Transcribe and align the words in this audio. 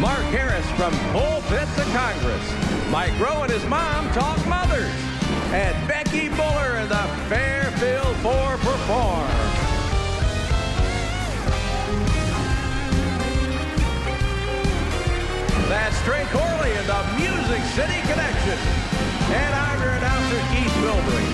Mark 0.00 0.22
Harris 0.30 0.64
from 0.78 0.92
pulpit 1.10 1.66
of 1.76 1.92
Congress. 1.92 2.46
Mike 2.88 3.18
Rowe 3.18 3.42
and 3.42 3.50
his 3.50 3.64
mom 3.66 4.08
talk 4.12 4.38
mothers. 4.46 4.94
And 5.50 5.74
Becky 5.88 6.28
Buller 6.28 6.78
and 6.78 6.88
the 6.88 7.02
Fairfield 7.28 8.14
Four 8.22 8.58
perform. 8.62 9.26
That's 15.68 16.00
Trey 16.02 16.24
Corley 16.30 16.72
and 16.78 16.86
the 16.86 17.02
Music 17.18 17.62
City 17.74 18.00
Connection. 18.06 18.58
And 19.34 19.54
I'm 19.54 19.82
your 19.82 19.92
announcer, 19.94 20.38
Keith 20.54 20.72
Bilbrey. 20.78 21.27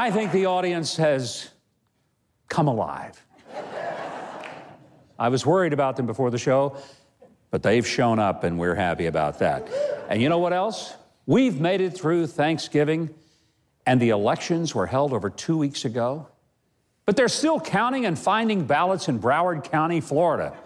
I 0.00 0.10
think 0.10 0.32
the 0.32 0.46
audience 0.46 0.96
has 0.96 1.50
come 2.48 2.68
alive. 2.68 3.22
I 5.18 5.28
was 5.28 5.44
worried 5.44 5.74
about 5.74 5.96
them 5.96 6.06
before 6.06 6.30
the 6.30 6.38
show, 6.38 6.78
but 7.50 7.62
they've 7.62 7.86
shown 7.86 8.18
up 8.18 8.42
and 8.42 8.58
we're 8.58 8.74
happy 8.74 9.04
about 9.04 9.40
that. 9.40 9.68
And 10.08 10.22
you 10.22 10.30
know 10.30 10.38
what 10.38 10.54
else? 10.54 10.94
We've 11.26 11.60
made 11.60 11.82
it 11.82 11.90
through 11.90 12.28
Thanksgiving 12.28 13.10
and 13.84 14.00
the 14.00 14.08
elections 14.08 14.74
were 14.74 14.86
held 14.86 15.12
over 15.12 15.28
two 15.28 15.58
weeks 15.58 15.84
ago, 15.84 16.28
but 17.04 17.14
they're 17.14 17.28
still 17.28 17.60
counting 17.60 18.06
and 18.06 18.18
finding 18.18 18.64
ballots 18.64 19.06
in 19.06 19.20
Broward 19.20 19.64
County, 19.64 20.00
Florida. 20.00 20.56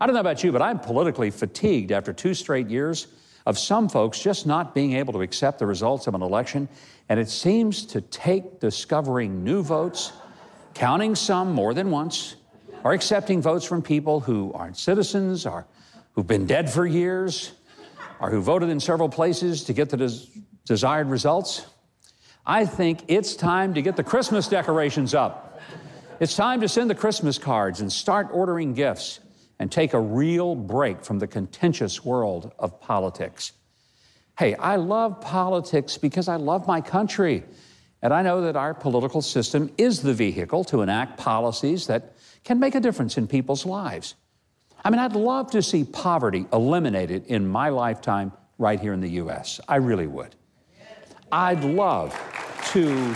I 0.00 0.06
don't 0.06 0.14
know 0.14 0.20
about 0.20 0.44
you, 0.44 0.52
but 0.52 0.62
I'm 0.62 0.78
politically 0.78 1.32
fatigued 1.32 1.90
after 1.90 2.12
two 2.12 2.34
straight 2.34 2.68
years 2.68 3.08
of 3.46 3.58
some 3.58 3.88
folks 3.88 4.18
just 4.18 4.46
not 4.46 4.74
being 4.74 4.94
able 4.94 5.12
to 5.12 5.20
accept 5.20 5.58
the 5.58 5.66
results 5.66 6.06
of 6.06 6.14
an 6.14 6.22
election. 6.22 6.68
And 7.08 7.18
it 7.18 7.28
seems 7.28 7.84
to 7.86 8.00
take 8.00 8.60
discovering 8.60 9.42
new 9.42 9.62
votes, 9.62 10.12
counting 10.74 11.14
some 11.14 11.52
more 11.52 11.74
than 11.74 11.90
once, 11.90 12.36
or 12.84 12.92
accepting 12.92 13.42
votes 13.42 13.64
from 13.64 13.82
people 13.82 14.20
who 14.20 14.52
aren't 14.54 14.76
citizens, 14.76 15.46
or 15.46 15.66
who've 16.12 16.26
been 16.26 16.46
dead 16.46 16.70
for 16.70 16.86
years, 16.86 17.52
or 18.20 18.30
who 18.30 18.40
voted 18.40 18.68
in 18.68 18.80
several 18.80 19.08
places 19.08 19.64
to 19.64 19.72
get 19.72 19.90
the 19.90 19.96
des- 19.96 20.26
desired 20.64 21.08
results. 21.08 21.66
I 22.46 22.64
think 22.64 23.04
it's 23.08 23.34
time 23.34 23.74
to 23.74 23.82
get 23.82 23.96
the 23.96 24.04
Christmas 24.04 24.48
decorations 24.48 25.14
up. 25.14 25.60
It's 26.20 26.36
time 26.36 26.60
to 26.60 26.68
send 26.68 26.90
the 26.90 26.94
Christmas 26.94 27.38
cards 27.38 27.80
and 27.80 27.90
start 27.90 28.28
ordering 28.32 28.74
gifts 28.74 29.20
and 29.60 29.70
take 29.70 29.92
a 29.92 30.00
real 30.00 30.54
break 30.56 31.04
from 31.04 31.18
the 31.18 31.26
contentious 31.26 32.02
world 32.02 32.50
of 32.58 32.80
politics. 32.80 33.52
Hey, 34.38 34.54
I 34.54 34.76
love 34.76 35.20
politics 35.20 35.98
because 35.98 36.28
I 36.28 36.36
love 36.36 36.66
my 36.66 36.80
country. 36.80 37.44
And 38.00 38.14
I 38.14 38.22
know 38.22 38.40
that 38.40 38.56
our 38.56 38.72
political 38.72 39.20
system 39.20 39.70
is 39.76 40.00
the 40.00 40.14
vehicle 40.14 40.64
to 40.64 40.80
enact 40.80 41.18
policies 41.18 41.86
that 41.88 42.14
can 42.42 42.58
make 42.58 42.74
a 42.74 42.80
difference 42.80 43.18
in 43.18 43.26
people's 43.26 43.66
lives. 43.66 44.14
I 44.82 44.88
mean, 44.88 44.98
I'd 44.98 45.14
love 45.14 45.50
to 45.50 45.60
see 45.60 45.84
poverty 45.84 46.46
eliminated 46.54 47.26
in 47.26 47.46
my 47.46 47.68
lifetime 47.68 48.32
right 48.56 48.80
here 48.80 48.94
in 48.94 49.00
the 49.02 49.10
U.S. 49.10 49.60
I 49.68 49.76
really 49.76 50.06
would. 50.06 50.34
I'd 51.30 51.62
love 51.64 52.18
to 52.68 53.14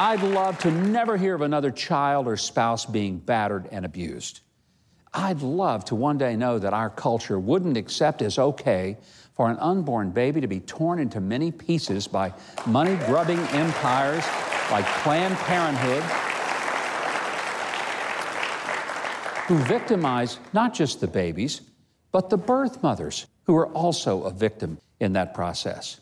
I'd 0.00 0.22
love 0.22 0.58
to 0.60 0.70
never 0.70 1.16
hear 1.16 1.34
of 1.34 1.40
another 1.40 1.72
child 1.72 2.28
or 2.28 2.36
spouse 2.36 2.86
being 2.86 3.18
battered 3.18 3.68
and 3.72 3.84
abused. 3.84 4.40
I'd 5.12 5.42
love 5.42 5.84
to 5.86 5.96
one 5.96 6.18
day 6.18 6.36
know 6.36 6.60
that 6.60 6.72
our 6.72 6.88
culture 6.88 7.36
wouldn't 7.36 7.76
accept 7.76 8.22
as 8.22 8.38
okay 8.38 8.96
for 9.34 9.50
an 9.50 9.58
unborn 9.58 10.10
baby 10.10 10.40
to 10.40 10.46
be 10.46 10.60
torn 10.60 11.00
into 11.00 11.20
many 11.20 11.50
pieces 11.50 12.06
by 12.06 12.32
money 12.64 12.94
grubbing 13.06 13.40
empires 13.48 14.24
like 14.70 14.84
Planned 15.02 15.36
Parenthood, 15.38 16.04
who 19.48 19.58
victimize 19.64 20.38
not 20.52 20.74
just 20.74 21.00
the 21.00 21.08
babies, 21.08 21.62
but 22.12 22.30
the 22.30 22.36
birth 22.36 22.84
mothers, 22.84 23.26
who 23.46 23.56
are 23.56 23.66
also 23.68 24.22
a 24.22 24.30
victim 24.30 24.78
in 25.00 25.14
that 25.14 25.34
process. 25.34 25.98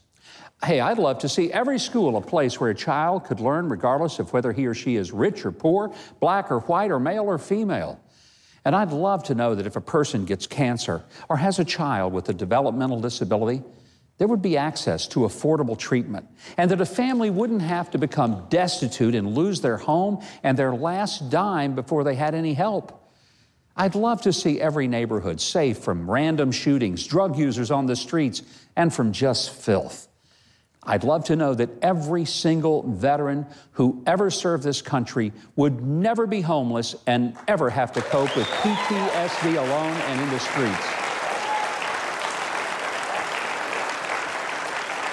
Hey, 0.65 0.81
I'd 0.81 0.99
love 0.99 1.19
to 1.19 1.29
see 1.29 1.53
every 1.53 1.79
school 1.79 2.17
a 2.17 2.21
place 2.21 2.59
where 2.59 2.71
a 2.71 2.75
child 2.75 3.25
could 3.25 3.41
learn 3.41 3.69
regardless 3.69 4.19
of 4.19 4.33
whether 4.33 4.53
he 4.53 4.67
or 4.67 4.75
she 4.75 4.97
is 4.97 5.13
rich 5.13 5.45
or 5.45 5.53
poor, 5.53 5.95
black 6.19 6.51
or 6.51 6.61
white, 6.61 6.91
or 6.91 6.99
male 6.99 7.25
or 7.25 7.39
female. 7.39 8.01
And 8.65 8.75
I'd 8.75 8.91
love 8.91 9.23
to 9.25 9.35
know 9.35 9.55
that 9.55 9.67
if 9.67 9.77
a 9.77 9.81
person 9.81 10.25
gets 10.25 10.47
cancer 10.47 11.05
or 11.29 11.37
has 11.37 11.61
a 11.61 11.65
child 11.65 12.13
with 12.13 12.29
a 12.31 12.35
developmental 12.35 13.01
disability, 13.01 13.63
there 14.19 14.27
would 14.27 14.43
be 14.43 14.57
access 14.57 15.07
to 15.09 15.21
affordable 15.21 15.79
treatment, 15.79 16.27
and 16.57 16.71
that 16.71 16.81
a 16.81 16.87
family 16.87 17.31
wouldn't 17.31 17.63
have 17.63 17.91
to 17.91 17.99
become 17.99 18.47
destitute 18.49 19.15
and 19.15 19.37
lose 19.37 19.61
their 19.61 19.77
home 19.77 20.25
and 20.43 20.59
their 20.59 20.75
last 20.75 21.31
dime 21.31 21.75
before 21.75 22.03
they 22.03 22.15
had 22.15 22.35
any 22.35 22.55
help. 22.55 23.09
I'd 23.77 23.95
love 23.95 24.23
to 24.23 24.33
see 24.33 24.59
every 24.59 24.89
neighborhood 24.89 25.39
safe 25.41 25.79
from 25.79 26.11
random 26.11 26.51
shootings, 26.51 27.07
drug 27.07 27.39
users 27.39 27.71
on 27.71 27.87
the 27.87 27.95
streets, 27.95 28.43
and 28.75 28.93
from 28.93 29.13
just 29.13 29.51
filth. 29.51 30.09
I'd 30.87 31.03
love 31.03 31.25
to 31.25 31.37
know 31.37 31.53
that 31.55 31.69
every 31.83 32.25
single 32.25 32.85
veteran 32.85 33.47
who 33.73 34.03
ever 34.07 34.31
served 34.31 34.63
this 34.63 34.81
country 34.81 35.33
would 35.57 35.85
never 35.85 36.29
be 36.29 36.41
homeless 36.41 36.95
and 37.09 37.37
ever 37.49 37.69
have 37.71 37.91
to 37.93 38.01
cope 38.03 38.35
with 38.37 38.47
PTSD 38.47 39.57
alone 39.57 39.93
and 39.93 40.21
in 40.21 40.31
the 40.31 40.39
streets. 40.39 41.07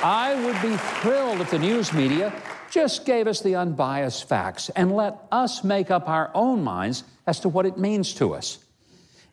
I 0.05 0.35
would 0.45 0.61
be 0.61 0.77
thrilled 1.01 1.41
if 1.41 1.49
the 1.49 1.59
news 1.59 1.91
media 1.91 2.33
just 2.69 3.05
gave 3.05 3.25
us 3.25 3.41
the 3.41 3.55
unbiased 3.55 4.27
facts 4.27 4.69
and 4.69 4.95
let 4.95 5.17
us 5.31 5.63
make 5.63 5.89
up 5.89 6.07
our 6.07 6.29
own 6.35 6.63
minds 6.63 7.03
as 7.25 7.39
to 7.39 7.49
what 7.49 7.65
it 7.65 7.77
means 7.77 8.13
to 8.15 8.33
us. 8.33 8.59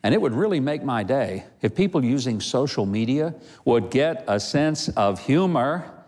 And 0.01 0.15
it 0.15 0.21
would 0.21 0.33
really 0.33 0.59
make 0.59 0.81
my 0.83 1.03
day 1.03 1.43
if 1.61 1.75
people 1.75 2.03
using 2.03 2.39
social 2.39 2.87
media 2.87 3.35
would 3.65 3.91
get 3.91 4.23
a 4.27 4.39
sense 4.39 4.89
of 4.89 5.19
humor 5.19 6.00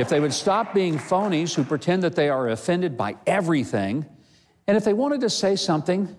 if 0.00 0.08
they 0.08 0.20
would 0.20 0.32
stop 0.32 0.72
being 0.72 0.98
phonies 0.98 1.54
who 1.54 1.62
pretend 1.62 2.02
that 2.02 2.16
they 2.16 2.28
are 2.28 2.48
offended 2.48 2.96
by 2.96 3.16
everything, 3.26 4.06
and 4.66 4.76
if 4.76 4.84
they 4.84 4.94
wanted 4.94 5.20
to 5.20 5.30
say 5.30 5.56
something, 5.56 6.16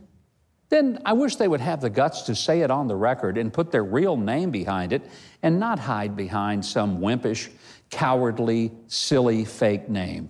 then 0.70 1.00
I 1.04 1.14
wish 1.14 1.36
they 1.36 1.48
would 1.48 1.62
have 1.62 1.82
the 1.82 1.90
guts 1.90 2.22
to 2.24 2.36
say 2.36 2.62
it 2.62 2.72
on 2.72 2.88
the 2.88 2.96
record 2.96 3.38
and 3.38 3.52
put 3.52 3.72
their 3.72 3.84
real 3.84 4.16
name 4.16 4.52
behind 4.52 4.94
it 4.94 5.02
and 5.42 5.60
not 5.60 5.80
hide 5.80 6.16
behind 6.16 6.64
some 6.64 7.00
wimpish, 7.00 7.50
cowardly, 7.90 8.72
silly 8.88 9.46
fake 9.46 9.90
name. 9.90 10.30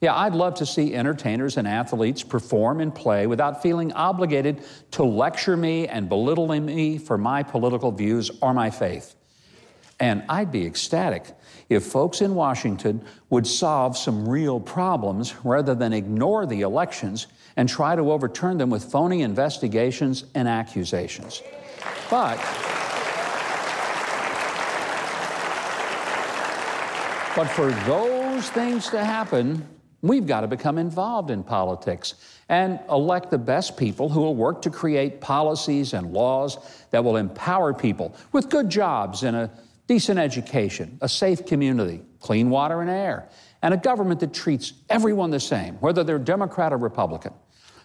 Yeah, 0.00 0.16
I'd 0.16 0.34
love 0.34 0.54
to 0.54 0.66
see 0.66 0.94
entertainers 0.94 1.58
and 1.58 1.68
athletes 1.68 2.22
perform 2.22 2.80
and 2.80 2.94
play 2.94 3.26
without 3.26 3.62
feeling 3.62 3.92
obligated 3.92 4.64
to 4.92 5.04
lecture 5.04 5.56
me 5.56 5.86
and 5.86 6.08
belittle 6.08 6.48
me 6.48 6.96
for 6.96 7.18
my 7.18 7.42
political 7.42 7.92
views 7.92 8.30
or 8.40 8.54
my 8.54 8.70
faith. 8.70 9.14
And 10.00 10.24
I'd 10.30 10.50
be 10.50 10.64
ecstatic 10.64 11.34
if 11.70 11.84
folks 11.84 12.20
in 12.20 12.34
Washington 12.34 13.00
would 13.30 13.46
solve 13.46 13.96
some 13.96 14.28
real 14.28 14.60
problems 14.60 15.34
rather 15.44 15.74
than 15.74 15.92
ignore 15.92 16.44
the 16.44 16.60
elections 16.60 17.28
and 17.56 17.68
try 17.68 17.96
to 17.96 18.12
overturn 18.12 18.58
them 18.58 18.68
with 18.68 18.84
phony 18.84 19.22
investigations 19.22 20.24
and 20.34 20.46
accusations. 20.46 21.42
But 22.10 22.38
But 27.36 27.46
for 27.46 27.70
those 27.86 28.50
things 28.50 28.90
to 28.90 29.04
happen, 29.04 29.64
we've 30.02 30.26
got 30.26 30.40
to 30.40 30.48
become 30.48 30.78
involved 30.78 31.30
in 31.30 31.44
politics 31.44 32.14
and 32.48 32.80
elect 32.90 33.30
the 33.30 33.38
best 33.38 33.76
people 33.76 34.08
who 34.08 34.20
will 34.20 34.34
work 34.34 34.60
to 34.62 34.70
create 34.70 35.20
policies 35.20 35.94
and 35.94 36.12
laws 36.12 36.58
that 36.90 37.04
will 37.04 37.16
empower 37.16 37.72
people 37.72 38.16
with 38.32 38.48
good 38.50 38.68
jobs 38.68 39.22
and 39.22 39.36
a 39.36 39.50
decent 39.90 40.20
education, 40.20 40.96
a 41.00 41.08
safe 41.08 41.44
community, 41.44 42.00
clean 42.20 42.48
water 42.48 42.80
and 42.80 42.88
air, 42.88 43.28
and 43.60 43.74
a 43.74 43.76
government 43.76 44.20
that 44.20 44.32
treats 44.32 44.72
everyone 44.88 45.30
the 45.30 45.40
same, 45.40 45.74
whether 45.80 46.04
they're 46.04 46.16
Democrat 46.16 46.72
or 46.72 46.76
Republican. 46.76 47.32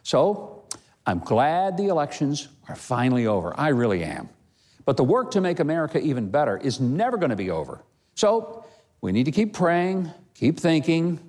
So 0.03 0.67
I'm 1.07 1.17
glad 1.17 1.77
the 1.77 1.87
elections 1.87 2.47
are 2.69 2.75
finally 2.75 3.25
over. 3.25 3.59
I 3.59 3.69
really 3.69 4.03
am. 4.03 4.29
But 4.85 4.97
the 4.97 5.03
work 5.03 5.31
to 5.31 5.41
make 5.41 5.59
America 5.59 5.99
even 5.99 6.29
better 6.29 6.57
is 6.57 6.79
never 6.79 7.17
going 7.17 7.31
to 7.31 7.35
be 7.35 7.49
over. 7.49 7.81
So 8.13 8.63
we 9.01 9.11
need 9.11 9.23
to 9.23 9.31
keep 9.31 9.53
praying, 9.53 10.11
keep 10.35 10.59
thinking, 10.59 11.19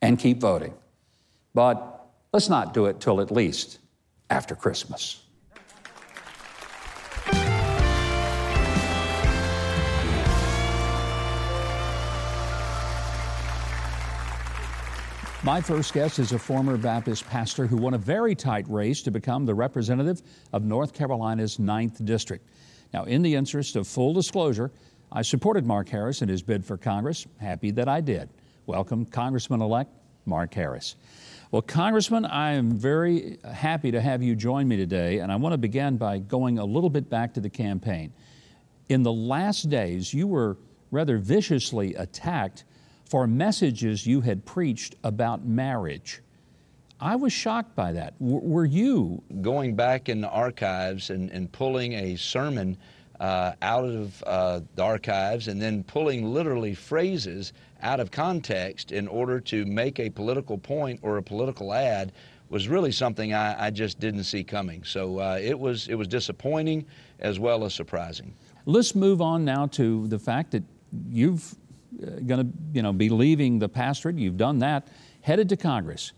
and 0.00 0.16
keep 0.16 0.38
voting. 0.38 0.74
But 1.54 2.06
let's 2.32 2.48
not 2.48 2.72
do 2.72 2.86
it 2.86 3.00
till 3.00 3.20
at 3.20 3.32
least 3.32 3.80
after 4.30 4.54
Christmas. 4.54 5.24
My 15.42 15.62
first 15.62 15.94
guest 15.94 16.18
is 16.18 16.32
a 16.32 16.38
former 16.38 16.76
Baptist 16.76 17.26
pastor 17.26 17.66
who 17.66 17.78
won 17.78 17.94
a 17.94 17.98
very 17.98 18.34
tight 18.34 18.68
race 18.68 19.00
to 19.00 19.10
become 19.10 19.46
the 19.46 19.54
representative 19.54 20.20
of 20.52 20.64
North 20.64 20.92
Carolina's 20.92 21.56
9th 21.56 22.04
District. 22.04 22.46
Now, 22.92 23.04
in 23.04 23.22
the 23.22 23.34
interest 23.34 23.74
of 23.74 23.88
full 23.88 24.12
disclosure, 24.12 24.70
I 25.10 25.22
supported 25.22 25.64
Mark 25.64 25.88
Harris 25.88 26.20
in 26.20 26.28
his 26.28 26.42
bid 26.42 26.62
for 26.62 26.76
Congress. 26.76 27.26
Happy 27.38 27.70
that 27.70 27.88
I 27.88 28.02
did. 28.02 28.28
Welcome, 28.66 29.06
Congressman 29.06 29.62
elect 29.62 29.90
Mark 30.26 30.52
Harris. 30.52 30.96
Well, 31.52 31.62
Congressman, 31.62 32.26
I 32.26 32.52
am 32.52 32.72
very 32.72 33.38
happy 33.50 33.90
to 33.92 34.00
have 34.02 34.22
you 34.22 34.36
join 34.36 34.68
me 34.68 34.76
today, 34.76 35.20
and 35.20 35.32
I 35.32 35.36
want 35.36 35.54
to 35.54 35.58
begin 35.58 35.96
by 35.96 36.18
going 36.18 36.58
a 36.58 36.64
little 36.66 36.90
bit 36.90 37.08
back 37.08 37.32
to 37.32 37.40
the 37.40 37.48
campaign. 37.48 38.12
In 38.90 39.02
the 39.02 39.12
last 39.12 39.70
days, 39.70 40.12
you 40.12 40.26
were 40.26 40.58
rather 40.90 41.16
viciously 41.16 41.94
attacked 41.94 42.64
for 43.10 43.26
messages 43.26 44.06
you 44.06 44.20
had 44.20 44.46
preached 44.46 44.94
about 45.02 45.44
marriage. 45.44 46.22
I 47.00 47.16
was 47.16 47.32
shocked 47.32 47.74
by 47.74 47.90
that. 47.92 48.16
W- 48.20 48.40
were 48.40 48.64
you? 48.64 49.20
Going 49.40 49.74
back 49.74 50.08
in 50.08 50.20
the 50.20 50.28
archives 50.28 51.10
and, 51.10 51.28
and 51.30 51.50
pulling 51.50 51.94
a 51.94 52.14
sermon 52.14 52.76
uh, 53.18 53.54
out 53.62 53.84
of 53.84 54.22
uh, 54.26 54.60
the 54.76 54.84
archives 54.84 55.48
and 55.48 55.60
then 55.60 55.82
pulling 55.82 56.32
literally 56.32 56.72
phrases 56.72 57.52
out 57.82 57.98
of 57.98 58.12
context 58.12 58.92
in 58.92 59.08
order 59.08 59.40
to 59.40 59.64
make 59.66 59.98
a 59.98 60.08
political 60.08 60.56
point 60.56 61.00
or 61.02 61.16
a 61.16 61.22
political 61.22 61.72
ad 61.72 62.12
was 62.48 62.68
really 62.68 62.92
something 62.92 63.34
I, 63.34 63.66
I 63.66 63.70
just 63.70 63.98
didn't 63.98 64.24
see 64.24 64.44
coming. 64.44 64.84
So 64.84 65.18
uh, 65.18 65.38
it 65.42 65.58
was 65.58 65.88
it 65.88 65.94
was 65.96 66.06
disappointing 66.06 66.86
as 67.18 67.40
well 67.40 67.64
as 67.64 67.74
surprising. 67.74 68.34
Let's 68.66 68.94
move 68.94 69.20
on 69.20 69.44
now 69.44 69.66
to 69.66 70.06
the 70.06 70.18
fact 70.18 70.52
that 70.52 70.62
you've 71.08 71.56
going 71.98 72.40
to 72.40 72.46
you 72.72 72.82
know, 72.82 72.92
be 72.92 73.08
leaving 73.08 73.58
the 73.58 73.68
pastorate. 73.68 74.16
You've 74.16 74.36
done 74.36 74.58
that, 74.60 74.88
headed 75.22 75.48
to 75.50 75.56
Congress. 75.56 76.12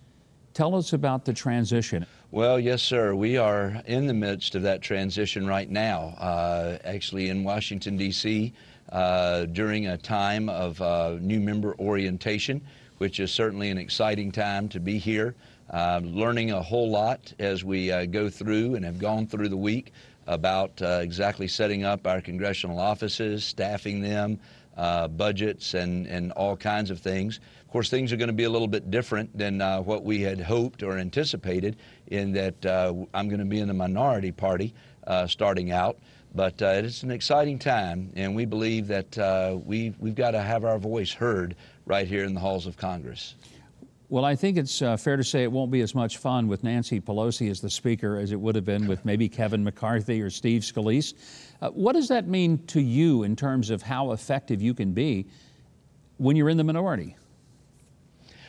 Tell 0.55 0.75
us 0.75 0.93
about 0.93 1.25
the 1.25 1.33
transition. 1.33 2.07
Well, 2.31 2.61
yes, 2.61 2.83
sir. 2.83 3.15
We 3.15 3.37
are 3.39 3.83
in 3.87 4.07
the 4.07 4.15
midst 4.15 4.55
of 4.55 4.63
that 4.63 4.83
transition 4.83 5.47
right 5.47 5.69
now, 5.69 6.15
uh, 6.19 6.79
actually 6.85 7.29
in 7.29 7.45
Washington, 7.45 7.97
D.C., 7.97 8.53
uh, 8.91 9.47
during 9.47 9.87
a 9.87 9.97
time 9.97 10.49
of 10.49 10.81
uh, 10.83 11.17
new 11.21 11.41
member 11.41 11.75
orientation, 11.79 12.61
which 12.99 13.21
is 13.21 13.31
certainly 13.31 13.71
an 13.71 13.79
exciting 13.79 14.31
time 14.31 14.69
to 14.69 14.81
be 14.81 14.99
here. 14.99 15.35
Uh, 15.71 16.01
learning 16.05 16.51
a 16.51 16.61
whole 16.61 16.91
lot 16.91 17.33
as 17.39 17.65
we 17.65 17.91
uh, 17.91 18.05
go 18.05 18.29
through 18.29 18.75
and 18.75 18.85
have 18.85 18.99
gone 18.99 19.27
through 19.27 19.49
the 19.49 19.57
week 19.57 19.93
about 20.27 20.71
uh, 20.83 21.01
exactly 21.03 21.49
setting 21.49 21.85
up 21.85 22.07
our 22.07 22.21
congressional 22.21 22.79
offices, 22.79 23.45
staffing 23.45 24.03
them, 24.03 24.39
uh, 24.77 25.09
budgets 25.09 25.75
and, 25.75 26.07
and 26.07 26.33
all 26.33 26.57
kinds 26.57 26.91
of 26.91 27.01
things. 27.01 27.41
Of 27.63 27.69
course, 27.69 27.91
things 27.91 28.13
are 28.13 28.17
going 28.17 28.29
to 28.29 28.35
be 28.35 28.45
a 28.45 28.51
little 28.51 28.69
bit 28.69 28.91
different 28.91 29.37
than 29.37 29.61
uh, 29.61 29.81
what 29.81 30.05
we 30.05 30.21
had 30.21 30.41
hoped 30.41 30.83
or 30.83 30.99
anticipated 30.99 31.77
in 32.09 32.33
that 32.33 32.67
uh, 32.67 32.95
I'm 33.15 33.29
going 33.29 33.41
to 33.41 33.47
be 33.47 33.61
in 33.61 33.69
the 33.69 33.75
minority 33.75 34.33
party 34.33 34.75
uh, 35.07 35.27
starting 35.27 35.71
out. 35.71 35.99
But 36.35 36.63
uh, 36.63 36.81
it's 36.85 37.03
an 37.03 37.11
exciting 37.11 37.59
time, 37.59 38.11
and 38.17 38.35
we 38.35 38.47
believe 38.47 38.87
that 38.87 39.19
uh, 39.19 39.59
we, 39.63 39.95
we've 39.99 40.15
got 40.15 40.31
to 40.31 40.41
have 40.41 40.65
our 40.65 40.79
voice 40.79 41.13
heard 41.13 41.57
right 41.85 42.07
here 42.07 42.25
in 42.25 42.33
the 42.33 42.41
halls 42.41 42.67
of 42.67 42.79
Congress. 42.79 43.35
Well, 44.09 44.25
I 44.27 44.37
think 44.37 44.59
it's 44.59 44.83
uh, 44.83 44.99
fair 44.99 45.17
to 45.17 45.25
say 45.25 45.43
it 45.43 45.51
won't 45.51 45.71
be 45.71 45.81
as 45.81 45.95
much 45.95 46.19
fun 46.19 46.47
with 46.47 46.65
Nancy 46.65 47.01
Pelosi 47.01 47.51
as 47.51 47.63
the 47.63 47.71
Speaker 47.71 48.19
as 48.19 48.31
it 48.31 48.41
would 48.41 48.55
have 48.57 48.65
been 48.65 48.87
with 48.87 49.05
maybe 49.07 49.27
Kevin 49.27 49.65
McCarthy 49.65 50.21
or 50.21 50.29
Steve 50.29 50.63
Scalise. 50.63 51.15
Uh, 51.63 51.71
what 51.71 51.93
does 51.93 52.09
that 52.09 52.27
mean 52.27 52.59
to 52.67 52.81
you 52.81 53.23
in 53.23 53.37
terms 53.37 53.71
of 53.71 53.83
how 53.83 54.11
effective 54.11 54.61
you 54.61 54.75
can 54.75 54.93
be 54.93 55.25
when 56.17 56.35
you're 56.35 56.49
in 56.49 56.57
the 56.57 56.65
minority? 56.65 57.17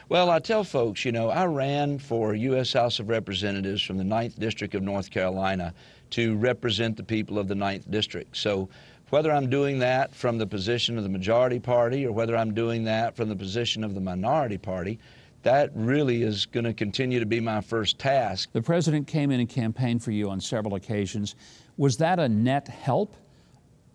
Well, 0.09 0.31
I 0.31 0.39
tell 0.39 0.63
folks, 0.63 1.05
you 1.05 1.11
know, 1.11 1.29
I 1.29 1.45
ran 1.45 1.99
for 1.99 2.33
U.S. 2.33 2.73
House 2.73 2.99
of 2.99 3.09
Representatives 3.09 3.83
from 3.83 3.97
the 3.97 4.03
9th 4.03 4.39
District 4.39 4.73
of 4.73 4.81
North 4.81 5.11
Carolina 5.11 5.75
to 6.09 6.35
represent 6.37 6.97
the 6.97 7.03
people 7.03 7.37
of 7.37 7.47
the 7.47 7.53
9th 7.53 7.89
District. 7.91 8.35
So 8.35 8.67
whether 9.11 9.31
I'm 9.31 9.47
doing 9.47 9.77
that 9.79 10.13
from 10.13 10.39
the 10.39 10.47
position 10.47 10.97
of 10.97 11.03
the 11.03 11.09
majority 11.09 11.59
party 11.59 12.07
or 12.07 12.11
whether 12.11 12.35
I'm 12.35 12.53
doing 12.55 12.83
that 12.85 13.15
from 13.15 13.29
the 13.29 13.35
position 13.35 13.83
of 13.83 13.93
the 13.93 14.01
minority 14.01 14.57
party, 14.57 14.97
that 15.43 15.69
really 15.75 16.23
is 16.23 16.47
going 16.47 16.63
to 16.63 16.73
continue 16.73 17.19
to 17.19 17.25
be 17.25 17.39
my 17.39 17.61
first 17.61 17.99
task. 17.99 18.49
The 18.53 18.61
president 18.61 19.07
came 19.07 19.29
in 19.29 19.39
and 19.39 19.49
campaigned 19.49 20.03
for 20.03 20.11
you 20.11 20.31
on 20.31 20.41
several 20.41 20.75
occasions. 20.75 21.35
Was 21.77 21.97
that 21.97 22.19
a 22.19 22.29
net 22.29 22.67
help, 22.67 23.15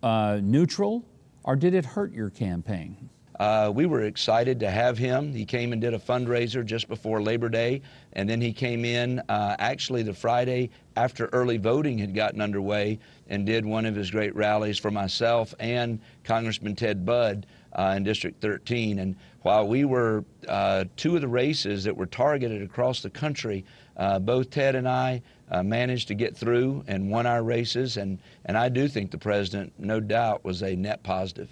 uh, 0.03 0.39
neutral, 0.43 1.05
or 1.43 1.55
did 1.55 1.73
it 1.73 1.85
hurt 1.85 2.11
your 2.11 2.29
campaign? 2.29 3.09
Uh, 3.39 3.71
we 3.73 3.85
were 3.85 4.01
excited 4.01 4.59
to 4.59 4.69
have 4.69 4.97
him. 4.97 5.33
He 5.33 5.45
came 5.45 5.71
and 5.71 5.81
did 5.81 5.93
a 5.93 5.99
fundraiser 5.99 6.65
just 6.65 6.89
before 6.89 7.21
Labor 7.21 7.47
Day, 7.47 7.81
and 8.11 8.29
then 8.29 8.41
he 8.41 8.51
came 8.51 8.83
in 8.83 9.19
uh, 9.29 9.55
actually 9.59 10.03
the 10.03 10.13
Friday 10.13 10.71
after 10.97 11.27
early 11.27 11.55
voting 11.55 11.97
had 11.97 12.13
gotten 12.13 12.41
underway 12.41 12.99
and 13.29 13.45
did 13.45 13.65
one 13.65 13.85
of 13.85 13.95
his 13.95 14.11
great 14.11 14.35
rallies 14.35 14.77
for 14.77 14.91
myself 14.91 15.55
and 15.61 16.01
Congressman 16.25 16.75
Ted 16.75 17.05
Budd 17.05 17.45
uh, 17.71 17.93
in 17.95 18.03
District 18.03 18.41
13. 18.41 18.99
And 18.99 19.15
while 19.43 19.65
we 19.65 19.85
were 19.85 20.25
uh, 20.49 20.83
two 20.97 21.15
of 21.15 21.21
the 21.21 21.27
races 21.29 21.85
that 21.85 21.95
were 21.95 22.07
targeted 22.07 22.61
across 22.61 23.01
the 23.01 23.09
country, 23.09 23.63
uh, 23.95 24.19
both 24.19 24.49
Ted 24.49 24.75
and 24.75 24.87
I 24.87 25.21
uh, 25.51 25.63
managed 25.63 26.07
to 26.09 26.15
get 26.15 26.35
through 26.35 26.83
and 26.87 27.09
won 27.09 27.25
our 27.25 27.43
races. 27.43 27.97
And, 27.97 28.19
and 28.45 28.57
I 28.57 28.69
do 28.69 28.87
think 28.87 29.11
the 29.11 29.17
president, 29.17 29.73
no 29.77 29.99
doubt, 29.99 30.43
was 30.43 30.61
a 30.61 30.75
net 30.75 31.03
positive. 31.03 31.49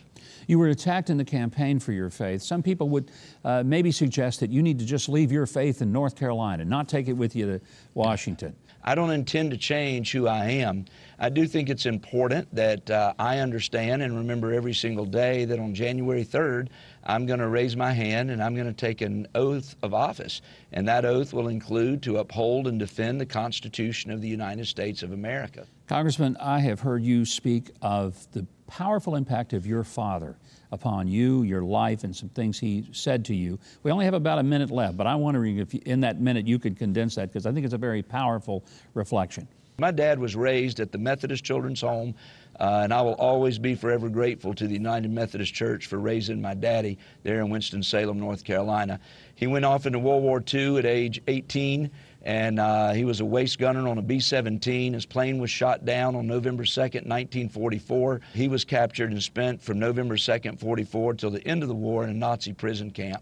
You 0.48 0.60
were 0.60 0.70
attacked 0.70 1.10
in 1.10 1.18
the 1.18 1.26
campaign 1.26 1.80
for 1.80 1.92
your 1.92 2.10
faith. 2.10 2.42
Some 2.42 2.64
people 2.64 2.90
would 2.90 3.12
uh, 3.44 3.64
maybe 3.66 3.92
suggest 3.92 4.40
that 4.40 4.50
you 4.50 4.62
need 4.62 4.80
to 4.80 4.86
just 4.86 5.10
leave 5.10 5.32
your 5.32 5.46
faith 5.46 5.82
in 5.82 5.92
North 5.92 6.16
Carolina, 6.16 6.64
not 6.64 6.88
take 6.88 7.08
it 7.08 7.14
with 7.14 7.36
you 7.36 7.46
to 7.46 7.62
Washington. 7.94 8.56
I 8.84 8.96
don't 8.96 9.12
intend 9.12 9.52
to 9.52 9.58
change 9.58 10.14
who 10.14 10.28
I 10.28 10.46
am. 10.46 10.86
I 11.20 11.28
do 11.28 11.46
think 11.46 11.70
it's 11.70 11.86
important 11.86 12.48
that 12.56 12.90
uh, 12.90 13.14
I 13.20 13.40
understand 13.40 14.02
and 14.02 14.16
remember 14.16 14.54
every 14.54 14.74
single 14.74 15.06
day 15.06 15.44
that 15.44 15.60
on 15.60 15.76
January 15.76 16.24
3rd, 16.24 16.70
I'm 17.08 17.26
going 17.26 17.40
to 17.40 17.48
raise 17.48 17.78
my 17.78 17.94
hand 17.94 18.30
and 18.30 18.44
I'm 18.44 18.54
going 18.54 18.68
to 18.68 18.74
take 18.74 19.02
an 19.02 19.28
oath 19.34 19.76
of 19.82 19.94
office. 19.94 20.42
And 20.74 20.88
that 20.90 21.06
oath 21.06 21.34
will 21.34 21.48
include 21.48 22.04
to 22.04 22.18
uphold 22.18 22.68
and 22.68 22.78
defend 22.78 23.22
the 23.22 23.26
Constitution 23.26 24.12
of 24.12 24.22
the 24.22 24.28
United 24.28 24.68
States 24.68 25.04
of 25.04 25.14
America. 25.14 25.66
Congressman, 25.88 26.36
I 26.38 26.60
have 26.60 26.82
heard 26.82 27.02
you 27.02 27.24
speak 27.24 27.72
of 27.82 28.30
the 28.34 28.46
powerful 28.68 29.16
impact 29.16 29.54
of 29.54 29.66
your 29.66 29.86
father 29.86 30.38
upon 30.74 31.08
you, 31.08 31.44
your 31.44 31.62
life, 31.62 32.04
and 32.04 32.14
some 32.14 32.28
things 32.28 32.60
he 32.60 32.86
said 32.92 33.24
to 33.24 33.34
you. 33.34 33.58
We 33.84 33.92
only 33.92 34.04
have 34.04 34.14
about 34.14 34.40
a 34.40 34.44
minute 34.44 34.70
left, 34.70 34.98
but 34.98 35.08
I'm 35.08 35.22
wondering 35.22 35.60
if 35.60 35.74
in 35.74 36.02
that 36.02 36.20
minute 36.20 36.46
you 36.46 36.60
could 36.60 36.78
condense 36.78 37.16
that 37.16 37.30
because 37.30 37.46
I 37.46 37.54
think 37.54 37.64
it's 37.64 37.74
a 37.74 37.78
very 37.78 38.04
powerful 38.04 38.66
reflection. 38.94 39.48
My 39.80 39.92
dad 39.92 40.18
was 40.18 40.36
raised 40.36 40.80
at 40.80 40.92
the 40.92 40.98
Methodist 40.98 41.44
Children's 41.44 41.82
Home, 41.82 42.16
uh, 42.60 42.82
and 42.84 42.92
I 42.92 43.00
will 43.04 43.14
always 43.14 43.60
be 43.60 43.76
forever 43.76 44.10
grateful 44.10 44.56
to 44.56 44.66
the 44.66 44.74
United 44.74 45.12
Methodist 45.12 45.54
Church 45.54 45.86
for 45.86 46.00
raising 46.00 46.42
my 46.42 46.56
daddy 46.56 46.98
there 47.22 47.42
in 47.42 47.52
Winston-Salem, 47.52 48.20
North 48.20 48.44
Carolina. 48.44 49.00
He 49.36 49.46
went 49.46 49.66
off 49.66 49.86
into 49.86 50.00
World 50.00 50.24
War 50.24 50.44
II 50.52 50.80
at 50.80 50.88
age 50.88 51.22
18 51.28 51.92
and 52.24 52.60
uh, 52.60 52.92
he 52.94 53.06
was 53.06 53.20
a 53.20 53.26
waist 53.26 53.60
gunner 53.60 53.88
on 53.88 54.00
a 54.00 54.02
B 54.02 54.20
17. 54.20 54.94
His 54.94 55.06
plane 55.06 55.38
was 55.38 55.52
shot 55.52 55.86
down 55.86 56.16
on 56.16 56.26
November 56.26 56.64
2nd, 56.64 57.06
1944. 57.06 58.22
He 58.34 58.48
was 58.48 58.66
captured 58.66 59.12
and 59.12 59.22
spent 59.22 59.62
from 59.62 59.78
November 59.78 60.18
2nd, 60.18 60.60
44 60.60 61.14
till 61.14 61.30
the 61.30 61.48
end 61.48 61.62
of 61.62 61.70
the 61.70 61.76
war 61.76 62.04
in 62.04 62.10
a 62.10 62.14
Nazi 62.14 62.52
prison 62.52 62.90
camp. 62.90 63.22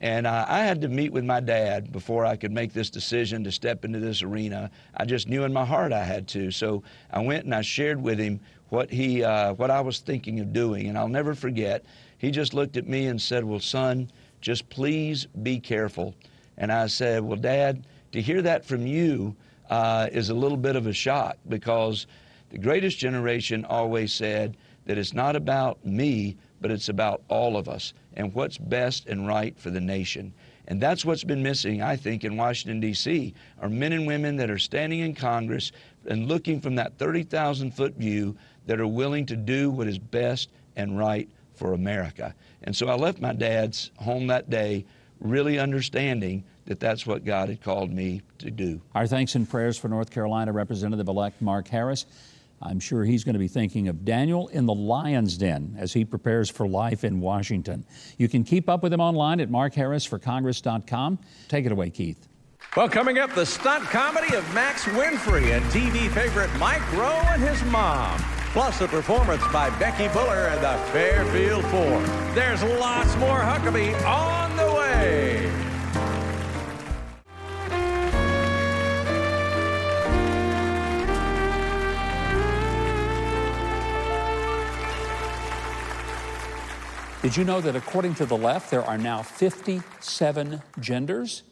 And 0.00 0.26
uh, 0.26 0.44
I 0.48 0.60
had 0.60 0.80
to 0.82 0.88
meet 0.88 1.12
with 1.12 1.24
my 1.24 1.40
dad 1.40 1.90
before 1.92 2.26
I 2.26 2.36
could 2.36 2.52
make 2.52 2.72
this 2.72 2.90
decision 2.90 3.44
to 3.44 3.52
step 3.52 3.84
into 3.84 3.98
this 3.98 4.22
arena. 4.22 4.70
I 4.96 5.04
just 5.04 5.28
knew 5.28 5.44
in 5.44 5.52
my 5.52 5.64
heart 5.64 5.92
I 5.92 6.04
had 6.04 6.28
to. 6.28 6.50
So 6.50 6.82
I 7.10 7.20
went 7.20 7.44
and 7.44 7.54
I 7.54 7.62
shared 7.62 8.02
with 8.02 8.18
him 8.18 8.40
what 8.68 8.90
he, 8.90 9.24
uh, 9.24 9.54
what 9.54 9.70
I 9.70 9.80
was 9.80 10.00
thinking 10.00 10.40
of 10.40 10.52
doing. 10.52 10.88
And 10.88 10.98
I'll 10.98 11.08
never 11.08 11.34
forget. 11.34 11.84
He 12.18 12.30
just 12.30 12.52
looked 12.52 12.76
at 12.76 12.86
me 12.86 13.06
and 13.06 13.20
said, 13.20 13.44
"Well, 13.44 13.60
son, 13.60 14.10
just 14.40 14.68
please 14.68 15.26
be 15.42 15.60
careful." 15.60 16.14
And 16.58 16.72
I 16.72 16.86
said, 16.86 17.22
"Well, 17.22 17.36
Dad." 17.36 17.84
to 18.16 18.22
hear 18.22 18.40
that 18.40 18.64
from 18.64 18.86
you 18.86 19.36
uh, 19.68 20.08
is 20.10 20.30
a 20.30 20.34
little 20.34 20.56
bit 20.56 20.74
of 20.74 20.86
a 20.86 20.92
shock 20.92 21.36
because 21.48 22.06
the 22.48 22.58
greatest 22.58 22.98
generation 22.98 23.64
always 23.66 24.12
said 24.12 24.56
that 24.86 24.96
it's 24.96 25.12
not 25.12 25.36
about 25.36 25.84
me, 25.84 26.36
but 26.60 26.70
it's 26.70 26.88
about 26.88 27.22
all 27.28 27.58
of 27.58 27.68
us 27.68 27.92
and 28.16 28.34
what's 28.34 28.58
best 28.58 29.06
and 29.06 29.26
right 29.26 29.58
for 29.58 29.70
the 29.70 29.80
nation. 29.80 30.32
And 30.68 30.80
that's 30.80 31.04
what's 31.04 31.22
been 31.22 31.42
missing, 31.42 31.80
I 31.80 31.96
think, 31.96 32.24
in 32.24 32.36
Washington, 32.36 32.80
D.C., 32.80 33.34
are 33.60 33.68
men 33.68 33.92
and 33.92 34.06
women 34.06 34.36
that 34.36 34.50
are 34.50 34.58
standing 34.58 35.00
in 35.00 35.14
Congress 35.14 35.70
and 36.06 36.26
looking 36.26 36.60
from 36.60 36.74
that 36.76 36.98
30,000 36.98 37.70
foot 37.70 37.94
view 37.94 38.36
that 38.66 38.80
are 38.80 38.86
willing 38.86 39.26
to 39.26 39.36
do 39.36 39.70
what 39.70 39.86
is 39.86 39.98
best 39.98 40.48
and 40.74 40.98
right 40.98 41.28
for 41.54 41.72
America. 41.72 42.34
And 42.64 42.74
so 42.74 42.88
I 42.88 42.96
left 42.96 43.20
my 43.20 43.32
dad's 43.32 43.92
home 43.96 44.26
that 44.26 44.50
day 44.50 44.84
really 45.20 45.58
understanding 45.58 46.44
that 46.66 46.80
that's 46.80 47.06
what 47.06 47.24
God 47.24 47.48
had 47.48 47.62
called 47.62 47.92
me 47.92 48.22
to 48.38 48.50
do. 48.50 48.80
Our 48.94 49.06
thanks 49.06 49.34
and 49.34 49.48
prayers 49.48 49.78
for 49.78 49.88
North 49.88 50.10
Carolina 50.10 50.52
Representative 50.52 51.08
elect 51.08 51.40
Mark 51.40 51.68
Harris. 51.68 52.06
I'm 52.62 52.80
sure 52.80 53.04
he's 53.04 53.24
going 53.24 53.34
to 53.34 53.38
be 53.38 53.48
thinking 53.48 53.88
of 53.88 54.04
Daniel 54.04 54.48
in 54.48 54.66
the 54.66 54.74
lion's 54.74 55.36
den 55.36 55.76
as 55.78 55.92
he 55.92 56.04
prepares 56.04 56.48
for 56.48 56.66
life 56.66 57.04
in 57.04 57.20
Washington. 57.20 57.84
You 58.18 58.28
can 58.28 58.44
keep 58.44 58.68
up 58.68 58.82
with 58.82 58.92
him 58.92 59.00
online 59.00 59.40
at 59.40 59.50
markharrisforcongress.com. 59.50 61.18
Take 61.48 61.66
it 61.66 61.72
away, 61.72 61.90
Keith. 61.90 62.28
Well, 62.76 62.88
coming 62.88 63.18
up, 63.18 63.34
the 63.34 63.46
stunt 63.46 63.84
comedy 63.84 64.34
of 64.34 64.54
Max 64.54 64.84
Winfrey 64.84 65.56
and 65.56 65.64
TV 65.66 66.10
favorite 66.10 66.50
Mike 66.58 66.92
Rowe 66.92 67.22
and 67.28 67.42
his 67.42 67.62
mom. 67.64 68.18
Plus, 68.52 68.80
a 68.80 68.88
performance 68.88 69.42
by 69.52 69.70
Becky 69.78 70.08
Buller 70.08 70.48
and 70.48 70.62
the 70.62 70.82
Fairfield 70.90 71.64
Four. 71.66 72.00
There's 72.34 72.62
lots 72.62 73.14
more 73.16 73.38
Huckabee 73.40 73.94
on 74.06 74.45
Did 87.26 87.36
you 87.36 87.42
know 87.42 87.60
that 87.60 87.74
according 87.74 88.14
to 88.14 88.24
the 88.24 88.36
left, 88.36 88.70
there 88.70 88.84
are 88.84 88.96
now 88.96 89.20
57 89.20 90.62
genders? 90.78 91.42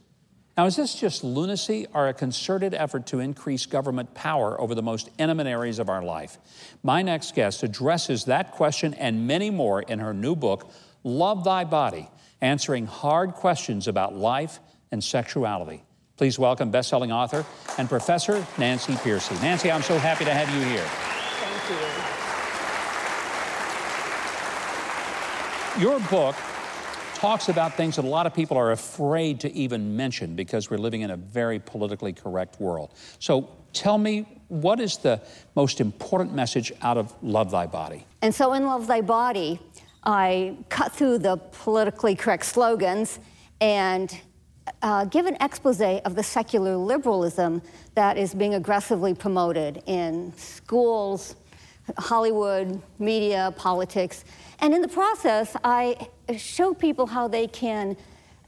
Now, 0.56 0.66
is 0.66 0.76
this 0.76 0.94
just 0.94 1.24
lunacy 1.24 1.88
or 1.92 2.06
a 2.06 2.14
concerted 2.14 2.74
effort 2.74 3.08
to 3.08 3.18
increase 3.18 3.66
government 3.66 4.14
power 4.14 4.60
over 4.60 4.76
the 4.76 4.84
most 4.84 5.10
intimate 5.18 5.48
areas 5.48 5.80
of 5.80 5.88
our 5.88 6.00
life? 6.00 6.38
My 6.84 7.02
next 7.02 7.34
guest 7.34 7.64
addresses 7.64 8.26
that 8.26 8.52
question 8.52 8.94
and 8.94 9.26
many 9.26 9.50
more 9.50 9.82
in 9.82 9.98
her 9.98 10.14
new 10.14 10.36
book, 10.36 10.70
Love 11.02 11.42
Thy 11.42 11.64
Body, 11.64 12.08
answering 12.40 12.86
hard 12.86 13.32
questions 13.32 13.88
about 13.88 14.14
life 14.14 14.60
and 14.92 15.02
sexuality. 15.02 15.82
Please 16.16 16.38
welcome 16.38 16.70
best-selling 16.70 17.10
author 17.10 17.44
and 17.78 17.88
professor 17.88 18.46
Nancy 18.58 18.92
Pearcey. 18.92 19.42
Nancy, 19.42 19.72
I'm 19.72 19.82
so 19.82 19.98
happy 19.98 20.24
to 20.24 20.32
have 20.32 20.48
you 20.54 20.64
here. 20.66 20.84
Thank 20.86 21.98
you. 21.98 22.03
Your 25.78 25.98
book 25.98 26.36
talks 27.14 27.48
about 27.48 27.74
things 27.74 27.96
that 27.96 28.04
a 28.04 28.08
lot 28.08 28.26
of 28.26 28.34
people 28.34 28.56
are 28.56 28.70
afraid 28.70 29.40
to 29.40 29.52
even 29.52 29.96
mention 29.96 30.36
because 30.36 30.70
we're 30.70 30.78
living 30.78 31.00
in 31.00 31.10
a 31.10 31.16
very 31.16 31.58
politically 31.58 32.12
correct 32.12 32.60
world. 32.60 32.92
So 33.18 33.50
tell 33.72 33.98
me, 33.98 34.40
what 34.46 34.78
is 34.78 34.98
the 34.98 35.20
most 35.56 35.80
important 35.80 36.32
message 36.32 36.72
out 36.80 36.96
of 36.96 37.12
Love 37.24 37.50
Thy 37.50 37.66
Body? 37.66 38.06
And 38.22 38.32
so 38.32 38.52
in 38.52 38.66
Love 38.66 38.86
Thy 38.86 39.00
Body, 39.00 39.58
I 40.04 40.56
cut 40.68 40.92
through 40.92 41.18
the 41.18 41.38
politically 41.38 42.14
correct 42.14 42.44
slogans 42.44 43.18
and 43.60 44.16
uh, 44.82 45.06
give 45.06 45.26
an 45.26 45.36
expose 45.40 45.80
of 45.80 46.14
the 46.14 46.22
secular 46.22 46.76
liberalism 46.76 47.60
that 47.94 48.16
is 48.16 48.32
being 48.32 48.54
aggressively 48.54 49.12
promoted 49.12 49.82
in 49.86 50.32
schools, 50.36 51.34
Hollywood, 51.98 52.80
media, 52.98 53.52
politics. 53.56 54.24
And 54.60 54.74
in 54.74 54.82
the 54.82 54.88
process, 54.88 55.56
I 55.62 56.08
show 56.36 56.74
people 56.74 57.06
how 57.06 57.28
they 57.28 57.46
can 57.46 57.96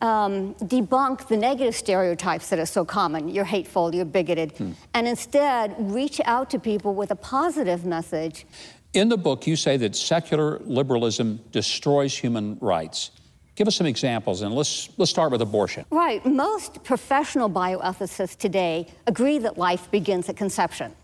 um, 0.01 0.55
debunk 0.55 1.29
the 1.29 1.37
negative 1.37 1.75
stereotypes 1.75 2.51
that 2.51 2.59
are 2.59 2.67
so 2.67 2.85
common. 2.85 3.29
You're 3.29 3.45
hateful, 3.45 3.95
you're 3.95 4.05
bigoted, 4.05 4.53
hmm. 4.53 4.73
and 4.95 5.09
instead 5.09 5.75
reach 5.79 6.21
out 6.25 6.51
to 6.51 6.59
people 6.59 6.95
with 6.95 7.11
a 7.11 7.17
positive 7.17 7.85
message. 7.85 8.47
In 8.93 9.09
the 9.09 9.17
book, 9.17 9.47
you 9.47 9.57
say 9.57 9.77
that 9.79 9.97
secular 9.97 10.59
liberalism 10.61 11.41
destroys 11.53 12.17
human 12.17 12.59
rights. 12.61 13.11
Give 13.55 13.67
us 13.67 13.77
some 13.77 13.87
examples, 13.87 14.43
and 14.43 14.55
let's, 14.55 14.91
let's 14.99 15.11
start 15.11 15.33
with 15.33 15.41
abortion. 15.41 15.87
Right. 15.91 16.25
Most 16.27 16.85
professional 16.85 17.49
bioethicists 17.49 18.37
today 18.37 18.87
agree 19.07 19.39
that 19.39 19.57
life 19.57 19.91
begins 19.91 20.29
at 20.29 20.37
conception. 20.37 20.95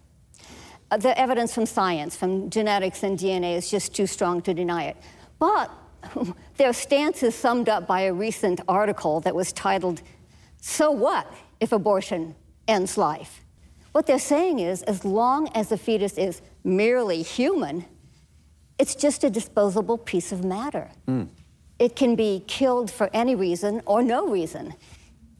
The 0.99 1.19
evidence 1.19 1.55
from 1.55 1.67
science, 1.67 2.17
from 2.17 2.51
genetics 2.51 3.03
and 3.03 3.19
DNA, 3.19 3.57
is 3.57 3.71
just 3.71 3.95
too 3.95 4.07
strong 4.07 4.43
to 4.43 4.53
deny 4.53 4.85
it. 4.85 4.97
But 5.39 5.71
their 6.57 6.73
stance 6.73 7.23
is 7.23 7.35
summed 7.35 7.69
up 7.69 7.87
by 7.87 8.03
a 8.03 8.13
recent 8.13 8.61
article 8.69 9.21
that 9.21 9.35
was 9.35 9.53
titled, 9.53 10.03
So 10.61 10.91
What 10.91 11.27
If 11.61 11.73
Abortion 11.73 12.35
Ends 12.69 12.99
Life? 12.99 13.43
What 13.93 14.07
they're 14.07 14.19
saying 14.19 14.59
is, 14.59 14.83
as 14.83 15.05
long 15.05 15.49
as 15.55 15.69
the 15.69 15.77
fetus 15.77 16.19
is 16.19 16.41
merely 16.65 17.23
human, 17.23 17.85
it's 18.79 18.95
just 18.95 19.23
a 19.23 19.31
disposable 19.31 19.99
piece 19.99 20.33
of 20.33 20.45
matter. 20.45 20.91
Mm. 21.07 21.29
It 21.79 21.97
can 21.97 22.17
be 22.17 22.45
killed 22.47 22.91
for 22.91 23.11
any 23.13 23.35
reason 23.35 23.83
or 23.87 24.03
no 24.03 24.27
reason. 24.29 24.75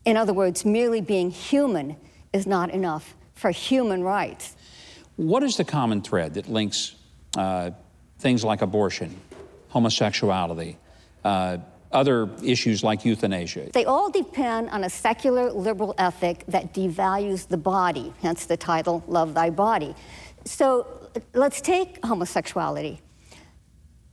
In 0.05 0.17
other 0.17 0.33
words, 0.33 0.65
merely 0.65 1.01
being 1.01 1.31
human 1.31 1.97
is 2.33 2.47
not 2.47 2.71
enough 2.71 3.15
for 3.35 3.51
human 3.51 4.03
rights. 4.03 4.57
What 5.17 5.43
is 5.43 5.57
the 5.57 5.65
common 5.65 6.03
thread 6.03 6.35
that 6.35 6.49
links 6.49 6.95
uh, 7.37 7.71
things 8.19 8.45
like 8.45 8.63
abortion, 8.63 9.15
homosexuality, 9.69 10.77
uh, 11.25 11.59
other 11.91 12.31
issues 12.43 12.83
like 12.83 13.05
euthanasia? 13.05 13.71
They 13.73 13.85
all 13.85 14.11
depend 14.11 14.71
on 14.71 14.85
a 14.85 14.91
secular 14.91 15.53
liberal 15.53 15.95
ethic 15.99 16.45
that 16.49 16.73
devalues 16.73 17.47
the 17.47 17.59
body, 17.59 18.13
hence 18.23 18.47
the 18.47 18.57
title, 18.57 19.05
Love 19.07 19.35
Thy 19.35 19.51
Body. 19.51 19.95
So 20.45 20.87
let's 21.35 21.61
take 21.61 22.05
homosexuality. 22.05 23.01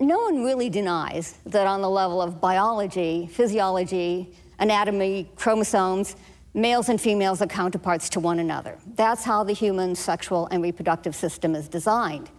No 0.02 0.20
one 0.20 0.44
really 0.44 0.70
denies 0.70 1.38
that 1.46 1.68
on 1.68 1.82
the 1.82 1.90
level 1.90 2.22
of 2.22 2.40
biology, 2.40 3.28
physiology, 3.32 4.34
anatomy, 4.60 5.30
chromosomes, 5.36 6.16
males 6.54 6.90
and 6.90 7.00
females 7.00 7.42
are 7.42 7.48
counterparts 7.48 8.10
to 8.10 8.20
one 8.20 8.40
another. 8.40 8.78
That's 8.96 9.24
how 9.24 9.44
the 9.44 9.54
human 9.54 9.96
sexual 9.96 10.48
and 10.52 10.64
reproductive 10.64 11.16
system 11.16 11.56
is 11.56 11.68
designed. 11.68 12.30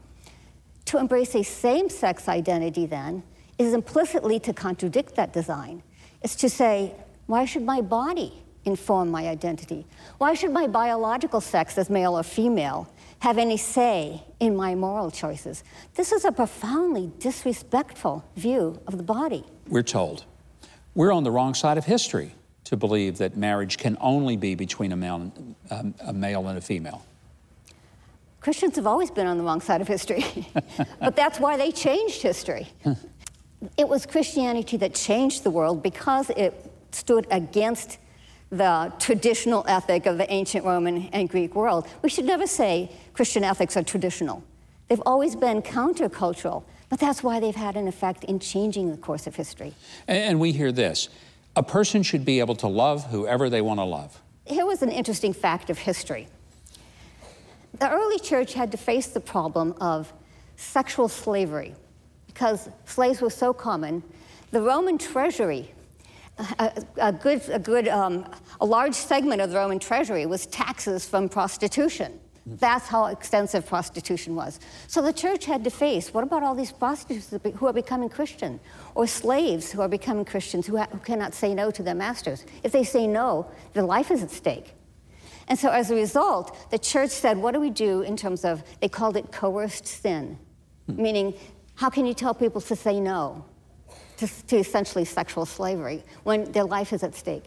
To 0.86 0.98
embrace 0.98 1.34
a 1.34 1.42
same 1.42 1.88
sex 1.88 2.28
identity, 2.28 2.86
then, 2.86 3.22
is 3.58 3.74
implicitly 3.74 4.40
to 4.40 4.52
contradict 4.52 5.14
that 5.16 5.32
design. 5.32 5.82
It's 6.22 6.34
to 6.36 6.48
say, 6.48 6.94
why 7.26 7.44
should 7.44 7.62
my 7.62 7.80
body 7.80 8.32
inform 8.64 9.10
my 9.10 9.28
identity? 9.28 9.86
Why 10.18 10.34
should 10.34 10.50
my 10.50 10.66
biological 10.66 11.40
sex 11.40 11.78
as 11.78 11.88
male 11.88 12.18
or 12.18 12.22
female 12.22 12.92
have 13.20 13.38
any 13.38 13.56
say 13.56 14.22
in 14.40 14.56
my 14.56 14.74
moral 14.74 15.10
choices? 15.10 15.62
This 15.94 16.12
is 16.12 16.24
a 16.24 16.32
profoundly 16.32 17.12
disrespectful 17.18 18.24
view 18.36 18.80
of 18.86 18.96
the 18.96 19.02
body. 19.02 19.44
We're 19.68 19.82
told 19.82 20.24
we're 20.94 21.12
on 21.12 21.22
the 21.22 21.30
wrong 21.30 21.54
side 21.54 21.78
of 21.78 21.84
history 21.84 22.34
to 22.70 22.76
believe 22.76 23.18
that 23.18 23.36
marriage 23.36 23.78
can 23.78 23.98
only 24.00 24.36
be 24.36 24.54
between 24.54 24.92
a 24.92 24.96
male, 24.96 25.32
um, 25.72 25.92
a 26.06 26.12
male 26.12 26.46
and 26.46 26.56
a 26.56 26.60
female. 26.60 27.04
Christians 28.40 28.76
have 28.76 28.86
always 28.86 29.10
been 29.10 29.26
on 29.26 29.38
the 29.38 29.42
wrong 29.42 29.60
side 29.60 29.80
of 29.80 29.88
history, 29.88 30.24
but 31.00 31.16
that's 31.16 31.40
why 31.40 31.56
they 31.56 31.72
changed 31.72 32.22
history. 32.22 32.68
it 33.76 33.88
was 33.88 34.06
Christianity 34.06 34.76
that 34.76 34.94
changed 34.94 35.42
the 35.42 35.50
world 35.50 35.82
because 35.82 36.30
it 36.30 36.72
stood 36.92 37.26
against 37.32 37.98
the 38.50 38.92
traditional 39.00 39.64
ethic 39.66 40.06
of 40.06 40.16
the 40.16 40.32
ancient 40.32 40.64
Roman 40.64 41.08
and 41.12 41.28
Greek 41.28 41.56
world. 41.56 41.88
We 42.02 42.08
should 42.08 42.24
never 42.24 42.46
say 42.46 42.92
Christian 43.14 43.42
ethics 43.42 43.76
are 43.76 43.82
traditional. 43.82 44.44
They've 44.86 45.02
always 45.04 45.34
been 45.34 45.60
countercultural, 45.60 46.62
but 46.88 47.00
that's 47.00 47.24
why 47.24 47.40
they've 47.40 47.54
had 47.54 47.74
an 47.74 47.88
effect 47.88 48.22
in 48.22 48.38
changing 48.38 48.92
the 48.92 48.96
course 48.96 49.26
of 49.26 49.34
history. 49.34 49.74
And 50.06 50.38
we 50.38 50.52
hear 50.52 50.70
this 50.70 51.08
a 51.56 51.62
person 51.62 52.02
should 52.02 52.24
be 52.24 52.40
able 52.40 52.54
to 52.56 52.68
love 52.68 53.04
whoever 53.06 53.50
they 53.50 53.60
want 53.60 53.80
to 53.80 53.84
love. 53.84 54.20
Here 54.46 54.66
was 54.66 54.82
an 54.82 54.90
interesting 54.90 55.32
fact 55.32 55.70
of 55.70 55.78
history. 55.78 56.28
The 57.78 57.90
early 57.90 58.18
church 58.18 58.54
had 58.54 58.70
to 58.72 58.78
face 58.78 59.08
the 59.08 59.20
problem 59.20 59.74
of 59.80 60.12
sexual 60.56 61.08
slavery 61.08 61.74
because 62.26 62.68
slaves 62.84 63.20
were 63.20 63.30
so 63.30 63.52
common. 63.52 64.02
The 64.50 64.60
Roman 64.60 64.98
treasury, 64.98 65.72
a, 66.58 66.84
a 66.96 67.12
good, 67.12 67.42
a, 67.48 67.58
good 67.58 67.88
um, 67.88 68.26
a 68.60 68.64
large 68.64 68.94
segment 68.94 69.40
of 69.40 69.50
the 69.50 69.56
Roman 69.56 69.78
treasury 69.78 70.26
was 70.26 70.46
taxes 70.46 71.08
from 71.08 71.28
prostitution. 71.28 72.18
That's 72.58 72.88
how 72.88 73.06
extensive 73.06 73.66
prostitution 73.66 74.34
was. 74.34 74.58
So 74.86 75.02
the 75.02 75.12
church 75.12 75.44
had 75.44 75.62
to 75.64 75.70
face 75.70 76.12
what 76.12 76.24
about 76.24 76.42
all 76.42 76.54
these 76.54 76.72
prostitutes 76.72 77.34
who 77.56 77.66
are 77.66 77.72
becoming 77.72 78.08
Christian, 78.08 78.58
or 78.94 79.06
slaves 79.06 79.70
who 79.70 79.80
are 79.82 79.88
becoming 79.88 80.24
Christians 80.24 80.66
who, 80.66 80.78
who 80.78 80.98
cannot 80.98 81.34
say 81.34 81.54
no 81.54 81.70
to 81.70 81.82
their 81.82 81.94
masters? 81.94 82.44
If 82.62 82.72
they 82.72 82.84
say 82.84 83.06
no, 83.06 83.50
their 83.72 83.84
life 83.84 84.10
is 84.10 84.22
at 84.22 84.30
stake. 84.30 84.74
And 85.48 85.58
so 85.58 85.68
as 85.70 85.90
a 85.90 85.94
result, 85.94 86.70
the 86.70 86.78
church 86.78 87.10
said, 87.10 87.36
what 87.36 87.54
do 87.54 87.60
we 87.60 87.70
do 87.70 88.02
in 88.02 88.16
terms 88.16 88.44
of, 88.44 88.62
they 88.80 88.88
called 88.88 89.16
it 89.16 89.32
coerced 89.32 89.86
sin, 89.86 90.38
hmm. 90.86 91.02
meaning, 91.02 91.34
how 91.74 91.90
can 91.90 92.06
you 92.06 92.14
tell 92.14 92.34
people 92.34 92.60
to 92.60 92.76
say 92.76 93.00
no 93.00 93.44
to, 94.18 94.28
to 94.46 94.56
essentially 94.56 95.04
sexual 95.04 95.46
slavery 95.46 96.04
when 96.24 96.50
their 96.52 96.64
life 96.64 96.92
is 96.92 97.02
at 97.02 97.14
stake? 97.14 97.44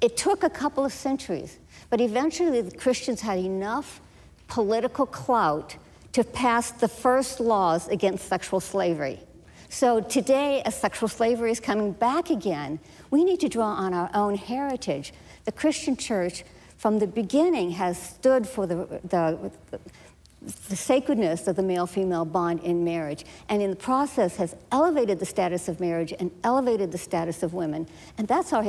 It 0.00 0.16
took 0.16 0.42
a 0.42 0.50
couple 0.50 0.84
of 0.84 0.92
centuries, 0.92 1.58
but 1.88 2.00
eventually 2.00 2.60
the 2.60 2.76
Christians 2.76 3.20
had 3.20 3.38
enough 3.38 4.00
political 4.50 5.06
clout 5.06 5.76
to 6.12 6.24
pass 6.24 6.72
the 6.72 6.88
first 6.88 7.40
laws 7.40 7.88
against 7.88 8.28
sexual 8.28 8.60
slavery. 8.60 9.20
So 9.68 10.00
today, 10.00 10.62
as 10.62 10.74
sexual 10.74 11.08
slavery 11.08 11.52
is 11.52 11.60
coming 11.60 11.92
back 11.92 12.28
again, 12.30 12.80
we 13.10 13.22
need 13.22 13.38
to 13.40 13.48
draw 13.48 13.68
on 13.68 13.94
our 13.94 14.10
own 14.12 14.34
heritage. 14.34 15.14
The 15.44 15.52
Christian 15.52 15.96
church, 15.96 16.44
from 16.76 16.98
the 16.98 17.06
beginning, 17.06 17.70
has 17.70 17.96
stood 17.96 18.48
for 18.48 18.66
the, 18.66 19.00
the, 19.04 19.50
the 20.42 20.76
sacredness 20.76 21.46
of 21.48 21.56
the 21.56 21.62
male 21.62 21.86
female 21.86 22.24
bond 22.24 22.60
in 22.60 22.82
marriage, 22.82 23.24
and 23.48 23.60
in 23.60 23.70
the 23.70 23.76
process 23.76 24.36
has 24.36 24.56
elevated 24.72 25.18
the 25.18 25.26
status 25.26 25.68
of 25.68 25.80
marriage 25.80 26.14
and 26.18 26.30
elevated 26.44 26.90
the 26.92 26.98
status 26.98 27.42
of 27.42 27.52
women. 27.52 27.86
And 28.16 28.26
that's 28.26 28.52
our, 28.52 28.64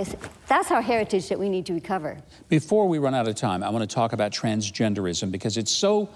that's 0.48 0.72
our 0.72 0.82
heritage 0.82 1.30
that 1.30 1.40
we 1.40 1.50
need 1.50 1.66
to 1.68 1.74
recover. 1.74 2.18
Before 2.50 2.88
we 2.88 3.00
run 3.00 3.16
out 3.16 3.28
of 3.28 3.36
time, 3.36 3.64
I 3.64 3.70
want 3.70 3.90
to 3.90 3.94
talk 3.94 4.12
about 4.12 4.32
transgenderism 4.32 5.32
because 5.32 5.58
it's 5.58 5.72
so 5.72 6.10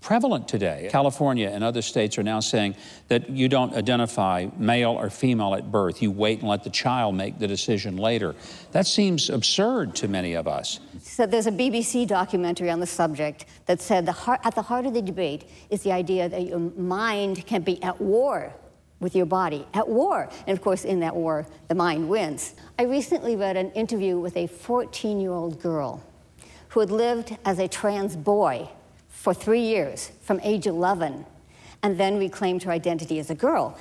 prevalent 0.00 0.48
today. 0.48 0.88
California 0.90 1.48
and 1.48 1.64
other 1.64 1.82
states 1.82 2.18
are 2.18 2.22
now 2.22 2.40
saying 2.40 2.76
that 3.08 3.28
you 3.28 3.48
don't 3.48 3.74
identify 3.74 4.46
male 4.56 4.92
or 4.92 5.10
female 5.10 5.54
at 5.54 5.70
birth. 5.70 6.00
You 6.00 6.10
wait 6.10 6.40
and 6.40 6.48
let 6.48 6.64
the 6.64 6.70
child 6.70 7.14
make 7.14 7.38
the 7.38 7.48
decision 7.48 7.96
later. 7.96 8.34
That 8.72 8.86
seems 8.86 9.28
absurd 9.28 9.94
to 9.96 10.08
many 10.08 10.34
of 10.34 10.46
us. 10.46 10.80
So 11.02 11.26
there's 11.26 11.46
a 11.46 11.52
BBC 11.52 12.06
documentary 12.06 12.70
on 12.70 12.80
the 12.80 12.86
subject 12.86 13.46
that 13.66 13.80
said 13.80 14.06
the 14.06 14.12
heart, 14.12 14.40
at 14.44 14.54
the 14.54 14.62
heart 14.62 14.86
of 14.86 14.94
the 14.94 15.02
debate 15.02 15.48
is 15.70 15.82
the 15.82 15.92
idea 15.92 16.28
that 16.28 16.46
your 16.46 16.58
mind 16.58 17.46
can 17.46 17.62
be 17.62 17.82
at 17.82 18.00
war 18.00 18.52
with 19.00 19.14
your 19.14 19.26
body, 19.26 19.66
at 19.74 19.88
war. 19.88 20.28
And 20.46 20.56
of 20.56 20.62
course, 20.62 20.84
in 20.84 21.00
that 21.00 21.14
war, 21.14 21.46
the 21.68 21.74
mind 21.74 22.08
wins. 22.08 22.54
I 22.78 22.84
recently 22.84 23.36
read 23.36 23.56
an 23.56 23.70
interview 23.72 24.18
with 24.18 24.36
a 24.36 24.46
14 24.46 25.20
year 25.20 25.32
old 25.32 25.60
girl 25.60 26.04
who 26.68 26.80
had 26.80 26.90
lived 26.90 27.36
as 27.44 27.58
a 27.58 27.68
trans 27.68 28.16
boy 28.16 28.68
for 29.28 29.34
three 29.34 29.60
years, 29.60 30.10
from 30.22 30.40
age 30.42 30.66
11, 30.66 31.26
and 31.82 32.00
then 32.00 32.18
reclaimed 32.18 32.62
her 32.62 32.72
identity 32.72 33.18
as 33.18 33.28
a 33.28 33.34
girl. 33.34 33.76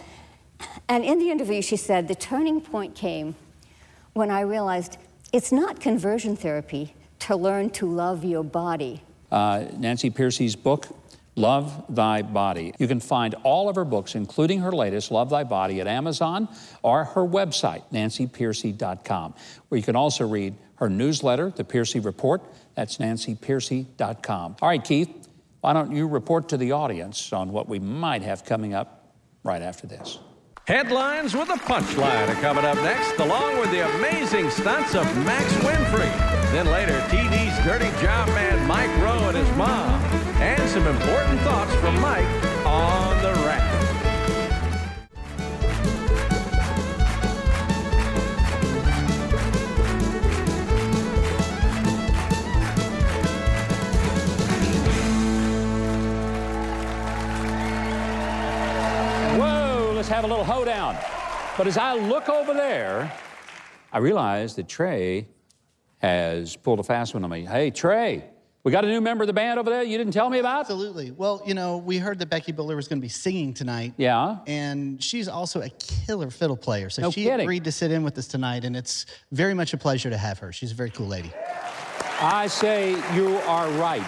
And 0.89 1.05
in 1.05 1.19
the 1.19 1.31
interview, 1.31 1.61
she 1.61 1.77
said, 1.77 2.09
The 2.09 2.15
turning 2.15 2.59
point 2.59 2.95
came 2.95 3.33
when 4.11 4.29
I 4.29 4.41
realized 4.41 4.97
it's 5.31 5.53
not 5.53 5.79
conversion 5.79 6.35
therapy 6.35 6.95
to 7.19 7.37
learn 7.37 7.69
to 7.79 7.85
love 7.85 8.25
your 8.25 8.43
body. 8.43 9.01
Uh, 9.31 9.63
Nancy 9.77 10.11
Pearcey's 10.11 10.57
book, 10.57 10.87
Love 11.37 11.85
Thy 11.87 12.23
Body. 12.23 12.73
You 12.77 12.89
can 12.89 12.99
find 12.99 13.33
all 13.43 13.69
of 13.69 13.77
her 13.77 13.85
books, 13.85 14.15
including 14.15 14.59
her 14.59 14.73
latest, 14.73 15.11
Love 15.11 15.29
Thy 15.29 15.45
Body, 15.45 15.79
at 15.79 15.87
Amazon 15.87 16.49
or 16.83 17.05
her 17.05 17.25
website, 17.25 17.83
nancypearcey.com, 17.93 19.33
where 19.69 19.77
you 19.77 19.83
can 19.83 19.95
also 19.95 20.27
read 20.27 20.55
her 20.75 20.89
newsletter, 20.89 21.51
The 21.51 21.63
Pearcey 21.63 22.03
Report. 22.03 22.41
That's 22.75 22.97
nancypearcey.com. 22.97 24.57
All 24.61 24.67
right, 24.67 24.83
Keith, 24.83 25.26
why 25.67 25.73
don't 25.73 25.91
you 25.91 26.07
report 26.07 26.47
to 26.47 26.55
the 26.55 26.71
audience 26.71 27.33
on 27.33 27.51
what 27.51 27.67
we 27.67 27.77
might 27.77 28.21
have 28.21 28.45
coming 28.45 28.73
up 28.73 29.11
right 29.43 29.61
after 29.61 29.85
this? 29.85 30.17
Headlines 30.65 31.33
with 31.33 31.49
a 31.49 31.55
punchline 31.55 32.29
are 32.29 32.39
coming 32.39 32.63
up 32.63 32.77
next, 32.77 33.19
along 33.19 33.59
with 33.59 33.69
the 33.71 33.85
amazing 33.97 34.49
stunts 34.49 34.95
of 34.95 35.03
Max 35.25 35.43
Winfrey. 35.55 36.09
Then 36.53 36.67
later, 36.67 36.97
TV's 37.09 37.65
dirty 37.65 37.91
job 38.01 38.29
man 38.29 38.65
Mike 38.65 38.95
Rowe 39.01 39.27
and 39.27 39.35
his 39.35 39.57
mom. 39.57 40.01
And 40.39 40.69
some 40.69 40.87
important 40.87 41.41
thoughts 41.41 41.75
from 41.81 41.99
Mike 41.99 42.36
a 60.27 60.29
little 60.29 60.43
hoedown. 60.43 60.97
But 61.57 61.67
as 61.67 61.77
I 61.77 61.93
look 61.93 62.27
over 62.27 62.53
there, 62.53 63.11
I 63.93 63.99
realize 63.99 64.55
that 64.55 64.67
Trey 64.67 65.25
has 65.99 66.57
pulled 66.57 66.81
a 66.81 66.83
fast 66.83 67.13
one 67.13 67.23
on 67.23 67.29
me. 67.29 67.45
Hey, 67.45 67.71
Trey, 67.71 68.25
we 68.65 68.73
got 68.73 68.83
a 68.83 68.89
new 68.89 68.99
member 68.99 69.23
of 69.23 69.27
the 69.27 69.33
band 69.33 69.57
over 69.57 69.69
there 69.69 69.83
you 69.83 69.97
didn't 69.97 70.11
tell 70.11 70.29
me 70.29 70.39
about? 70.39 70.59
Absolutely. 70.59 71.11
Well, 71.11 71.41
you 71.45 71.53
know, 71.53 71.77
we 71.77 71.97
heard 71.97 72.19
that 72.19 72.29
Becky 72.29 72.51
Buller 72.51 72.75
was 72.75 72.89
going 72.89 72.99
to 72.99 73.01
be 73.01 73.07
singing 73.07 73.53
tonight. 73.53 73.93
Yeah. 73.95 74.39
And 74.47 75.01
she's 75.01 75.29
also 75.29 75.61
a 75.61 75.69
killer 75.69 76.29
fiddle 76.29 76.57
player. 76.57 76.89
So 76.89 77.03
no 77.03 77.11
she 77.11 77.23
kidding. 77.23 77.39
agreed 77.39 77.63
to 77.63 77.71
sit 77.71 77.91
in 77.91 78.03
with 78.03 78.17
us 78.17 78.27
tonight, 78.27 78.65
and 78.65 78.75
it's 78.75 79.05
very 79.31 79.53
much 79.53 79.73
a 79.73 79.77
pleasure 79.77 80.09
to 80.09 80.17
have 80.17 80.39
her. 80.39 80.51
She's 80.51 80.73
a 80.73 80.75
very 80.75 80.89
cool 80.89 81.07
lady. 81.07 81.31
I 82.19 82.47
say 82.47 82.91
you 83.15 83.37
are 83.47 83.69
right. 83.79 84.03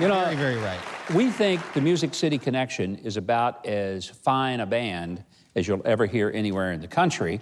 You 0.00 0.08
know, 0.08 0.24
very, 0.24 0.36
very 0.36 0.56
right. 0.56 0.80
We 1.14 1.28
think 1.28 1.60
the 1.72 1.80
Music 1.80 2.14
City 2.14 2.38
Connection 2.38 2.94
is 2.98 3.16
about 3.16 3.66
as 3.66 4.06
fine 4.06 4.60
a 4.60 4.66
band 4.66 5.24
as 5.56 5.66
you'll 5.66 5.82
ever 5.84 6.06
hear 6.06 6.30
anywhere 6.32 6.70
in 6.70 6.80
the 6.80 6.86
country. 6.86 7.40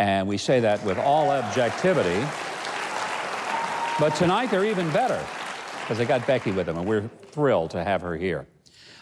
And 0.00 0.26
we 0.26 0.36
say 0.36 0.58
that 0.58 0.84
with 0.84 0.98
all 0.98 1.30
objectivity. 1.30 2.26
But 4.00 4.16
tonight 4.16 4.50
they're 4.50 4.64
even 4.64 4.90
better 4.90 5.24
because 5.82 5.98
they 5.98 6.04
got 6.04 6.26
Becky 6.26 6.50
with 6.50 6.66
them, 6.66 6.78
and 6.78 6.88
we're 6.88 7.06
thrilled 7.30 7.70
to 7.70 7.84
have 7.84 8.02
her 8.02 8.16
here. 8.16 8.48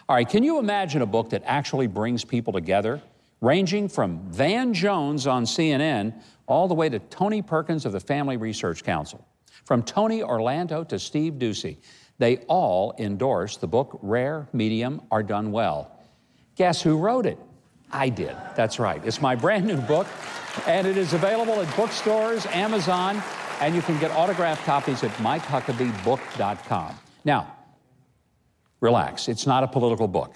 All 0.06 0.16
right, 0.16 0.28
can 0.28 0.42
you 0.42 0.58
imagine 0.58 1.00
a 1.00 1.06
book 1.06 1.30
that 1.30 1.42
actually 1.46 1.86
brings 1.86 2.26
people 2.26 2.52
together, 2.52 3.00
ranging 3.40 3.88
from 3.88 4.20
Van 4.30 4.74
Jones 4.74 5.26
on 5.26 5.44
CNN 5.44 6.12
all 6.46 6.68
the 6.68 6.74
way 6.74 6.90
to 6.90 6.98
Tony 6.98 7.40
Perkins 7.40 7.86
of 7.86 7.92
the 7.92 8.00
Family 8.00 8.36
Research 8.36 8.84
Council, 8.84 9.26
from 9.64 9.82
Tony 9.82 10.22
Orlando 10.22 10.84
to 10.84 10.98
Steve 10.98 11.34
Doocy? 11.34 11.78
They 12.18 12.38
all 12.48 12.94
endorse 12.98 13.56
the 13.56 13.68
book 13.68 13.98
Rare, 14.02 14.48
Medium, 14.52 15.02
or 15.10 15.22
Done 15.22 15.52
Well. 15.52 15.90
Guess 16.56 16.82
who 16.82 16.98
wrote 16.98 17.26
it? 17.26 17.38
I 17.90 18.08
did. 18.08 18.36
That's 18.56 18.78
right. 18.78 19.00
It's 19.04 19.22
my 19.22 19.34
brand 19.34 19.64
new 19.64 19.76
book, 19.76 20.06
and 20.66 20.86
it 20.86 20.96
is 20.96 21.14
available 21.14 21.60
at 21.60 21.76
bookstores, 21.76 22.44
Amazon, 22.46 23.22
and 23.60 23.74
you 23.74 23.82
can 23.82 23.98
get 24.00 24.10
autographed 24.10 24.64
copies 24.64 25.02
at 25.04 25.10
mikehuckabeebook.com. 25.12 26.98
Now, 27.24 27.56
relax. 28.80 29.28
It's 29.28 29.46
not 29.46 29.64
a 29.64 29.68
political 29.68 30.08
book. 30.08 30.34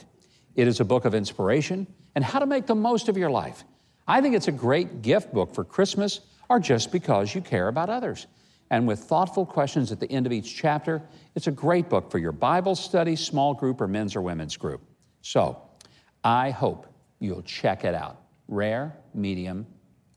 It 0.54 0.68
is 0.68 0.80
a 0.80 0.84
book 0.84 1.04
of 1.04 1.14
inspiration 1.14 1.86
and 2.14 2.24
how 2.24 2.38
to 2.38 2.46
make 2.46 2.66
the 2.66 2.74
most 2.74 3.08
of 3.08 3.16
your 3.16 3.30
life. 3.30 3.64
I 4.06 4.20
think 4.20 4.34
it's 4.34 4.48
a 4.48 4.52
great 4.52 5.02
gift 5.02 5.32
book 5.32 5.54
for 5.54 5.64
Christmas 5.64 6.20
or 6.48 6.58
just 6.60 6.92
because 6.92 7.34
you 7.34 7.40
care 7.40 7.68
about 7.68 7.88
others. 7.88 8.26
And 8.72 8.88
with 8.88 9.00
thoughtful 9.00 9.44
questions 9.44 9.92
at 9.92 10.00
the 10.00 10.10
end 10.10 10.24
of 10.24 10.32
each 10.32 10.56
chapter, 10.56 11.02
it's 11.34 11.46
a 11.46 11.50
great 11.50 11.90
book 11.90 12.10
for 12.10 12.16
your 12.16 12.32
Bible 12.32 12.74
study, 12.74 13.14
small 13.16 13.52
group, 13.52 13.82
or 13.82 13.86
men's 13.86 14.16
or 14.16 14.22
women's 14.22 14.56
group. 14.56 14.80
So 15.20 15.60
I 16.24 16.50
hope 16.50 16.86
you'll 17.18 17.42
check 17.42 17.84
it 17.84 17.94
out. 17.94 18.22
Rare, 18.48 18.96
medium, 19.12 19.66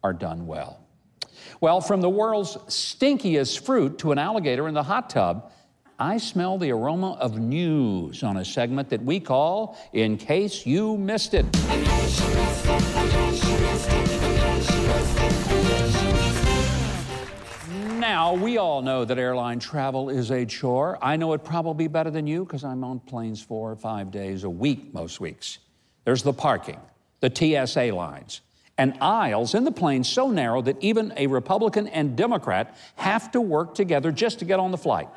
are 0.06 0.14
done 0.14 0.48
well. 0.48 0.80
Well, 1.60 1.82
from 1.82 2.00
the 2.00 2.10
world's 2.10 2.56
stinkiest 2.68 3.60
fruit 3.60 4.00
to 4.00 4.14
an 4.14 4.18
alligator 4.18 4.70
in 4.70 4.74
the 4.74 4.84
hot 4.84 5.10
tub, 5.10 5.52
I 6.00 6.18
smell 6.18 6.58
the 6.58 6.72
aroma 6.72 7.18
of 7.20 7.38
news 7.38 8.24
on 8.24 8.38
a 8.38 8.46
segment 8.46 8.90
that 8.90 9.04
we 9.04 9.20
call 9.20 9.78
In 9.92 10.16
Case 10.16 10.66
You 10.66 10.96
Missed 10.96 11.34
It. 11.34 11.46
Now, 18.26 18.34
we 18.34 18.58
all 18.58 18.82
know 18.82 19.06
that 19.06 19.20
airline 19.20 19.60
travel 19.60 20.10
is 20.10 20.32
a 20.32 20.48
chore. 20.48 20.98
I 21.00 21.16
know 21.16 21.34
it 21.34 21.44
probably 21.44 21.88
better 21.88 22.10
than 22.10 22.26
you 22.26 22.44
because 22.44 22.64
I'm 22.64 22.84
on 22.84 23.00
planes 23.00 23.40
four 23.40 23.70
or 23.72 23.76
five 23.76 24.10
days 24.10 24.44
a 24.44 24.50
week 24.50 24.92
most 24.96 25.20
weeks. 25.20 25.60
There's 26.06 26.24
the 26.24 26.34
parking, 26.34 26.80
the 27.20 27.30
TSA 27.30 27.94
lines, 27.94 28.42
and 28.80 28.98
aisles 29.00 29.54
in 29.54 29.64
the 29.64 29.72
plane 29.72 30.04
so 30.04 30.32
narrow 30.32 30.64
that 30.64 30.78
even 30.82 31.14
a 31.18 31.28
Republican 31.28 31.88
and 31.88 32.16
Democrat 32.16 32.76
have 32.96 33.30
to 33.34 33.42
work 33.42 33.76
together 33.76 34.12
just 34.12 34.40
to 34.40 34.46
get 34.46 34.60
on 34.60 34.72
the 34.72 34.78
flight. 34.80 35.10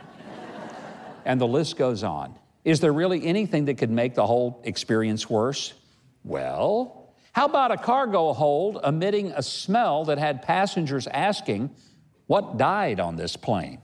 and 1.25 1.41
the 1.41 1.47
list 1.47 1.79
goes 1.79 2.05
on. 2.05 2.35
Is 2.63 2.81
there 2.81 2.93
really 2.93 3.25
anything 3.25 3.65
that 3.65 3.79
could 3.79 3.91
make 3.91 4.17
the 4.17 4.27
whole 4.27 4.61
experience 4.65 5.31
worse? 5.31 5.73
Well, 6.25 7.09
how 7.33 7.47
about 7.47 7.71
a 7.71 7.79
cargo 7.79 8.35
hold 8.35 8.81
emitting 8.85 9.33
a 9.33 9.43
smell 9.43 10.05
that 10.05 10.19
had 10.19 10.43
passengers 10.43 11.07
asking, 11.07 11.71
what 12.29 12.57
died 12.57 13.01
on 13.01 13.17
this 13.17 13.37
plane? 13.37 13.81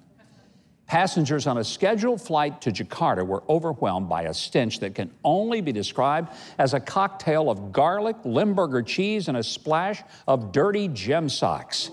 Passengers 0.86 1.46
on 1.46 1.56
a 1.56 1.64
scheduled 1.64 2.20
flight 2.20 2.60
to 2.60 2.70
Jakarta 2.70 3.26
were 3.26 3.42
overwhelmed 3.48 4.08
by 4.08 4.24
a 4.24 4.34
stench 4.34 4.80
that 4.80 4.94
can 4.94 5.10
only 5.24 5.62
be 5.62 5.72
described 5.72 6.28
as 6.58 6.74
a 6.74 6.80
cocktail 6.80 7.50
of 7.50 7.72
garlic, 7.72 8.16
Limburger 8.22 8.82
cheese, 8.82 9.28
and 9.28 9.36
a 9.38 9.42
splash 9.42 10.02
of 10.28 10.52
dirty 10.52 10.88
gem 10.88 11.30
socks. 11.30 11.90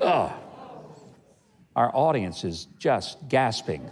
Ugh. 0.00 0.32
Our 1.76 1.94
audience 1.94 2.42
is 2.42 2.66
just 2.78 3.28
gasping. 3.28 3.88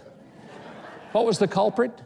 What 1.13 1.25
was 1.25 1.39
the 1.39 1.47
culprit? 1.47 2.01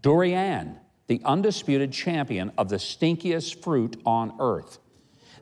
Durian, 0.00 0.78
the 1.08 1.20
undisputed 1.26 1.92
champion 1.92 2.52
of 2.56 2.70
the 2.70 2.76
stinkiest 2.76 3.62
fruit 3.62 4.00
on 4.06 4.34
earth. 4.40 4.78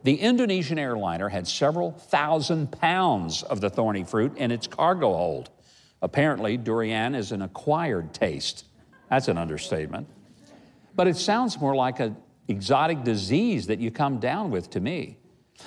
The 0.04 0.14
Indonesian 0.14 0.78
airliner 0.78 1.30
had 1.30 1.48
several 1.48 1.92
thousand 1.92 2.70
pounds 2.72 3.42
of 3.42 3.62
the 3.62 3.70
thorny 3.70 4.04
fruit 4.04 4.36
in 4.36 4.50
its 4.50 4.66
cargo 4.66 5.14
hold. 5.14 5.48
Apparently, 6.02 6.58
durian 6.58 7.14
is 7.14 7.32
an 7.32 7.40
acquired 7.40 8.12
taste. 8.12 8.66
That's 9.08 9.28
an 9.28 9.38
understatement. 9.38 10.06
But 10.94 11.08
it 11.08 11.16
sounds 11.16 11.58
more 11.58 11.74
like 11.74 12.00
an 12.00 12.18
exotic 12.48 13.02
disease 13.02 13.66
that 13.68 13.78
you 13.78 13.90
come 13.90 14.20
down 14.20 14.50
with 14.50 14.68
to 14.70 14.80
me. 14.80 15.16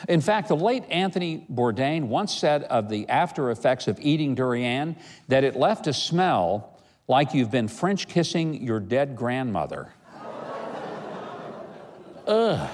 In 0.08 0.21
fact, 0.21 0.50
the 0.50 0.56
late 0.56 0.84
Anthony 0.89 1.47
Bourdain 1.52 2.04
once 2.04 2.32
said 2.32 2.62
of 2.63 2.89
the 2.89 3.10
after 3.10 3.50
effects 3.50 3.88
of 3.88 4.00
eating 4.00 4.36
durian 4.36 4.95
that 5.30 5.43
it 5.43 5.56
left 5.56 5.88
a 5.88 5.93
smell 5.93 6.80
like 7.08 7.34
you've 7.34 7.50
been 7.50 7.67
French 7.67 8.08
kissing 8.08 8.62
your 8.62 8.80
dead 8.80 9.15
grandmother. 9.15 9.91
Ugh. 12.28 12.69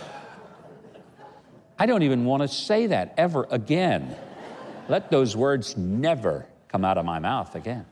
I 1.84 1.86
don't 1.86 2.04
even 2.04 2.24
want 2.24 2.42
to 2.44 2.48
say 2.48 2.88
that 2.88 3.14
ever 3.18 3.46
again. 3.52 4.16
Let 4.88 5.12
those 5.12 5.36
words 5.36 5.76
never 5.76 6.46
come 6.70 6.86
out 6.86 6.98
of 6.98 7.04
my 7.04 7.20
mouth 7.20 7.56
again. 7.56 7.86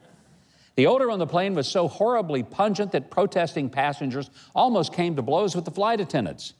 The 0.77 0.87
odor 0.87 1.11
on 1.11 1.19
the 1.19 1.27
plane 1.27 1.55
was 1.55 1.67
so 1.67 1.89
horribly 1.89 2.41
pungent 2.41 2.93
that 2.93 3.11
protesting 3.11 3.69
passengers 3.69 4.29
almost 4.55 4.93
came 4.93 5.17
to 5.17 5.21
blows 5.21 5.57
with 5.57 5.65
the 5.65 5.71
flight 5.71 5.99
attendants. 5.99 6.53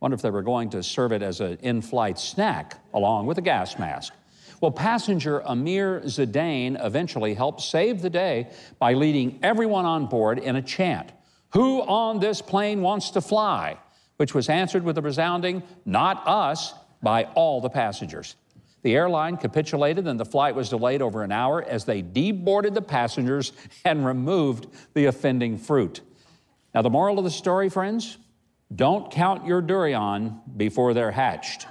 Wonder 0.00 0.14
if 0.14 0.22
they 0.22 0.30
were 0.30 0.40
going 0.40 0.70
to 0.70 0.82
serve 0.82 1.12
it 1.12 1.20
as 1.20 1.42
an 1.42 1.58
in 1.60 1.82
flight 1.82 2.18
snack 2.18 2.82
along 2.94 3.26
with 3.26 3.36
a 3.36 3.42
gas 3.42 3.78
mask. 3.78 4.14
Well, 4.62 4.70
passenger 4.70 5.40
Amir 5.40 6.00
Zidane 6.06 6.82
eventually 6.82 7.34
helped 7.34 7.60
save 7.60 8.00
the 8.00 8.08
day 8.08 8.48
by 8.78 8.94
leading 8.94 9.38
everyone 9.42 9.84
on 9.84 10.06
board 10.06 10.38
in 10.38 10.56
a 10.56 10.62
chant 10.62 11.12
Who 11.50 11.82
on 11.82 12.20
this 12.20 12.40
plane 12.40 12.80
wants 12.80 13.10
to 13.10 13.20
fly? 13.20 13.76
Which 14.20 14.34
was 14.34 14.50
answered 14.50 14.84
with 14.84 14.98
a 14.98 15.00
resounding, 15.00 15.62
Not 15.86 16.22
us, 16.26 16.74
by 17.02 17.24
all 17.34 17.62
the 17.62 17.70
passengers. 17.70 18.36
The 18.82 18.94
airline 18.94 19.38
capitulated 19.38 20.06
and 20.06 20.20
the 20.20 20.26
flight 20.26 20.54
was 20.54 20.68
delayed 20.68 21.00
over 21.00 21.22
an 21.22 21.32
hour 21.32 21.62
as 21.62 21.86
they 21.86 22.02
deboarded 22.02 22.74
the 22.74 22.82
passengers 22.82 23.54
and 23.82 24.04
removed 24.04 24.66
the 24.92 25.06
offending 25.06 25.56
fruit. 25.56 26.02
Now, 26.74 26.82
the 26.82 26.90
moral 26.90 27.16
of 27.16 27.24
the 27.24 27.30
story, 27.30 27.70
friends 27.70 28.18
don't 28.76 29.10
count 29.10 29.46
your 29.46 29.62
durian 29.62 30.38
before 30.54 30.92
they're 30.92 31.12
hatched. 31.12 31.66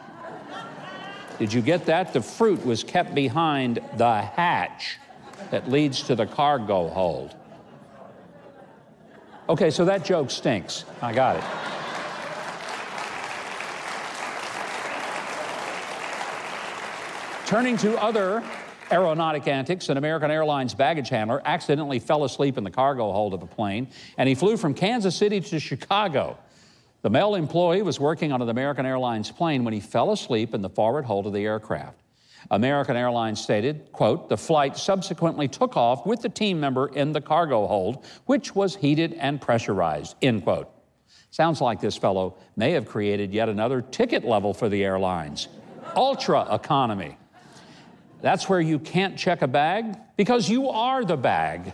Did 1.37 1.53
you 1.53 1.61
get 1.61 1.85
that? 1.85 2.13
The 2.13 2.21
fruit 2.23 2.65
was 2.65 2.83
kept 2.83 3.13
behind 3.13 3.79
the 3.97 4.21
hatch 4.23 4.97
that 5.51 5.69
leads 5.69 6.01
to 6.01 6.15
the 6.15 6.25
cargo 6.25 6.87
hold. 6.87 7.35
Okay, 9.47 9.69
so 9.69 9.85
that 9.85 10.03
joke 10.03 10.31
stinks. 10.31 10.83
I 10.99 11.13
got 11.13 11.35
it. 11.35 11.78
Turning 17.49 17.77
to 17.77 17.99
other 17.99 18.43
aeronautic 18.91 19.47
antics, 19.47 19.89
an 19.89 19.97
American 19.97 20.29
Airlines 20.29 20.75
baggage 20.75 21.09
handler 21.09 21.41
accidentally 21.45 21.97
fell 21.97 22.23
asleep 22.23 22.59
in 22.59 22.63
the 22.63 22.69
cargo 22.69 23.11
hold 23.11 23.33
of 23.33 23.41
a 23.41 23.47
plane, 23.47 23.87
and 24.19 24.29
he 24.29 24.35
flew 24.35 24.55
from 24.55 24.75
Kansas 24.75 25.15
City 25.15 25.41
to 25.41 25.59
Chicago. 25.59 26.37
The 27.01 27.09
male 27.09 27.33
employee 27.33 27.81
was 27.81 27.99
working 27.99 28.31
on 28.31 28.43
an 28.43 28.49
American 28.49 28.85
Airlines 28.85 29.31
plane 29.31 29.63
when 29.63 29.73
he 29.73 29.79
fell 29.79 30.11
asleep 30.11 30.53
in 30.53 30.61
the 30.61 30.69
forward 30.69 31.05
hold 31.05 31.25
of 31.25 31.33
the 31.33 31.43
aircraft. 31.43 31.99
American 32.51 32.95
Airlines 32.95 33.41
stated, 33.41 33.91
quote, 33.93 34.29
the 34.29 34.37
flight 34.37 34.77
subsequently 34.77 35.47
took 35.47 35.75
off 35.75 36.05
with 36.05 36.21
the 36.21 36.29
team 36.29 36.59
member 36.59 36.89
in 36.89 37.13
the 37.13 37.21
cargo 37.21 37.65
hold, 37.65 38.05
which 38.27 38.53
was 38.53 38.75
heated 38.75 39.13
and 39.13 39.41
pressurized, 39.41 40.15
end 40.21 40.43
quote. 40.43 40.69
Sounds 41.31 41.61
like 41.61 41.81
this 41.81 41.97
fellow 41.97 42.37
may 42.55 42.73
have 42.73 42.85
created 42.85 43.33
yet 43.33 43.49
another 43.49 43.81
ticket 43.81 44.23
level 44.23 44.53
for 44.53 44.69
the 44.69 44.83
airlines 44.83 45.47
ultra 45.95 46.53
economy. 46.53 47.17
That's 48.21 48.49
where 48.49 48.59
you 48.59 48.79
can't 48.79 49.17
check 49.17 49.41
a 49.41 49.47
bag 49.47 49.97
because 50.17 50.49
you 50.49 50.69
are 50.69 51.05
the 51.05 51.15
bag. 51.15 51.73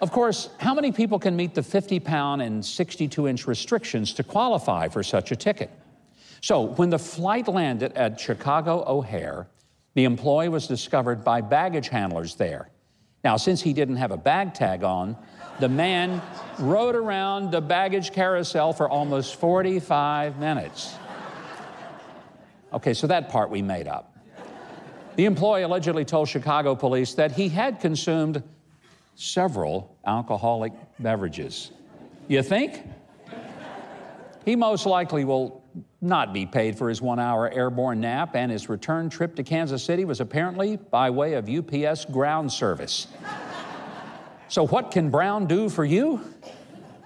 of 0.00 0.10
course, 0.10 0.48
how 0.58 0.74
many 0.74 0.92
people 0.92 1.18
can 1.18 1.36
meet 1.36 1.54
the 1.54 1.62
50 1.62 2.00
pound 2.00 2.42
and 2.42 2.64
62 2.64 3.28
inch 3.28 3.46
restrictions 3.46 4.14
to 4.14 4.22
qualify 4.22 4.88
for 4.88 5.02
such 5.02 5.30
a 5.30 5.36
ticket? 5.36 5.70
So, 6.40 6.62
when 6.62 6.90
the 6.90 6.98
flight 6.98 7.46
landed 7.46 7.92
at 7.92 8.18
Chicago 8.18 8.82
O'Hare, 8.86 9.46
the 9.94 10.04
employee 10.04 10.48
was 10.48 10.66
discovered 10.66 11.22
by 11.22 11.40
baggage 11.40 11.88
handlers 11.88 12.34
there. 12.34 12.70
Now, 13.22 13.36
since 13.36 13.60
he 13.60 13.72
didn't 13.72 13.96
have 13.96 14.10
a 14.10 14.16
bag 14.16 14.52
tag 14.52 14.82
on, 14.82 15.16
the 15.60 15.68
man 15.68 16.20
rode 16.58 16.96
around 16.96 17.52
the 17.52 17.60
baggage 17.60 18.12
carousel 18.12 18.72
for 18.72 18.88
almost 18.88 19.36
45 19.36 20.38
minutes. 20.38 20.96
Okay, 22.72 22.94
so 22.94 23.06
that 23.06 23.28
part 23.28 23.50
we 23.50 23.62
made 23.62 23.86
up. 23.86 24.11
The 25.16 25.26
employee 25.26 25.62
allegedly 25.62 26.04
told 26.04 26.28
Chicago 26.28 26.74
police 26.74 27.14
that 27.14 27.32
he 27.32 27.48
had 27.48 27.80
consumed 27.80 28.42
several 29.14 29.96
alcoholic 30.06 30.72
beverages. 30.98 31.70
You 32.28 32.42
think? 32.42 32.82
He 34.44 34.56
most 34.56 34.86
likely 34.86 35.24
will 35.24 35.62
not 36.00 36.32
be 36.32 36.46
paid 36.46 36.76
for 36.76 36.88
his 36.88 37.00
one 37.00 37.20
hour 37.20 37.50
airborne 37.50 38.00
nap, 38.00 38.34
and 38.34 38.50
his 38.50 38.68
return 38.68 39.08
trip 39.08 39.36
to 39.36 39.42
Kansas 39.42 39.84
City 39.84 40.04
was 40.04 40.20
apparently 40.20 40.76
by 40.76 41.10
way 41.10 41.34
of 41.34 41.48
UPS 41.48 42.06
ground 42.06 42.50
service. 42.50 43.06
so, 44.48 44.66
what 44.66 44.90
can 44.90 45.10
Brown 45.10 45.46
do 45.46 45.68
for 45.68 45.84
you? 45.84 46.20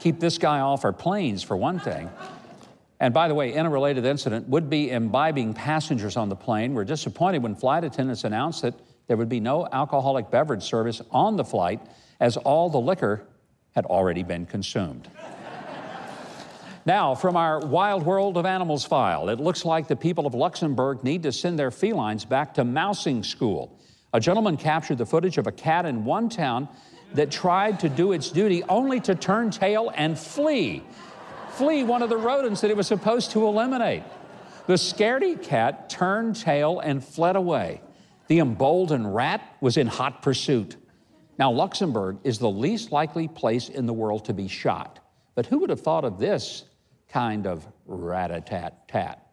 Keep 0.01 0.21
this 0.21 0.39
guy 0.39 0.61
off 0.61 0.85
our 0.85 0.93
planes, 0.93 1.43
for 1.43 1.57
one 1.57 1.79
thing. 1.79 2.09
And 2.99 3.13
by 3.13 3.29
the 3.29 3.35
way, 3.35 3.53
in 3.53 3.67
a 3.67 3.71
related 3.71 4.05
incident, 4.07 4.49
would 4.49 4.71
be 4.71 4.91
imbibing 4.91 5.53
passengers 5.53 6.17
on 6.17 6.29
the 6.29 6.37
plane 6.37 6.75
were 6.75 6.85
disappointed 6.85 7.43
when 7.43 7.55
flight 7.55 7.85
attendants 7.85 8.25
announced 8.25 8.63
that 8.63 8.75
there 9.07 9.17
would 9.17 9.29
be 9.29 9.41
no 9.41 9.69
alcoholic 9.71 10.31
beverage 10.31 10.63
service 10.63 11.03
on 11.11 11.37
the 11.37 11.45
flight 11.45 11.81
as 12.21 12.37
all 12.39 12.71
the 12.71 12.81
liquor 12.81 13.27
had 13.75 13.85
already 13.85 14.23
been 14.23 14.47
consumed. 14.47 15.09
now, 16.87 17.15
from 17.15 17.37
our 17.37 17.61
Wild 17.61 18.03
World 18.05 18.39
of 18.39 18.47
Animals 18.47 18.87
file, 18.87 19.29
it 19.29 19.39
looks 19.39 19.67
like 19.67 19.87
the 19.89 19.97
people 19.97 20.27
of 20.27 20.35
Luxembourg 20.35 21.05
need 21.05 21.23
to 21.25 21.33
send 21.33 21.59
their 21.59 21.71
felines 21.71 22.25
back 22.25 22.55
to 22.55 22.65
mousing 22.65 23.23
school. 23.23 23.79
A 24.15 24.21
gentleman 24.21 24.57
captured 24.57 24.97
the 24.97 25.07
footage 25.07 25.37
of 25.37 25.47
a 25.47 25.53
cat 25.53 25.85
in 25.85 26.07
one 26.07 26.31
town 26.31 26.67
that 27.13 27.31
tried 27.31 27.79
to 27.81 27.91
do 27.91 28.13
its 28.13 28.31
duty 28.31 28.63
only 28.65 29.01
to 29.01 29.15
turn 29.15 29.51
tail 29.51 29.93
and 29.95 30.19
flee 30.19 30.83
flee 31.57 31.85
one 31.85 32.03
of 32.03 32.11
the 32.11 32.17
rodents 32.17 32.61
that 32.61 32.71
it 32.71 32.77
was 32.77 32.87
supposed 32.87 33.31
to 33.33 33.47
eliminate. 33.47 34.03
The 34.67 34.75
scaredy 34.75 35.41
cat 35.43 35.89
turned 35.89 36.37
tail 36.37 36.81
and 36.81 37.03
fled 37.03 37.37
away. 37.37 37.81
The 38.29 38.41
emboldened 38.41 39.15
rat 39.15 39.57
was 39.61 39.77
in 39.77 39.87
hot 39.87 40.21
pursuit. 40.23 40.77
Now, 41.39 41.51
Luxembourg 41.51 42.19
is 42.25 42.39
the 42.39 42.51
least 42.51 42.93
likely 42.93 43.29
place 43.29 43.69
in 43.69 43.87
the 43.87 43.93
world 43.93 44.25
to 44.27 44.35
be 44.35 44.49
shot. 44.49 44.99
But 45.35 45.47
who 45.47 45.59
would 45.59 45.71
have 45.71 45.81
thought 45.81 46.05
of 46.05 46.19
this 46.19 46.65
kind 47.09 47.47
of 47.47 47.67
rat 47.87 48.31
a 48.31 48.41
tat 48.41 48.89
tat? 48.89 49.23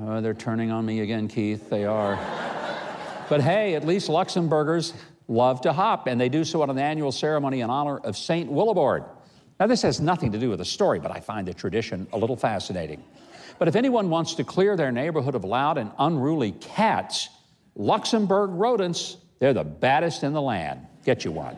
Oh, 0.00 0.20
they're 0.20 0.32
turning 0.32 0.70
on 0.70 0.86
me 0.86 1.00
again, 1.00 1.26
Keith. 1.26 1.68
They 1.68 1.84
are. 1.84 2.14
but 3.28 3.40
hey, 3.40 3.74
at 3.74 3.84
least 3.84 4.08
Luxembourgers 4.08 4.92
love 5.28 5.60
to 5.60 5.72
hop, 5.72 6.06
and 6.06 6.20
they 6.20 6.28
do 6.28 6.42
so 6.42 6.62
at 6.62 6.70
an 6.70 6.78
annual 6.78 7.12
ceremony 7.12 7.60
in 7.60 7.70
honor 7.70 7.98
of 7.98 8.16
Saint 8.16 8.50
Willibrord. 8.50 9.06
Now, 9.60 9.66
this 9.66 9.82
has 9.82 10.00
nothing 10.00 10.32
to 10.32 10.38
do 10.38 10.50
with 10.50 10.58
the 10.58 10.64
story, 10.64 10.98
but 10.98 11.10
I 11.10 11.20
find 11.20 11.46
the 11.46 11.54
tradition 11.54 12.06
a 12.12 12.18
little 12.18 12.36
fascinating. 12.36 13.04
But 13.58 13.68
if 13.68 13.76
anyone 13.76 14.08
wants 14.08 14.34
to 14.34 14.44
clear 14.44 14.76
their 14.76 14.92
neighborhood 14.92 15.34
of 15.34 15.44
loud 15.44 15.78
and 15.78 15.90
unruly 15.98 16.52
cats, 16.52 17.28
Luxembourg 17.74 18.50
rodents, 18.50 19.16
they're 19.40 19.52
the 19.52 19.64
baddest 19.64 20.22
in 20.22 20.32
the 20.32 20.42
land. 20.42 20.86
Get 21.04 21.24
you 21.24 21.32
one. 21.32 21.56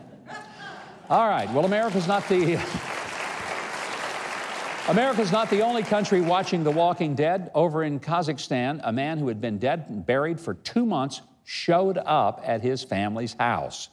All 1.09 1.27
right, 1.27 1.51
well, 1.51 1.65
America's 1.65 2.07
not 2.07 2.27
the. 2.27 2.59
America's 4.87 5.31
not 5.31 5.49
the 5.49 5.61
only 5.61 5.83
country 5.83 6.21
watching 6.21 6.63
The 6.63 6.71
Walking 6.71 7.13
Dead. 7.13 7.51
Over 7.53 7.83
in 7.83 7.99
Kazakhstan, 7.99 8.81
a 8.83 8.91
man 8.91 9.19
who 9.19 9.27
had 9.27 9.39
been 9.39 9.59
dead 9.59 9.85
and 9.89 10.03
buried 10.05 10.39
for 10.39 10.55
two 10.55 10.85
months 10.85 11.21
showed 11.51 11.97
up 11.97 12.41
at 12.45 12.61
his 12.61 12.81
family's 12.81 13.33
house. 13.33 13.89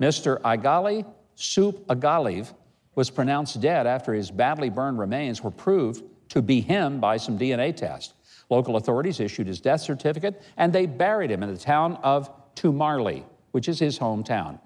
Mr. 0.00 0.40
Igali 0.40 1.04
Sup 1.34 1.74
Agaliv 1.88 2.54
was 2.94 3.10
pronounced 3.10 3.60
dead 3.60 3.86
after 3.86 4.14
his 4.14 4.30
badly 4.30 4.70
burned 4.70 4.98
remains 4.98 5.44
were 5.44 5.50
proved 5.50 6.02
to 6.30 6.40
be 6.40 6.62
him 6.62 6.98
by 6.98 7.18
some 7.18 7.38
DNA 7.38 7.76
test. 7.76 8.14
Local 8.48 8.76
authorities 8.76 9.20
issued 9.20 9.46
his 9.46 9.60
death 9.60 9.82
certificate 9.82 10.42
and 10.56 10.72
they 10.72 10.86
buried 10.86 11.30
him 11.30 11.42
in 11.42 11.52
the 11.52 11.60
town 11.60 11.98
of 12.02 12.30
Tumarli, 12.54 13.24
which 13.50 13.68
is 13.68 13.78
his 13.78 13.98
hometown. 13.98 14.58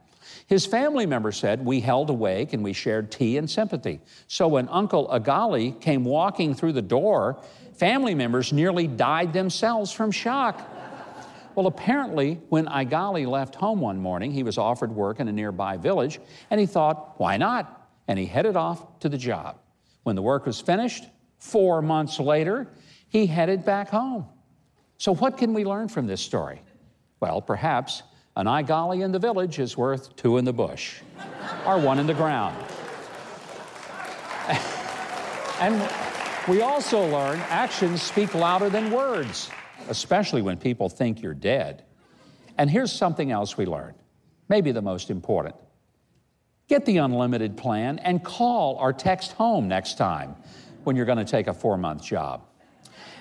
His 0.46 0.64
family 0.64 1.06
members 1.06 1.36
said, 1.36 1.64
We 1.64 1.80
held 1.80 2.10
awake 2.10 2.52
and 2.52 2.62
we 2.62 2.72
shared 2.72 3.10
tea 3.10 3.38
and 3.38 3.50
sympathy. 3.50 4.00
So 4.28 4.46
when 4.46 4.68
Uncle 4.68 5.08
Agali 5.08 5.80
came 5.80 6.04
walking 6.04 6.54
through 6.54 6.74
the 6.74 6.82
door, 6.82 7.42
family 7.74 8.14
members 8.14 8.52
nearly 8.52 8.86
died 8.86 9.32
themselves 9.32 9.90
from 9.90 10.12
shock. 10.12 10.60
Well, 11.54 11.66
apparently, 11.66 12.40
when 12.48 12.66
Igali 12.66 13.26
left 13.26 13.54
home 13.54 13.80
one 13.80 13.98
morning, 13.98 14.32
he 14.32 14.42
was 14.42 14.58
offered 14.58 14.92
work 14.92 15.20
in 15.20 15.28
a 15.28 15.32
nearby 15.32 15.76
village, 15.76 16.20
and 16.50 16.60
he 16.60 16.66
thought, 16.66 17.18
why 17.18 17.36
not? 17.36 17.88
And 18.08 18.18
he 18.18 18.26
headed 18.26 18.56
off 18.56 18.98
to 19.00 19.08
the 19.08 19.18
job. 19.18 19.58
When 20.04 20.16
the 20.16 20.22
work 20.22 20.46
was 20.46 20.60
finished, 20.60 21.04
four 21.38 21.82
months 21.82 22.20
later, 22.20 22.68
he 23.08 23.26
headed 23.26 23.64
back 23.64 23.88
home. 23.88 24.26
So, 24.98 25.14
what 25.14 25.38
can 25.38 25.54
we 25.54 25.64
learn 25.64 25.88
from 25.88 26.06
this 26.06 26.20
story? 26.20 26.62
Well, 27.20 27.40
perhaps 27.42 28.02
an 28.36 28.46
Igali 28.46 29.04
in 29.04 29.12
the 29.12 29.18
village 29.18 29.58
is 29.58 29.76
worth 29.76 30.14
two 30.16 30.38
in 30.38 30.44
the 30.44 30.52
bush, 30.52 31.00
or 31.66 31.78
one 31.78 31.98
in 31.98 32.06
the 32.06 32.14
ground. 32.14 32.56
and 35.60 35.90
we 36.48 36.62
also 36.62 37.06
learn 37.06 37.38
actions 37.48 38.02
speak 38.02 38.34
louder 38.34 38.70
than 38.70 38.90
words. 38.90 39.50
Especially 39.90 40.40
when 40.40 40.56
people 40.56 40.88
think 40.88 41.20
you're 41.20 41.34
dead. 41.34 41.84
And 42.56 42.70
here's 42.70 42.92
something 42.92 43.30
else 43.30 43.56
we 43.56 43.66
learned, 43.66 43.96
maybe 44.48 44.72
the 44.72 44.82
most 44.82 45.10
important. 45.10 45.56
Get 46.68 46.86
the 46.86 46.98
unlimited 46.98 47.56
plan 47.56 47.98
and 47.98 48.22
call 48.22 48.76
or 48.76 48.92
text 48.92 49.32
home 49.32 49.66
next 49.66 49.98
time 49.98 50.36
when 50.84 50.94
you're 50.94 51.06
going 51.06 51.18
to 51.18 51.24
take 51.24 51.48
a 51.48 51.54
four 51.54 51.76
month 51.76 52.04
job. 52.04 52.46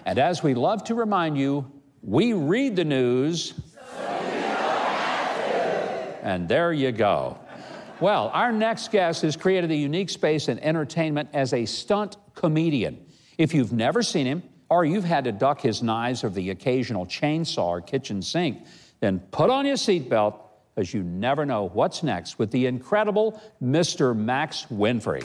And 0.06 0.20
as 0.20 0.44
we 0.44 0.54
love 0.54 0.84
to 0.86 0.96
remind 0.96 1.38
you, 1.38 1.70
we 2.02 2.34
read 2.34 2.76
the 2.76 2.86
news. 2.86 3.56
and 6.22 6.48
there 6.48 6.72
you 6.72 6.92
go. 6.92 7.40
Well, 8.00 8.30
our 8.34 8.52
next 8.52 8.92
guest 8.92 9.24
has 9.24 9.36
created 9.36 9.72
a 9.72 9.76
unique 9.76 10.10
space 10.10 10.48
in 10.48 10.60
entertainment 10.60 11.30
as 11.34 11.52
a 11.54 11.66
stunt 11.66 12.18
comedian. 12.36 13.06
If 13.38 13.54
you've 13.54 13.74
never 13.74 14.04
seen 14.04 14.26
him, 14.26 14.44
or 14.70 14.86
you've 14.86 15.04
had 15.04 15.24
to 15.24 15.32
duck 15.32 15.62
his 15.62 15.82
knives 15.82 16.24
or 16.24 16.30
the 16.30 16.52
occasional 16.52 17.06
chainsaw 17.06 17.66
or 17.66 17.82
kitchen 17.82 18.22
sink, 18.22 18.66
then 19.00 19.20
put 19.32 19.50
on 19.50 19.66
your 19.66 19.76
seatbelt 19.76 20.36
because 20.76 20.94
you 20.94 21.04
never 21.04 21.46
know 21.46 21.70
what's 21.70 22.04
next 22.04 22.40
with 22.40 22.52
the 22.52 22.66
incredible 22.66 23.42
Mr. 23.62 24.16
Max 24.16 24.68
Winfrey. 24.72 25.24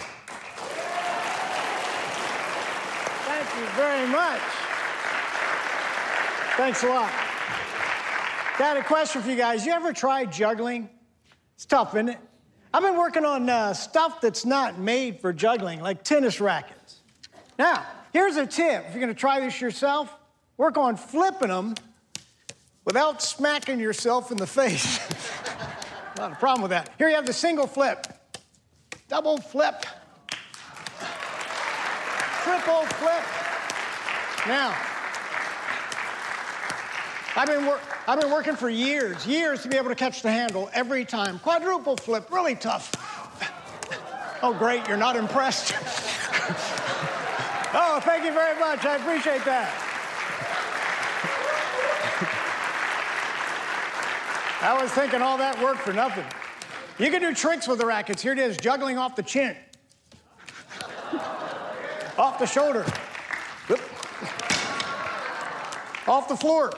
Thank 3.26 3.48
you 3.60 3.66
very 3.76 4.08
much. 4.08 4.40
Thanks 6.56 6.82
a 6.82 6.88
lot. 6.88 7.12
Got 8.58 8.76
a 8.76 8.82
question 8.82 9.20
for 9.22 9.30
you 9.30 9.36
guys. 9.36 9.66
You 9.66 9.72
ever 9.72 9.92
tried 9.92 10.32
juggling? 10.32 10.88
It's 11.54 11.66
tough, 11.66 11.94
isn't 11.94 12.08
it? 12.10 12.18
I've 12.72 12.82
been 12.82 12.96
working 12.96 13.24
on 13.24 13.48
uh, 13.48 13.72
stuff 13.74 14.20
that's 14.20 14.44
not 14.44 14.78
made 14.78 15.20
for 15.20 15.32
juggling, 15.32 15.80
like 15.80 16.02
tennis 16.02 16.40
rackets. 16.40 17.02
Now, 17.58 17.86
here's 18.14 18.36
a 18.36 18.46
tip. 18.46 18.86
If 18.86 18.94
you're 18.94 19.00
gonna 19.00 19.12
try 19.12 19.40
this 19.40 19.60
yourself, 19.60 20.10
work 20.56 20.78
on 20.78 20.96
flipping 20.96 21.48
them 21.48 21.74
without 22.86 23.22
smacking 23.22 23.78
yourself 23.78 24.30
in 24.30 24.38
the 24.38 24.46
face. 24.46 24.98
Not 26.16 26.32
a 26.32 26.36
problem 26.36 26.62
with 26.62 26.70
that. 26.70 26.90
Here 26.96 27.08
you 27.10 27.16
have 27.16 27.26
the 27.26 27.32
single 27.34 27.66
flip, 27.66 28.06
double 29.08 29.36
flip, 29.36 29.84
triple 32.42 32.86
flip. 32.86 33.24
Now, 34.46 34.76
I've 37.36 37.48
been, 37.48 37.66
wor- 37.66 37.80
I've 38.06 38.20
been 38.20 38.30
working 38.30 38.54
for 38.54 38.70
years, 38.70 39.26
years 39.26 39.62
to 39.62 39.68
be 39.68 39.76
able 39.76 39.88
to 39.88 39.96
catch 39.96 40.22
the 40.22 40.30
handle 40.30 40.70
every 40.72 41.04
time. 41.04 41.40
Quadruple 41.40 41.96
flip, 41.96 42.30
really 42.30 42.54
tough. 42.54 42.92
Oh, 44.42 44.52
great, 44.52 44.86
you're 44.88 44.98
not 44.98 45.16
impressed. 45.16 45.72
oh, 47.74 48.00
thank 48.00 48.24
you 48.24 48.32
very 48.32 48.58
much. 48.58 48.84
I 48.84 48.96
appreciate 48.96 49.44
that. 49.44 49.72
I 54.62 54.80
was 54.80 54.90
thinking 54.92 55.20
all 55.20 55.36
that 55.36 55.62
work 55.62 55.76
for 55.76 55.92
nothing. 55.92 56.24
You 56.98 57.10
can 57.10 57.20
do 57.20 57.34
tricks 57.34 57.68
with 57.68 57.78
the 57.78 57.86
rackets. 57.86 58.22
Here 58.22 58.32
it 58.32 58.38
is, 58.38 58.56
juggling 58.56 58.96
off 58.96 59.14
the 59.14 59.22
chin, 59.22 59.54
off 62.16 62.38
the 62.38 62.46
shoulder, 62.46 62.86
off 66.06 66.28
the 66.28 66.36
floor. 66.36 66.72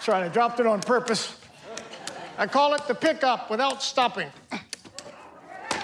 Sorry, 0.00 0.24
I 0.24 0.28
dropped 0.28 0.58
it 0.58 0.66
on 0.66 0.80
purpose. 0.80 1.38
I 2.36 2.48
call 2.48 2.74
it 2.74 2.88
the 2.88 2.94
pickup 2.94 3.50
without 3.50 3.82
stopping. 3.82 4.30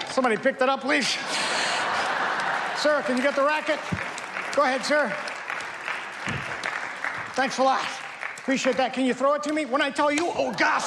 Somebody 0.09 0.35
pick 0.35 0.59
that 0.59 0.67
up, 0.67 0.81
please. 0.81 1.15
Sir, 2.81 3.03
can 3.03 3.15
you 3.15 3.21
get 3.21 3.35
the 3.35 3.43
racket? 3.43 3.77
Go 4.55 4.63
ahead, 4.63 4.83
sir. 4.83 5.13
Thanks 7.35 7.59
a 7.59 7.63
lot. 7.63 7.85
Appreciate 8.39 8.75
that. 8.77 8.91
Can 8.91 9.05
you 9.05 9.13
throw 9.13 9.35
it 9.35 9.43
to 9.43 9.53
me? 9.53 9.65
When 9.65 9.83
I 9.83 9.91
tell 9.91 10.11
you, 10.11 10.31
oh 10.35 10.51
gosh. 10.51 10.85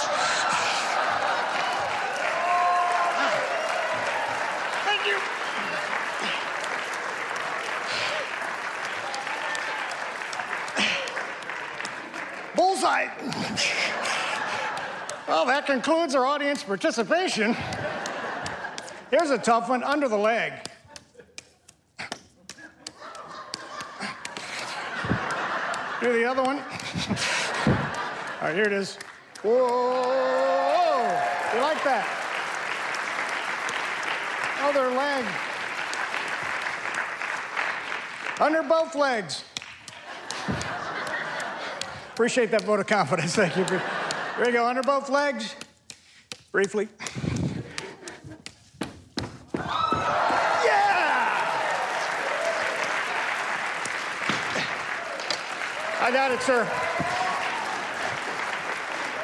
Thank 4.84 5.06
you. 5.06 5.18
Bullseye. 12.56 13.06
Well, 15.28 15.46
that 15.46 15.66
concludes 15.66 16.16
our 16.16 16.26
audience 16.26 16.64
participation. 16.64 17.56
Here's 19.12 19.30
a 19.30 19.38
tough 19.38 19.68
one 19.68 19.84
under 19.84 20.08
the 20.08 20.18
leg. 20.18 20.54
Do 26.04 26.12
the 26.12 26.26
other 26.26 26.42
one. 26.42 26.58
All 26.58 26.64
right, 28.42 28.54
here 28.54 28.64
it 28.64 28.74
is. 28.74 28.98
Whoa! 29.42 30.02
You 31.54 31.60
like 31.62 31.82
that? 31.82 32.06
Other 34.60 34.90
leg. 34.90 35.24
Under 38.38 38.62
both 38.62 38.94
legs. 38.94 39.44
Appreciate 42.12 42.50
that 42.50 42.64
vote 42.64 42.80
of 42.80 42.86
confidence. 42.86 43.34
Thank 43.34 43.56
you. 43.56 43.64
Here 43.64 43.80
we 44.44 44.52
go. 44.52 44.66
Under 44.66 44.82
both 44.82 45.08
legs. 45.08 45.56
Briefly. 46.52 46.86
Yeah! 49.54 50.94
I 56.04 56.10
got 56.10 56.32
it, 56.32 56.42
sir. 56.42 56.68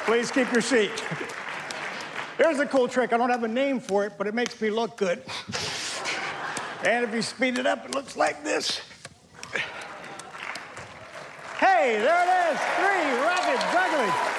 Please 0.06 0.30
keep 0.30 0.50
your 0.50 0.62
seat. 0.62 1.04
Here's 2.38 2.58
a 2.58 2.64
cool 2.64 2.88
trick. 2.88 3.12
I 3.12 3.18
don't 3.18 3.28
have 3.28 3.44
a 3.44 3.48
name 3.48 3.80
for 3.80 4.06
it, 4.06 4.14
but 4.16 4.26
it 4.26 4.32
makes 4.32 4.58
me 4.62 4.70
look 4.70 4.96
good. 4.96 5.22
And 6.82 7.04
if 7.04 7.12
you 7.12 7.20
speed 7.20 7.58
it 7.58 7.66
up, 7.66 7.84
it 7.84 7.94
looks 7.94 8.16
like 8.16 8.42
this. 8.42 8.80
Hey, 11.58 11.98
there 12.00 12.24
it 12.24 12.54
is. 12.54 12.60
Three 12.78 13.12
racket 13.20 13.60
juggling. 13.74 14.29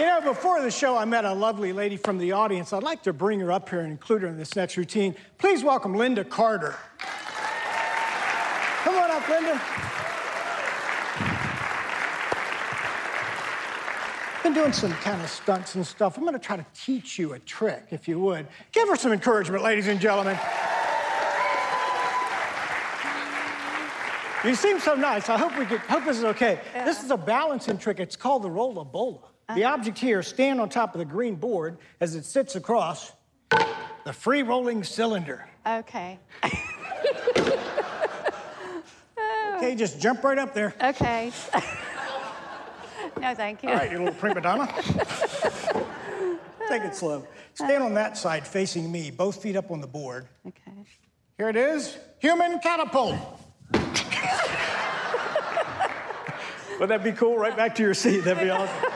You 0.00 0.06
know, 0.06 0.22
before 0.22 0.62
the 0.62 0.70
show, 0.70 0.96
I 0.96 1.04
met 1.04 1.26
a 1.26 1.34
lovely 1.34 1.74
lady 1.74 1.98
from 1.98 2.16
the 2.16 2.32
audience. 2.32 2.72
I'd 2.72 2.82
like 2.82 3.02
to 3.02 3.12
bring 3.12 3.38
her 3.40 3.52
up 3.52 3.68
here 3.68 3.80
and 3.80 3.90
include 3.90 4.22
her 4.22 4.28
in 4.28 4.38
this 4.38 4.56
next 4.56 4.78
routine. 4.78 5.14
Please 5.36 5.62
welcome 5.62 5.94
Linda 5.94 6.24
Carter. 6.24 6.74
Come 8.82 8.94
on 8.94 9.10
up, 9.10 9.28
Linda. 9.28 9.60
Been 14.42 14.54
doing 14.54 14.72
some 14.72 14.92
kind 14.92 15.20
of 15.20 15.28
stunts 15.28 15.74
and 15.74 15.86
stuff. 15.86 16.16
I'm 16.16 16.22
going 16.22 16.32
to 16.32 16.38
try 16.38 16.56
to 16.56 16.64
teach 16.74 17.18
you 17.18 17.34
a 17.34 17.38
trick, 17.38 17.88
if 17.90 18.08
you 18.08 18.18
would. 18.20 18.46
Give 18.72 18.88
her 18.88 18.96
some 18.96 19.12
encouragement, 19.12 19.62
ladies 19.62 19.86
and 19.86 20.00
gentlemen. 20.00 20.38
You 24.46 24.54
seem 24.54 24.80
so 24.80 24.94
nice. 24.94 25.28
I 25.28 25.36
hope 25.36 25.58
we 25.58 25.66
could, 25.66 25.80
hope 25.80 26.06
this 26.06 26.16
is 26.16 26.24
okay. 26.24 26.58
This 26.86 27.04
is 27.04 27.10
a 27.10 27.18
balancing 27.18 27.76
trick. 27.76 28.00
It's 28.00 28.16
called 28.16 28.44
the 28.44 28.50
rola 28.50 28.86
bola. 28.86 29.29
The 29.54 29.64
object 29.64 29.98
here, 29.98 30.22
stand 30.22 30.60
on 30.60 30.68
top 30.68 30.94
of 30.94 30.98
the 30.98 31.04
green 31.04 31.36
board 31.36 31.78
as 32.00 32.14
it 32.14 32.24
sits 32.24 32.56
across 32.56 33.12
the 34.04 34.12
free 34.12 34.42
rolling 34.42 34.84
cylinder. 34.84 35.48
Okay. 35.66 36.18
Okay, 39.60 39.74
just 39.74 40.00
jump 40.00 40.24
right 40.24 40.38
up 40.38 40.54
there. 40.54 40.74
Okay. 40.82 41.30
no, 43.20 43.34
thank 43.34 43.62
you. 43.62 43.68
All 43.68 43.74
right, 43.74 43.92
you 43.92 43.98
little 43.98 44.14
prima 44.14 44.40
donna. 44.40 44.66
Take 46.66 46.82
it 46.82 46.94
slow. 46.96 47.26
Stand 47.52 47.82
on 47.82 47.92
that 47.92 48.16
side 48.16 48.46
facing 48.46 48.90
me, 48.90 49.10
both 49.10 49.42
feet 49.42 49.56
up 49.56 49.70
on 49.70 49.82
the 49.82 49.86
board. 49.86 50.28
Okay. 50.46 50.86
Here 51.36 51.50
it 51.50 51.56
is 51.56 51.98
human 52.20 52.58
catapult. 52.60 53.18
Would 56.80 56.88
that 56.88 57.04
be 57.04 57.12
cool? 57.12 57.36
Right 57.36 57.54
back 57.54 57.74
to 57.74 57.82
your 57.82 57.92
seat. 57.92 58.20
That'd 58.20 58.42
be 58.42 58.48
awesome. 58.48 58.90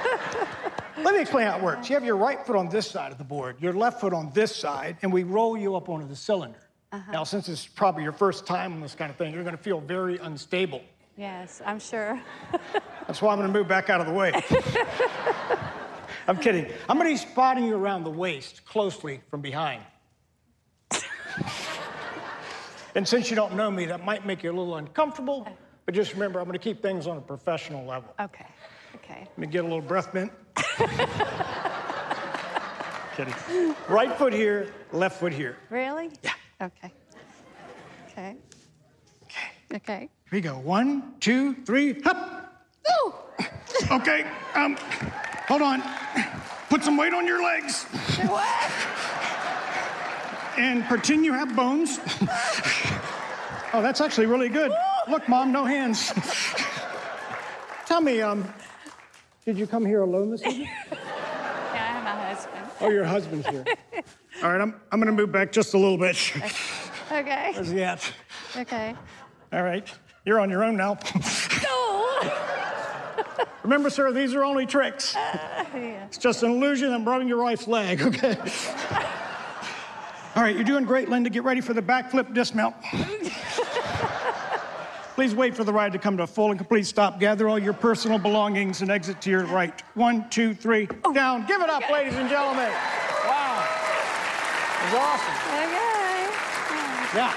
Let 1.05 1.14
me 1.14 1.20
explain 1.20 1.47
how 1.47 1.59
it 1.59 1.62
works. 1.62 1.90
You 1.90 1.97
have 1.97 2.05
your 2.05 2.16
right 2.16 2.44
foot 2.47 2.57
on 2.57 2.70
this 2.70 2.90
side 2.90 3.12
of 3.12 3.18
the 3.18 3.25
board, 3.25 3.57
your 3.61 3.75
left 3.75 4.01
foot 4.01 4.14
on 4.14 4.31
this 4.33 4.57
side, 4.57 4.97
and 5.03 5.12
we 5.12 5.23
roll 5.23 5.55
you 5.55 5.77
up 5.77 5.90
onto 5.90 6.09
the 6.09 6.16
cylinder. 6.16 6.59
Uh-huh. 6.92 7.12
Now, 7.12 7.25
since 7.25 7.47
it's 7.51 7.66
probably 7.66 8.03
your 8.03 8.12
first 8.12 8.47
time 8.47 8.73
on 8.73 8.81
this 8.81 8.94
kind 8.94 9.11
of 9.11 9.16
thing, 9.16 9.35
you're 9.35 9.42
going 9.42 9.57
to 9.57 9.62
feel 9.62 9.81
very 9.81 10.16
unstable. 10.16 10.81
Yes, 11.18 11.61
I'm 11.66 11.79
sure. 11.79 12.18
That's 13.07 13.20
why 13.20 13.35
I'm 13.35 13.38
going 13.38 13.53
to 13.53 13.59
move 13.59 13.68
back 13.68 13.90
out 13.90 14.01
of 14.01 14.07
the 14.07 14.14
way. 14.14 14.33
I'm 16.27 16.38
kidding. 16.38 16.66
I'm 16.88 16.97
going 16.97 17.14
to 17.14 17.23
be 17.23 17.31
spotting 17.31 17.64
you 17.64 17.77
around 17.77 18.05
the 18.05 18.11
waist 18.11 18.64
closely 18.64 19.20
from 19.29 19.42
behind. 19.42 19.83
and 22.94 23.07
since 23.07 23.29
you 23.29 23.37
don't 23.37 23.55
know 23.55 23.70
me, 23.70 23.85
that 23.87 24.03
might 24.07 24.25
make 24.25 24.42
you 24.42 24.51
a 24.51 24.57
little 24.57 24.77
uncomfortable, 24.77 25.47
but 25.87 25.94
just 25.94 26.12
remember, 26.14 26.38
I'm 26.40 26.47
going 26.47 26.59
to 26.59 26.62
keep 26.62 26.83
things 26.83 27.07
on 27.07 27.16
a 27.16 27.20
professional 27.20 27.85
level. 27.85 28.14
Okay. 28.20 28.47
Okay. 28.97 29.20
Let 29.20 29.38
me 29.38 29.47
get 29.47 29.61
a 29.61 29.68
little 29.68 29.81
breath 29.81 30.14
mint. 30.14 30.33
kidding. 33.16 33.35
Right 33.88 34.16
foot 34.16 34.33
here, 34.33 34.73
left 34.92 35.20
foot 35.20 35.33
here. 35.33 35.57
Really? 35.70 36.11
Yeah. 36.23 36.33
Okay. 36.62 36.92
Okay. 38.11 38.37
Okay. 39.25 39.51
Okay. 39.75 39.99
Here 39.99 40.09
we 40.33 40.40
go. 40.40 40.59
One, 40.59 41.14
two, 41.20 41.55
three, 41.64 42.01
hop. 42.01 42.66
No. 42.88 43.14
Okay, 43.90 44.25
um, 44.55 44.77
hold 45.49 45.62
on. 45.62 45.83
Put 46.68 46.83
some 46.85 46.97
weight 46.97 47.12
on 47.12 47.27
your 47.27 47.42
legs 47.42 47.85
What? 48.27 48.70
and 50.57 50.85
pretend 50.85 51.25
you 51.25 51.33
have 51.33 51.55
bones. 51.57 51.99
oh, 53.73 53.83
that's 53.83 54.01
actually 54.01 54.27
really 54.27 54.49
good. 54.49 54.73
Look, 55.09 55.29
Mom, 55.29 55.53
no 55.53 55.64
hands. 55.64 56.12
Tell 57.87 58.01
me, 58.01 58.23
um, 58.23 58.53
did 59.45 59.59
you 59.59 59.67
come 59.67 59.85
here 59.85 60.03
alone 60.03 60.31
this 60.31 60.43
evening? 60.43 60.69
Yeah, 60.90 60.99
I 61.73 61.77
have 61.77 62.05
my 62.05 62.35
husband. 62.35 62.64
Oh, 62.81 62.88
your 62.88 63.05
husband's 63.05 63.47
here. 63.49 63.64
All 64.43 64.51
right, 64.51 64.61
I'm, 64.61 64.81
I'm 64.90 64.99
gonna 64.99 65.12
move 65.12 65.31
back 65.31 65.53
just 65.53 65.75
a 65.75 65.79
little 65.79 65.99
bit. 65.99 66.17
Okay. 67.12 67.53
Where's 67.55 67.71
he 67.71 67.83
at? 67.83 68.11
Okay. 68.57 68.95
All 69.53 69.62
right, 69.62 69.88
you're 70.25 70.40
on 70.40 70.49
your 70.49 70.64
own 70.64 70.77
now. 70.77 70.99
No. 71.62 72.21
Remember, 73.62 73.90
sir, 73.90 74.12
these 74.12 74.35
are 74.35 74.45
only 74.45 74.67
tricks. 74.67 75.14
Yeah. 75.14 76.07
It's 76.07 76.19
just 76.19 76.43
an 76.43 76.51
illusion. 76.51 76.93
I'm 76.93 77.05
rubbing 77.05 77.29
your 77.29 77.43
wife's 77.43 77.67
leg, 77.67 78.03
okay? 78.03 78.37
All 80.37 80.43
right, 80.43 80.55
you're 80.55 80.64
doing 80.64 80.85
great, 80.85 81.09
Linda. 81.09 81.31
Get 81.31 81.45
ready 81.45 81.61
for 81.61 81.75
the 81.75 81.83
backflip 81.83 82.35
dismount. 82.35 82.75
Please 85.14 85.33
wait 85.33 85.55
for 85.55 85.62
the 85.62 85.72
ride 85.72 85.92
to 85.92 85.98
come 85.98 86.16
to 86.16 86.24
a 86.24 86.27
full 86.27 86.50
and 86.50 86.59
complete 86.59 86.87
stop. 86.87 87.20
Gather 87.20 87.48
all 87.48 87.59
your 87.59 87.72
personal 87.72 88.18
belongings 88.18 88.83
and 88.83 88.90
exit 88.90 89.20
to 89.20 89.31
your 89.31 89.44
right. 89.44 89.81
One, 89.94 90.29
two, 90.29 90.55
three, 90.55 90.88
oh. 91.05 91.12
down. 91.14 91.46
Give 91.46 91.61
it 91.62 91.70
up, 91.70 91.88
ladies 91.88 92.14
and 92.14 92.29
gentlemen. 92.29 92.68
Wow. 92.68 93.64
It 94.81 94.85
was 94.87 94.94
awesome. 94.94 95.35
Okay. 95.44 95.94
Yeah. 97.14 97.33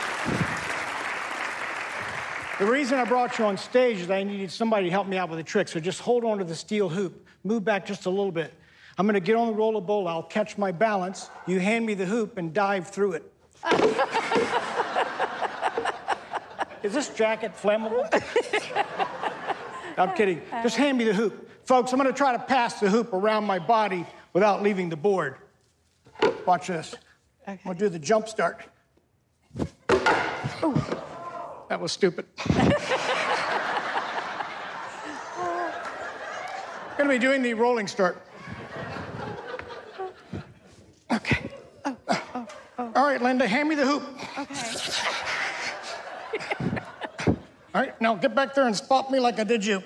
The 2.57 2.65
reason 2.65 2.97
I 2.97 3.05
brought 3.05 3.37
you 3.37 3.45
on 3.45 3.55
stage 3.57 3.99
is 3.99 4.09
I 4.09 4.23
needed 4.23 4.49
somebody 4.49 4.85
to 4.85 4.91
help 4.91 5.05
me 5.05 5.17
out 5.17 5.29
with 5.29 5.37
a 5.37 5.43
trick. 5.43 5.67
So 5.67 5.79
just 5.79 6.01
hold 6.01 6.25
on 6.25 6.39
to 6.39 6.43
the 6.43 6.55
steel 6.55 6.89
hoop, 6.89 7.27
move 7.43 7.63
back 7.63 7.85
just 7.85 8.07
a 8.07 8.09
little 8.09 8.31
bit. 8.31 8.51
I'm 8.97 9.05
gonna 9.05 9.19
get 9.19 9.35
on 9.35 9.45
the 9.45 9.53
rola 9.53 9.81
bola, 9.81 10.09
I'll 10.09 10.23
catch 10.23 10.57
my 10.57 10.71
balance, 10.71 11.29
you 11.45 11.59
hand 11.59 11.85
me 11.85 11.93
the 11.93 12.07
hoop 12.07 12.39
and 12.39 12.51
dive 12.51 12.87
through 12.87 13.11
it. 13.11 13.31
is 16.83 16.93
this 16.93 17.09
jacket 17.09 17.53
flammable? 17.55 18.07
I'm 19.97 20.13
kidding. 20.15 20.41
Just 20.63 20.77
hand 20.77 20.97
me 20.97 21.03
the 21.05 21.13
hoop. 21.13 21.49
Folks, 21.65 21.91
I'm 21.91 21.97
gonna 21.97 22.13
try 22.13 22.31
to 22.33 22.39
pass 22.39 22.79
the 22.79 22.89
hoop 22.89 23.13
around 23.13 23.45
my 23.45 23.59
body 23.59 24.05
without 24.33 24.63
leaving 24.63 24.89
the 24.89 24.95
board. 24.95 25.35
Watch 26.45 26.67
this. 26.67 26.95
I'm 27.45 27.59
gonna 27.63 27.77
do 27.77 27.89
the 27.89 27.99
jump 27.99 28.29
start. 28.29 28.61
That 31.69 31.81
was 31.81 31.91
stupid. 31.91 32.25
I'm 32.49 32.71
Gonna 36.97 37.09
be 37.09 37.19
doing 37.19 37.41
the 37.41 37.53
rolling 37.53 37.87
start. 37.87 38.21
Okay. 41.11 41.49
Oh, 41.85 41.95
oh, 42.07 42.47
oh, 42.79 42.91
All 42.95 43.05
right, 43.05 43.21
Linda, 43.21 43.47
hand 43.47 43.69
me 43.69 43.75
the 43.75 43.85
hoop. 43.85 44.03
All 47.77 47.83
right, 47.83 48.01
now 48.01 48.15
get 48.15 48.33
back 48.33 48.55
there 48.55 48.65
and 48.65 48.75
spot 48.75 49.11
me 49.11 49.19
like 49.19 49.39
I 49.39 49.43
did 49.43 49.63
you. 49.63 49.83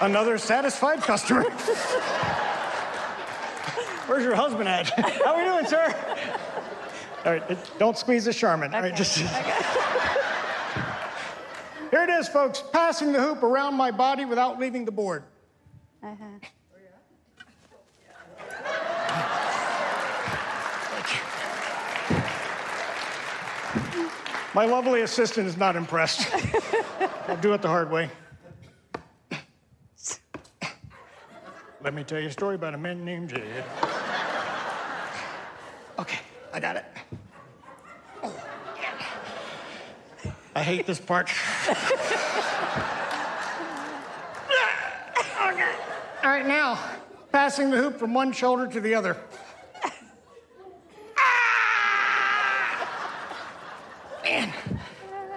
Another 0.00 0.36
satisfied 0.36 1.02
customer. 1.02 1.44
Where's 4.08 4.24
your 4.24 4.34
husband 4.34 4.68
at? 4.68 4.90
How 5.24 5.36
are 5.36 5.38
we 5.38 5.44
doing, 5.44 5.66
sir? 5.66 5.94
All 7.24 7.32
right, 7.34 7.78
don't 7.78 7.96
squeeze 7.96 8.24
the 8.24 8.34
Charmin. 8.34 8.74
All 8.74 8.82
right, 8.82 8.96
just. 8.96 9.18
Here 9.18 9.28
it 9.28 9.73
is, 12.24 12.32
folks. 12.32 12.62
Passing 12.72 13.12
the 13.12 13.20
hoop 13.20 13.42
around 13.42 13.74
my 13.74 13.90
body 13.90 14.24
without 14.24 14.58
leaving 14.58 14.84
the 14.84 14.92
board. 14.92 15.24
Uh-huh. 16.02 16.24
My 24.54 24.66
lovely 24.66 25.00
assistant 25.00 25.48
is 25.48 25.56
not 25.56 25.74
impressed. 25.74 26.32
I'll 27.28 27.36
do 27.38 27.54
it 27.54 27.62
the 27.62 27.68
hard 27.68 27.90
way. 27.90 28.08
Let 31.82 31.92
me 31.92 32.04
tell 32.04 32.20
you 32.20 32.28
a 32.28 32.32
story 32.32 32.54
about 32.54 32.72
a 32.72 32.78
man 32.78 33.04
named 33.04 33.30
Jed. 33.30 33.64
Okay, 35.98 36.20
I 36.52 36.60
got 36.60 36.76
it. 36.76 36.84
I 40.54 40.62
hate 40.62 40.86
this 40.86 41.00
part. 41.00 41.28
okay. 45.42 45.74
All 46.22 46.30
right, 46.30 46.46
now, 46.46 46.78
passing 47.32 47.70
the 47.70 47.76
hoop 47.76 47.98
from 47.98 48.14
one 48.14 48.30
shoulder 48.32 48.68
to 48.68 48.80
the 48.80 48.94
other. 48.94 49.16
Man, 54.22 54.52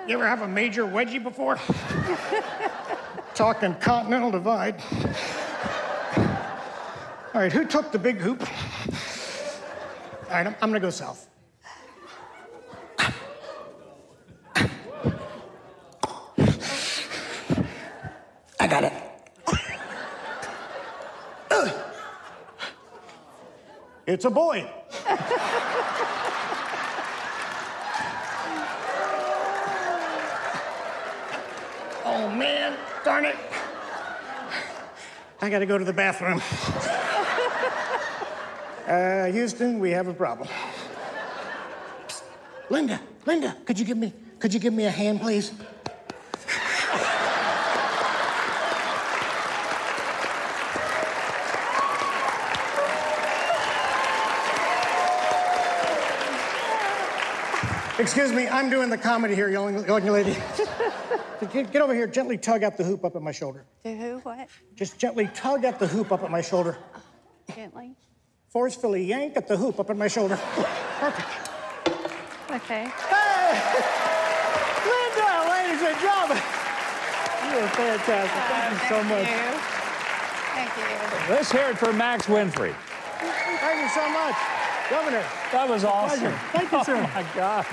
you 0.07 0.13
ever 0.13 0.27
have 0.27 0.43
a 0.43 0.47
major 0.47 0.85
wedgie 0.85 1.21
before? 1.21 1.59
Talking 3.33 3.73
continental 3.75 4.31
divide. 4.31 4.81
All 7.33 7.41
right, 7.41 7.51
who 7.51 7.65
took 7.65 7.91
the 7.91 7.99
big 7.99 8.17
hoop? 8.17 8.41
All 8.41 10.33
right, 10.33 10.47
I'm, 10.47 10.55
I'm 10.61 10.69
gonna 10.69 10.79
go 10.79 10.89
south. 10.89 11.27
I 18.59 18.69
got 18.69 18.83
it. 18.83 18.93
Ugh. 21.51 21.73
It's 24.17 24.25
a 24.25 24.31
boy. 24.31 24.67
Oh 32.09 32.29
man, 32.31 32.77
darn 33.03 33.25
it. 33.25 33.35
I 35.41 35.49
gotta 35.49 35.65
go 35.65 35.77
to 35.77 35.85
the 35.85 35.93
bathroom. 35.93 36.41
Uh, 38.87 39.25
Houston, 39.25 39.79
we 39.79 39.91
have 39.91 40.07
a 40.07 40.13
problem. 40.13 40.47
Psst. 42.07 42.23
Linda, 42.69 43.01
Linda, 43.25 43.57
could 43.65 43.77
you 43.77 43.83
give 43.83 43.97
me, 43.97 44.13
could 44.39 44.53
you 44.53 44.61
give 44.61 44.73
me 44.73 44.85
a 44.85 44.89
hand, 44.89 45.19
please? 45.19 45.51
Excuse 58.07 58.31
me, 58.31 58.47
I'm 58.47 58.69
doing 58.69 58.89
the 58.89 58.97
comedy 58.97 59.35
here, 59.35 59.49
young, 59.49 59.85
young 59.85 60.05
lady. 60.05 60.37
Get, 61.51 61.73
get 61.73 61.81
over 61.81 61.93
here, 61.93 62.07
gently 62.07 62.37
tug 62.37 62.63
at 62.63 62.77
the 62.77 62.83
hoop 62.85 63.03
up 63.03 63.17
at 63.17 63.21
my 63.21 63.33
shoulder. 63.33 63.65
Do 63.83 63.93
who? 63.95 64.19
What? 64.19 64.47
Just 64.75 64.97
gently 64.97 65.29
tug 65.35 65.65
at 65.65 65.77
the 65.77 65.87
hoop 65.87 66.13
up 66.13 66.23
at 66.23 66.31
my 66.31 66.39
shoulder. 66.39 66.77
Gently. 67.53 67.97
Forcefully 68.47 69.03
yank 69.03 69.35
at 69.35 69.45
the 69.45 69.57
hoop 69.57 69.77
up 69.77 69.89
at 69.89 69.97
my 69.97 70.07
shoulder. 70.07 70.37
Perfect. 70.37 71.27
Okay. 72.49 72.85
Hey! 73.09 73.51
Linda, 74.87 75.49
ladies 75.51 75.81
and 75.83 75.99
gentlemen. 75.99 76.37
You 76.37 77.59
are 77.59 77.71
fantastic. 77.75 78.41
Thank 78.47 78.71
you 78.71 78.87
so 78.87 79.03
much. 79.03 79.27
Thank 80.55 80.71
you. 80.77 81.35
Let's 81.35 81.51
hear 81.51 81.69
it 81.71 81.77
for 81.77 81.91
Max 81.91 82.25
Winfrey. 82.27 82.73
Thank 83.19 83.81
you 83.83 83.89
so 83.89 84.09
much. 84.09 84.35
Governor, 84.89 85.23
That 85.51 85.67
was 85.67 85.83
awesome. 85.83 86.19
pleasure. 86.19 86.39
Thank 86.53 86.71
you, 86.71 86.83
sir. 86.85 86.95
Oh 87.13 87.13
my 87.13 87.25
God. 87.35 87.65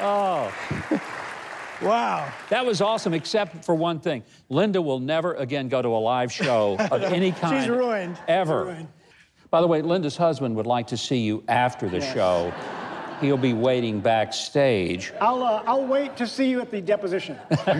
Oh, 0.00 0.52
Wow. 1.80 2.28
that 2.50 2.66
was 2.66 2.80
awesome, 2.80 3.14
except 3.14 3.64
for 3.64 3.72
one 3.74 4.00
thing. 4.00 4.24
Linda 4.48 4.82
will 4.82 4.98
never 4.98 5.34
again 5.34 5.68
go 5.68 5.80
to 5.80 5.88
a 5.88 5.98
live 6.00 6.32
show 6.32 6.76
of 6.90 7.02
any 7.04 7.30
kind. 7.30 7.62
She's 7.62 7.68
ruined. 7.70 8.16
She's 8.16 8.24
Ever. 8.26 8.64
ruined. 8.64 8.88
By 9.50 9.60
the 9.60 9.68
way, 9.68 9.80
Linda's 9.82 10.16
husband 10.16 10.56
would 10.56 10.66
like 10.66 10.88
to 10.88 10.96
see 10.96 11.18
you 11.18 11.44
after 11.48 11.88
the 11.88 12.00
show. 12.00 12.52
He'll 13.20 13.36
be 13.36 13.52
waiting 13.52 14.00
backstage. 14.00 15.12
I'll, 15.20 15.42
uh, 15.42 15.62
I'll 15.66 15.86
wait 15.86 16.16
to 16.16 16.26
see 16.26 16.48
you 16.50 16.60
at 16.60 16.70
the 16.70 16.80
deposition. 16.80 17.38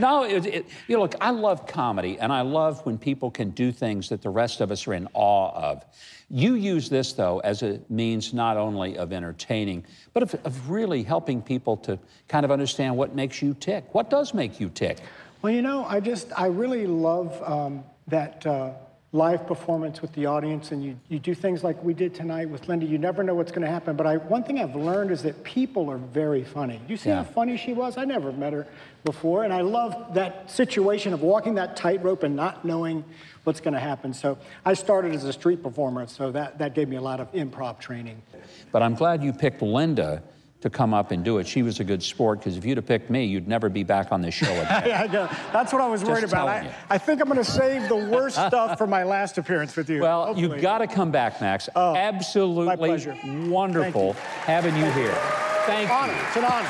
No, 0.00 0.24
it, 0.24 0.46
it, 0.46 0.66
you 0.88 0.96
know, 0.96 1.02
look, 1.02 1.14
I 1.20 1.30
love 1.30 1.66
comedy, 1.66 2.18
and 2.18 2.32
I 2.32 2.40
love 2.40 2.84
when 2.86 2.98
people 2.98 3.30
can 3.30 3.50
do 3.50 3.72
things 3.72 4.08
that 4.08 4.22
the 4.22 4.30
rest 4.30 4.60
of 4.60 4.70
us 4.70 4.86
are 4.86 4.94
in 4.94 5.08
awe 5.14 5.52
of. 5.54 5.84
You 6.30 6.54
use 6.54 6.88
this, 6.88 7.12
though, 7.12 7.40
as 7.40 7.62
a 7.62 7.80
means 7.88 8.32
not 8.32 8.56
only 8.56 8.96
of 8.96 9.12
entertaining, 9.12 9.84
but 10.12 10.22
of, 10.22 10.34
of 10.44 10.70
really 10.70 11.02
helping 11.02 11.42
people 11.42 11.76
to 11.78 11.98
kind 12.28 12.44
of 12.44 12.50
understand 12.50 12.96
what 12.96 13.14
makes 13.14 13.42
you 13.42 13.54
tick. 13.54 13.94
What 13.94 14.10
does 14.10 14.32
make 14.32 14.58
you 14.58 14.70
tick? 14.70 14.98
Well, 15.42 15.52
you 15.52 15.62
know, 15.62 15.84
I 15.84 16.00
just, 16.00 16.28
I 16.36 16.46
really 16.46 16.86
love 16.86 17.40
um, 17.42 17.84
that 18.08 18.46
uh, 18.46 18.72
live 19.14 19.46
performance 19.46 20.00
with 20.00 20.10
the 20.14 20.24
audience, 20.24 20.72
and 20.72 20.82
you, 20.82 20.98
you 21.10 21.18
do 21.18 21.34
things 21.34 21.62
like 21.62 21.82
we 21.84 21.92
did 21.92 22.14
tonight 22.14 22.48
with 22.48 22.66
Linda. 22.66 22.86
You 22.86 22.96
never 22.96 23.22
know 23.22 23.34
what's 23.34 23.52
going 23.52 23.60
to 23.62 23.68
happen. 23.70 23.94
But 23.94 24.06
I, 24.06 24.16
one 24.16 24.42
thing 24.42 24.58
I've 24.58 24.74
learned 24.74 25.10
is 25.10 25.22
that 25.24 25.44
people 25.44 25.90
are 25.90 25.98
very 25.98 26.42
funny. 26.42 26.80
You 26.88 26.96
see 26.96 27.10
Yeah. 27.10 27.16
how 27.16 27.24
funny 27.24 27.58
she 27.58 27.74
was? 27.74 27.98
I 27.98 28.06
never 28.06 28.32
met 28.32 28.54
her 28.54 28.66
before, 29.04 29.44
and 29.44 29.52
I 29.52 29.60
love 29.60 30.14
that 30.14 30.50
situation 30.50 31.12
of 31.12 31.20
walking 31.20 31.56
that 31.56 31.76
tightrope 31.76 32.22
and 32.22 32.34
not 32.34 32.64
knowing 32.64 33.04
what's 33.44 33.60
going 33.60 33.74
to 33.74 33.80
happen. 33.80 34.14
So 34.14 34.38
I 34.64 34.72
started 34.72 35.14
as 35.14 35.24
a 35.24 35.32
street 35.32 35.62
performer, 35.62 36.06
so 36.06 36.30
that, 36.30 36.58
that 36.58 36.74
gave 36.74 36.88
me 36.88 36.96
a 36.96 37.02
lot 37.02 37.20
of 37.20 37.30
improv 37.32 37.80
training. 37.80 38.22
But 38.70 38.82
I'm 38.82 38.94
glad 38.94 39.22
you 39.22 39.34
picked 39.34 39.60
Linda 39.60 40.22
to 40.62 40.70
come 40.70 40.94
up 40.94 41.10
and 41.10 41.24
do 41.24 41.38
it. 41.38 41.46
She 41.46 41.62
was 41.62 41.80
a 41.80 41.84
good 41.84 42.02
sport 42.02 42.38
because 42.38 42.56
if 42.56 42.64
you'd 42.64 42.78
have 42.78 42.86
picked 42.86 43.10
me, 43.10 43.24
you'd 43.24 43.48
never 43.48 43.68
be 43.68 43.82
back 43.82 44.12
on 44.12 44.22
this 44.22 44.32
show 44.32 44.50
again. 44.50 44.66
I. 44.70 45.06
That's 45.52 45.72
what 45.72 45.82
I 45.82 45.88
was 45.88 46.04
worried 46.04 46.24
about. 46.24 46.48
I, 46.48 46.72
I 46.88 46.98
think 46.98 47.20
I'm 47.20 47.26
going 47.26 47.38
to 47.38 47.44
save 47.44 47.88
the 47.88 47.96
worst 47.96 48.36
stuff 48.46 48.78
for 48.78 48.86
my 48.86 49.02
last 49.02 49.38
appearance 49.38 49.76
with 49.76 49.90
you. 49.90 50.00
Well, 50.00 50.26
hopefully. 50.26 50.48
you've 50.48 50.62
got 50.62 50.78
to 50.78 50.86
come 50.86 51.10
back, 51.10 51.40
Max. 51.40 51.68
Oh, 51.74 51.96
Absolutely 51.96 53.48
wonderful 53.48 54.12
having 54.44 54.76
you 54.76 54.90
here. 54.92 55.14
Thank 55.66 55.90
honor. 55.90 56.12
you. 56.12 56.18
It's 56.20 56.36
an 56.36 56.44
honor. 56.44 56.68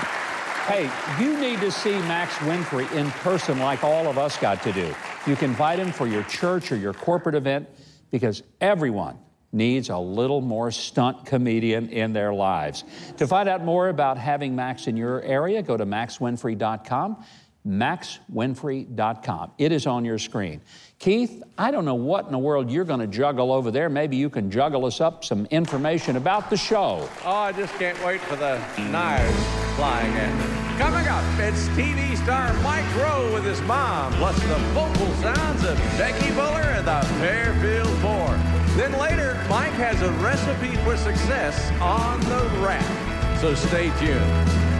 Hey, 0.66 0.90
you 1.22 1.38
need 1.38 1.60
to 1.60 1.70
see 1.70 1.98
Max 2.02 2.34
Winfrey 2.36 2.90
in 2.92 3.10
person 3.10 3.58
like 3.58 3.84
all 3.84 4.06
of 4.06 4.16
us 4.16 4.38
got 4.38 4.62
to 4.62 4.72
do. 4.72 4.94
You 5.26 5.36
can 5.36 5.50
invite 5.50 5.78
him 5.78 5.92
for 5.92 6.06
your 6.06 6.22
church 6.24 6.72
or 6.72 6.76
your 6.76 6.94
corporate 6.94 7.34
event 7.34 7.68
because 8.10 8.42
everyone 8.60 9.18
needs 9.52 9.90
a 9.90 9.98
little 9.98 10.40
more 10.40 10.70
stunt 10.70 11.26
comedian 11.26 11.88
in 11.90 12.12
their 12.12 12.32
lives. 12.32 12.84
To 13.18 13.26
find 13.26 13.48
out 13.48 13.64
more 13.64 13.88
about 13.88 14.18
having 14.18 14.56
Max 14.56 14.86
in 14.86 14.96
your 14.96 15.22
area, 15.22 15.62
go 15.62 15.76
to 15.76 15.84
maxwinfrey.com. 15.84 17.24
maxwinfrey.com. 17.66 19.52
It 19.58 19.72
is 19.72 19.86
on 19.86 20.04
your 20.04 20.18
screen. 20.18 20.60
Keith, 20.98 21.42
I 21.58 21.70
don't 21.70 21.84
know 21.84 21.94
what 21.94 22.26
in 22.26 22.32
the 22.32 22.38
world 22.38 22.70
you're 22.70 22.84
going 22.84 23.00
to 23.00 23.06
juggle 23.06 23.52
over 23.52 23.70
there. 23.70 23.88
Maybe 23.88 24.16
you 24.16 24.30
can 24.30 24.50
juggle 24.50 24.86
us 24.86 25.00
up 25.00 25.24
some 25.24 25.46
information 25.46 26.16
about 26.16 26.48
the 26.48 26.56
show. 26.56 27.08
Oh, 27.24 27.30
I 27.30 27.52
just 27.52 27.74
can't 27.74 28.02
wait 28.04 28.20
for 28.22 28.36
the 28.36 28.58
knives 28.90 29.36
flying 29.76 30.12
in. 30.14 30.38
Coming 30.78 31.06
up, 31.06 31.24
it's 31.38 31.68
TV 31.70 32.16
star 32.16 32.52
Mike 32.62 32.96
Rowe 32.96 33.32
with 33.32 33.44
his 33.44 33.60
mom, 33.62 34.12
plus 34.14 34.38
the 34.40 34.58
vocal 34.74 35.12
sounds 35.16 35.64
of 35.64 35.76
Becky 35.98 36.30
Buller 36.32 36.62
and 36.76 36.86
the 36.86 37.00
Fairfield 37.18 37.88
Four. 37.98 38.61
Then 38.74 38.92
later, 38.98 39.34
Mike 39.50 39.74
has 39.74 40.00
a 40.00 40.10
recipe 40.12 40.74
for 40.76 40.96
success 40.96 41.70
on 41.82 42.20
the 42.20 42.64
rap. 42.64 43.38
So 43.38 43.54
stay 43.54 43.90
tuned. 43.98 44.72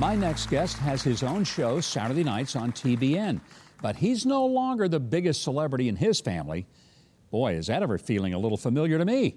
My 0.00 0.16
next 0.16 0.48
guest 0.48 0.78
has 0.78 1.02
his 1.02 1.22
own 1.22 1.44
show 1.44 1.80
Saturday 1.82 2.24
nights 2.24 2.56
on 2.56 2.72
TBN, 2.72 3.42
but 3.82 3.94
he's 3.96 4.24
no 4.24 4.46
longer 4.46 4.88
the 4.88 4.98
biggest 4.98 5.42
celebrity 5.42 5.88
in 5.88 5.96
his 5.96 6.18
family. 6.18 6.66
Boy, 7.30 7.56
is 7.56 7.66
that 7.66 7.82
ever 7.82 7.98
feeling 7.98 8.32
a 8.32 8.38
little 8.38 8.58
familiar 8.58 8.96
to 8.96 9.04
me. 9.04 9.36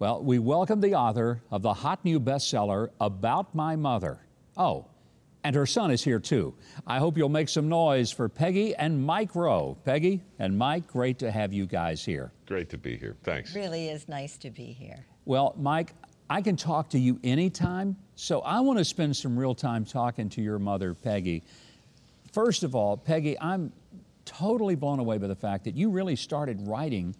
Well, 0.00 0.24
we 0.24 0.40
welcome 0.40 0.80
the 0.80 0.96
author 0.96 1.40
of 1.52 1.62
the 1.62 1.72
hot 1.72 2.04
new 2.04 2.18
bestseller, 2.18 2.88
About 3.00 3.54
My 3.54 3.76
Mother. 3.76 4.18
Oh, 4.56 4.86
and 5.44 5.54
her 5.54 5.66
son 5.66 5.92
is 5.92 6.02
here 6.02 6.18
too. 6.18 6.52
I 6.84 6.98
hope 6.98 7.16
you'll 7.16 7.28
make 7.28 7.48
some 7.48 7.68
noise 7.68 8.10
for 8.10 8.28
Peggy 8.28 8.74
and 8.74 9.00
Mike 9.00 9.36
Rowe. 9.36 9.76
Peggy 9.84 10.20
and 10.40 10.58
Mike, 10.58 10.88
great 10.88 11.20
to 11.20 11.30
have 11.30 11.52
you 11.52 11.64
guys 11.66 12.04
here. 12.04 12.32
Great 12.46 12.70
to 12.70 12.78
be 12.78 12.96
here. 12.96 13.16
Thanks. 13.22 13.54
Really 13.54 13.88
is 13.88 14.08
nice 14.08 14.36
to 14.38 14.50
be 14.50 14.64
here. 14.64 15.06
Well, 15.26 15.54
Mike, 15.56 15.92
I 16.28 16.42
can 16.42 16.56
talk 16.56 16.88
to 16.90 16.98
you 16.98 17.20
anytime, 17.22 17.96
so 18.16 18.40
I 18.40 18.58
want 18.58 18.80
to 18.80 18.84
spend 18.84 19.16
some 19.16 19.38
real 19.38 19.54
time 19.54 19.84
talking 19.84 20.28
to 20.30 20.42
your 20.42 20.58
mother, 20.58 20.94
Peggy. 20.94 21.44
First 22.32 22.64
of 22.64 22.74
all, 22.74 22.96
Peggy, 22.96 23.38
I'm 23.38 23.72
totally 24.24 24.74
blown 24.74 24.98
away 24.98 25.18
by 25.18 25.28
the 25.28 25.36
fact 25.36 25.62
that 25.64 25.76
you 25.76 25.88
really 25.88 26.16
started 26.16 26.66
writing 26.66 27.14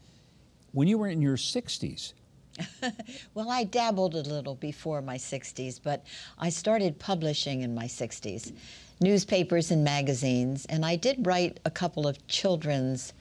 when 0.72 0.88
you 0.88 0.98
were 0.98 1.06
in 1.06 1.22
your 1.22 1.36
60s. 1.36 2.14
Well, 3.34 3.50
I 3.50 3.64
dabbled 3.64 4.14
a 4.14 4.20
little 4.20 4.54
before 4.54 5.02
my 5.02 5.16
60s, 5.16 5.80
but 5.82 6.04
I 6.38 6.50
started 6.50 6.98
publishing 6.98 7.62
in 7.62 7.74
my 7.74 7.86
60s, 7.86 8.52
newspapers 9.00 9.70
and 9.70 9.82
magazines, 9.82 10.64
and 10.66 10.84
I 10.84 10.96
did 10.96 11.26
write 11.26 11.58
a 11.64 11.70
couple 11.70 12.06
of 12.06 12.24
children's 12.28 13.12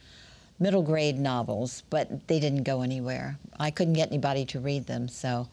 middle 0.60 0.84
grade 0.84 1.20
novels, 1.20 1.84
but 1.90 2.28
they 2.28 2.40
didn't 2.40 2.64
go 2.64 2.82
anywhere. 2.84 3.38
I 3.60 3.72
couldn't 3.72 3.94
get 3.94 4.10
anybody 4.10 4.46
to 4.46 4.60
read 4.60 4.86
them, 4.86 5.08
so 5.08 5.48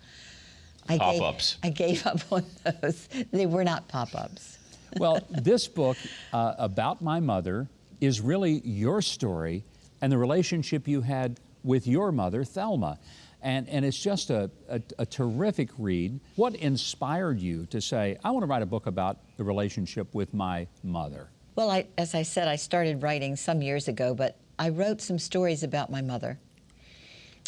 I 0.88 0.98
gave, 0.98 1.20
Pop-ups. 1.20 1.56
I 1.62 1.70
gave 1.70 2.06
up 2.06 2.20
on 2.30 2.44
those. 2.64 3.08
They 3.32 3.46
were 3.46 3.64
not 3.64 3.88
pop-ups. 3.88 4.58
Well, 4.98 5.20
this 5.30 5.68
book 5.68 5.96
uh, 6.32 6.54
about 6.58 7.00
my 7.00 7.20
mother 7.20 7.68
is 8.00 8.20
really 8.20 8.60
your 8.64 9.00
story 9.02 9.64
and 10.02 10.10
the 10.10 10.18
relationship 10.18 10.88
you 10.88 11.00
had 11.00 11.38
with 11.62 11.86
your 11.86 12.10
mother, 12.12 12.44
Thelma. 12.44 12.98
And, 13.42 13.68
and 13.68 13.84
it's 13.84 13.98
just 13.98 14.30
a, 14.30 14.50
a, 14.68 14.80
a 14.98 15.06
terrific 15.06 15.70
read. 15.78 16.20
What 16.36 16.54
inspired 16.56 17.40
you 17.40 17.66
to 17.66 17.80
say, 17.80 18.18
I 18.22 18.30
want 18.30 18.42
to 18.42 18.46
write 18.46 18.62
a 18.62 18.66
book 18.66 18.86
about 18.86 19.18
the 19.36 19.44
relationship 19.44 20.14
with 20.14 20.34
my 20.34 20.66
mother? 20.82 21.28
Well, 21.56 21.70
I, 21.70 21.86
as 21.98 22.14
I 22.14 22.22
said, 22.22 22.48
I 22.48 22.56
started 22.56 23.02
writing 23.02 23.36
some 23.36 23.62
years 23.62 23.88
ago, 23.88 24.14
but 24.14 24.36
I 24.58 24.68
wrote 24.68 25.00
some 25.00 25.18
stories 25.18 25.62
about 25.62 25.90
my 25.90 26.02
mother, 26.02 26.38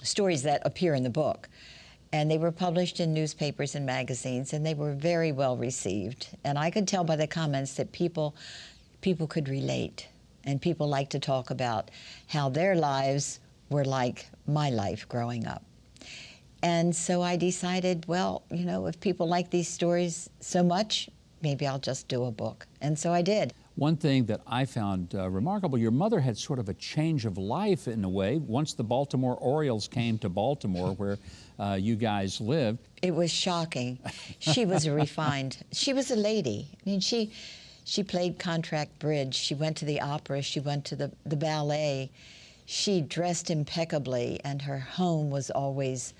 stories 0.02 0.42
that 0.44 0.62
appear 0.64 0.94
in 0.94 1.02
the 1.02 1.10
book. 1.10 1.48
And 2.14 2.30
they 2.30 2.38
were 2.38 2.52
published 2.52 3.00
in 3.00 3.14
newspapers 3.14 3.74
and 3.74 3.86
magazines, 3.86 4.52
and 4.52 4.66
they 4.66 4.74
were 4.74 4.92
very 4.92 5.32
well 5.32 5.56
received. 5.56 6.28
And 6.44 6.58
I 6.58 6.70
could 6.70 6.86
tell 6.86 7.04
by 7.04 7.16
the 7.16 7.26
comments 7.26 7.74
that 7.74 7.92
people, 7.92 8.34
people 9.00 9.26
could 9.26 9.48
relate, 9.48 10.08
and 10.44 10.60
people 10.60 10.88
like 10.88 11.08
to 11.10 11.18
talk 11.18 11.50
about 11.50 11.90
how 12.26 12.48
their 12.48 12.74
lives 12.74 13.40
were 13.70 13.84
like 13.84 14.26
my 14.46 14.68
life 14.68 15.08
growing 15.08 15.46
up. 15.46 15.62
And 16.62 16.94
so 16.94 17.22
I 17.22 17.36
decided, 17.36 18.06
well, 18.06 18.42
you 18.50 18.64
know, 18.64 18.86
if 18.86 19.00
people 19.00 19.28
like 19.28 19.50
these 19.50 19.68
stories 19.68 20.30
so 20.40 20.62
much, 20.62 21.08
maybe 21.42 21.66
I'll 21.66 21.78
just 21.80 22.06
do 22.08 22.24
a 22.24 22.30
book. 22.30 22.66
And 22.80 22.96
so 22.98 23.12
I 23.12 23.22
did. 23.22 23.52
One 23.74 23.96
thing 23.96 24.26
that 24.26 24.42
I 24.46 24.64
found 24.66 25.14
uh, 25.14 25.28
remarkable, 25.30 25.78
your 25.78 25.90
mother 25.90 26.20
had 26.20 26.36
sort 26.36 26.58
of 26.58 26.68
a 26.68 26.74
change 26.74 27.24
of 27.24 27.38
life 27.38 27.88
in 27.88 28.04
a 28.04 28.08
way. 28.08 28.38
Once 28.38 28.74
the 28.74 28.84
Baltimore 28.84 29.36
Orioles 29.36 29.88
came 29.88 30.18
to 30.18 30.28
Baltimore, 30.28 30.92
where 30.92 31.16
uh, 31.58 31.78
you 31.80 31.96
guys 31.96 32.40
lived, 32.40 32.78
It 33.00 33.14
was 33.14 33.30
shocking. 33.30 33.98
She 34.38 34.66
was 34.66 34.86
a 34.86 34.92
refined. 34.92 35.56
She 35.72 35.94
was 35.94 36.10
a 36.10 36.16
lady. 36.16 36.68
I 36.74 36.90
mean, 36.90 37.00
she 37.00 37.32
she 37.84 38.04
played 38.04 38.38
contract 38.38 38.98
bridge. 38.98 39.34
She 39.34 39.54
went 39.54 39.76
to 39.78 39.84
the 39.84 40.00
opera. 40.00 40.42
She 40.42 40.60
went 40.60 40.84
to 40.86 40.96
the, 40.96 41.10
the 41.26 41.34
ballet. 41.36 42.10
She 42.66 43.00
dressed 43.00 43.50
impeccably, 43.50 44.38
and 44.44 44.62
her 44.62 44.78
home 44.78 45.30
was 45.30 45.50
always 45.50 46.14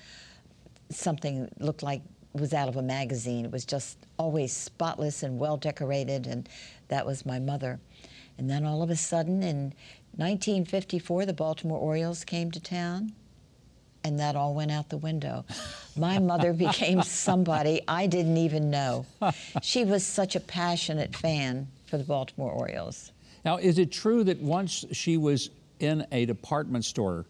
something 0.95 1.43
that 1.43 1.61
looked 1.61 1.82
like 1.82 2.03
was 2.32 2.55
out 2.55 2.68
of 2.68 2.76
a 2.76 2.82
magazine. 2.82 3.45
It 3.45 3.51
was 3.51 3.64
just 3.64 3.99
always 4.18 4.53
spotless 4.53 5.22
and 5.22 5.38
well 5.38 5.57
decorated, 5.57 6.26
and 6.26 6.49
that 6.88 7.05
was 7.05 7.26
my 7.26 7.38
mother. 7.38 7.78
And 8.38 8.49
then 8.49 8.64
all 8.64 8.82
of 8.82 8.90
a 8.90 8.97
sudden, 8.97 9.43
in 9.43 9.74
1954, 10.16 11.26
the 11.26 11.32
Baltimore 11.32 11.78
Orioles 11.78 12.24
came 12.24 12.51
to 12.51 12.61
town 12.61 13.12
and 14.05 14.18
that 14.18 14.36
all 14.36 14.55
went 14.55 14.70
out 14.70 14.88
the 14.88 14.97
window. 14.97 15.45
My 15.97 16.18
mother 16.18 16.53
became 16.53 17.03
somebody 17.03 17.80
I 17.86 18.07
didn't 18.07 18.36
even 18.36 18.70
know. 18.70 19.07
She 19.62 19.84
was 19.84 20.05
such 20.05 20.36
a 20.36 20.40
passionate 20.40 21.14
fan 21.14 21.68
for 21.86 21.99
the 21.99 22.05
Baltimore 22.05 22.53
Orioles. 22.53 23.12
Now, 23.45 23.57
is 23.57 23.78
it 23.78 23.90
true 23.90 24.24
that 24.24 24.40
once 24.40 24.84
she 24.93 25.16
was 25.16 25.51
in 25.80 26.07
a 26.12 26.26
department 26.26 26.84
store 26.84 27.26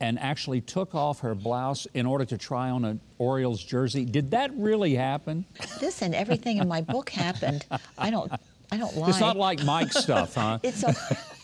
and 0.00 0.18
actually 0.18 0.60
took 0.60 0.94
off 0.94 1.20
her 1.20 1.34
blouse 1.34 1.86
in 1.94 2.06
order 2.06 2.24
to 2.24 2.38
try 2.38 2.70
on 2.70 2.84
an 2.84 3.00
Orioles 3.18 3.62
jersey? 3.62 4.04
Did 4.04 4.30
that 4.32 4.50
really 4.56 4.94
happen? 4.94 5.44
Listen, 5.80 6.14
everything 6.14 6.58
in 6.58 6.68
my 6.68 6.80
book 6.80 7.10
happened. 7.10 7.66
I 7.98 8.10
don't. 8.10 8.30
I 8.72 8.76
don't 8.76 8.96
lie. 8.96 9.08
It's 9.08 9.18
not 9.20 9.36
like 9.36 9.64
Mike's 9.64 9.96
stuff, 9.98 10.34
huh? 10.34 10.58
It's 10.62 10.82
a. 10.84 10.94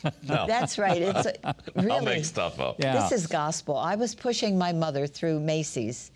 That's 0.22 0.78
right. 0.78 1.02
It's 1.02 1.26
a, 1.26 1.54
really. 1.74 1.90
I'll 1.90 1.98
Oh. 2.02 2.04
make 2.04 2.24
stuff 2.24 2.60
up. 2.60 2.76
Yeah. 2.78 3.00
This 3.08 3.10
is 3.20 3.26
gospel. 3.26 3.76
I 3.76 3.96
was 3.96 4.14
pushing 4.14 4.56
my 4.56 4.72
mother 4.72 5.06
through 5.08 5.40
Macy's 5.40 6.12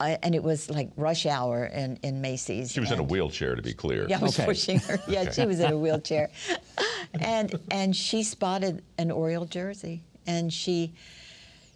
I, 0.00 0.18
and 0.24 0.34
it 0.34 0.42
was 0.42 0.68
like 0.68 0.90
rush 0.96 1.24
hour 1.24 1.66
in, 1.66 2.00
in 2.02 2.20
Macy's. 2.20 2.72
She 2.72 2.80
was 2.80 2.90
in 2.90 2.98
a 2.98 3.02
wheelchair, 3.04 3.54
to 3.54 3.62
be 3.62 3.72
clear. 3.72 4.06
Yeah, 4.08 4.18
I 4.18 4.22
was 4.22 4.36
Okay. 4.36 4.46
pushing 4.46 4.78
her. 4.80 4.98
Yeah, 5.06 5.30
she 5.30 5.46
was 5.46 5.60
in 5.60 5.70
a 5.72 5.78
wheelchair, 5.84 6.30
and 7.20 7.54
and 7.70 7.94
she 7.94 8.24
spotted 8.24 8.82
an 8.98 9.12
Oriole 9.12 9.44
jersey, 9.46 10.02
and 10.26 10.52
she 10.52 10.92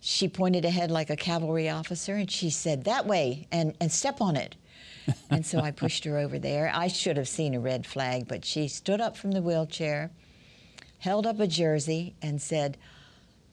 she 0.00 0.28
pointed 0.28 0.64
ahead 0.64 0.90
like 0.90 1.10
a 1.10 1.16
cavalry 1.16 1.68
officer, 1.68 2.14
and 2.14 2.30
she 2.30 2.50
said, 2.50 2.84
"That 2.84 3.06
way, 3.06 3.46
and 3.50 3.74
and 3.80 3.90
step 3.90 4.20
on 4.20 4.36
it." 4.36 4.54
and 5.30 5.44
so 5.44 5.60
I 5.60 5.70
pushed 5.70 6.04
her 6.04 6.18
over 6.18 6.38
there. 6.38 6.70
I 6.74 6.88
should 6.88 7.16
have 7.16 7.28
seen 7.28 7.54
a 7.54 7.60
red 7.60 7.86
flag, 7.86 8.28
but 8.28 8.44
she 8.44 8.68
stood 8.68 9.00
up 9.00 9.16
from 9.16 9.32
the 9.32 9.42
wheelchair, 9.42 10.10
held 10.98 11.26
up 11.26 11.40
a 11.40 11.46
jersey, 11.46 12.14
and 12.22 12.40
said. 12.40 12.76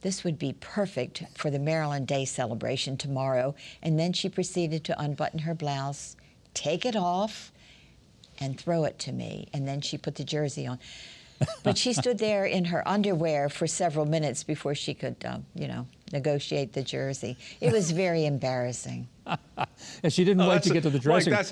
This 0.02 0.24
would 0.24 0.38
be 0.38 0.54
perfect 0.54 1.24
for 1.34 1.50
the 1.50 1.58
Maryland 1.58 2.06
Day 2.06 2.26
celebration 2.26 2.96
tomorrow. 2.96 3.56
And 3.82 3.98
then 3.98 4.14
she 4.14 4.30
proceeded 4.30 4.84
to 4.84 5.02
unbutton 5.02 5.40
her 5.40 5.56
blouse, 5.56 6.16
take 6.54 6.86
it 6.86 6.96
off, 6.96 7.52
and 8.40 8.60
throw 8.60 8.84
it 8.84 9.00
to 9.00 9.12
me. 9.12 9.48
And 9.54 9.68
then 9.68 9.82
she 9.82 9.98
put 9.98 10.16
the 10.16 10.24
jersey 10.24 10.68
on. 10.68 10.80
But 11.64 11.78
she 11.78 11.94
stood 11.94 12.18
there 12.18 12.46
in 12.46 12.66
her 12.66 12.88
underwear 12.88 13.50
for 13.50 13.68
several 13.68 14.06
minutes 14.06 14.44
before 14.44 14.74
she 14.76 14.94
could, 14.94 15.18
um, 15.26 15.46
you 15.54 15.68
know, 15.68 15.86
negotiate 16.14 16.74
the 16.74 16.82
jersey. 16.84 17.38
It 17.60 17.74
was 17.74 17.92
very 17.92 18.26
embarrassing. 18.26 19.08
And 20.04 20.14
she 20.14 20.24
didn't 20.24 20.42
Oh, 20.44 20.50
wait 20.50 20.64
to 20.64 20.70
get 20.70 20.84
to 20.84 20.90
the 20.90 21.00
dressing 21.00 21.34
room. 21.34 21.44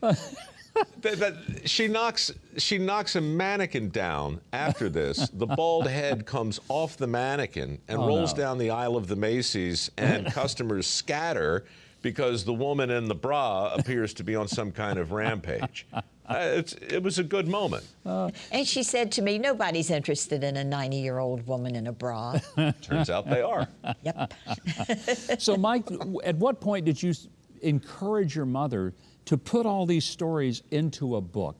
that's- 0.00 0.36
that, 1.00 1.18
that- 1.18 1.68
she 1.68 1.86
knocks 1.88 2.32
she 2.58 2.78
knocks 2.78 3.14
a 3.16 3.20
mannequin 3.20 3.90
down 3.90 4.40
after 4.52 4.88
this. 4.88 5.28
the 5.32 5.46
bald 5.46 5.86
head 5.86 6.26
comes 6.26 6.58
off 6.68 6.96
the 6.96 7.06
mannequin 7.06 7.78
and 7.88 7.98
Oh, 8.00 8.06
rolls 8.06 8.32
no. 8.36 8.42
down 8.42 8.58
the 8.58 8.70
aisle 8.70 8.96
of 8.96 9.06
the 9.06 9.16
Macy's, 9.16 9.90
and 9.96 10.26
customers 10.32 10.86
scatter 10.86 11.64
because 12.02 12.44
the 12.44 12.52
woman 12.54 12.90
in 12.90 13.06
the 13.06 13.14
bra 13.14 13.72
appears 13.74 14.12
to 14.14 14.24
be 14.24 14.34
on 14.34 14.48
some 14.48 14.72
kind 14.72 14.98
of 14.98 15.12
rampage. 15.12 15.86
Uh, 16.34 16.58
it's, 16.58 16.72
it 16.74 17.02
was 17.02 17.18
a 17.18 17.24
good 17.24 17.48
moment. 17.48 17.84
And 18.04 18.66
she 18.66 18.82
said 18.82 19.12
to 19.12 19.22
me, 19.22 19.38
Nobody's 19.38 19.90
interested 19.90 20.44
in 20.44 20.56
a 20.56 20.64
90 20.64 20.96
year 20.96 21.18
old 21.18 21.46
woman 21.46 21.76
in 21.76 21.86
a 21.86 21.92
bra. 21.92 22.38
Turns 22.82 23.10
out 23.10 23.28
they 23.28 23.42
are. 23.42 23.68
yep. 24.02 24.32
So, 25.38 25.56
Mike, 25.56 25.88
at 26.24 26.36
what 26.36 26.60
point 26.60 26.84
did 26.84 27.02
you 27.02 27.14
encourage 27.62 28.36
your 28.36 28.46
mother 28.46 28.92
to 29.24 29.36
put 29.36 29.66
all 29.66 29.86
these 29.86 30.04
stories 30.04 30.62
into 30.70 31.16
a 31.16 31.20
book? 31.20 31.56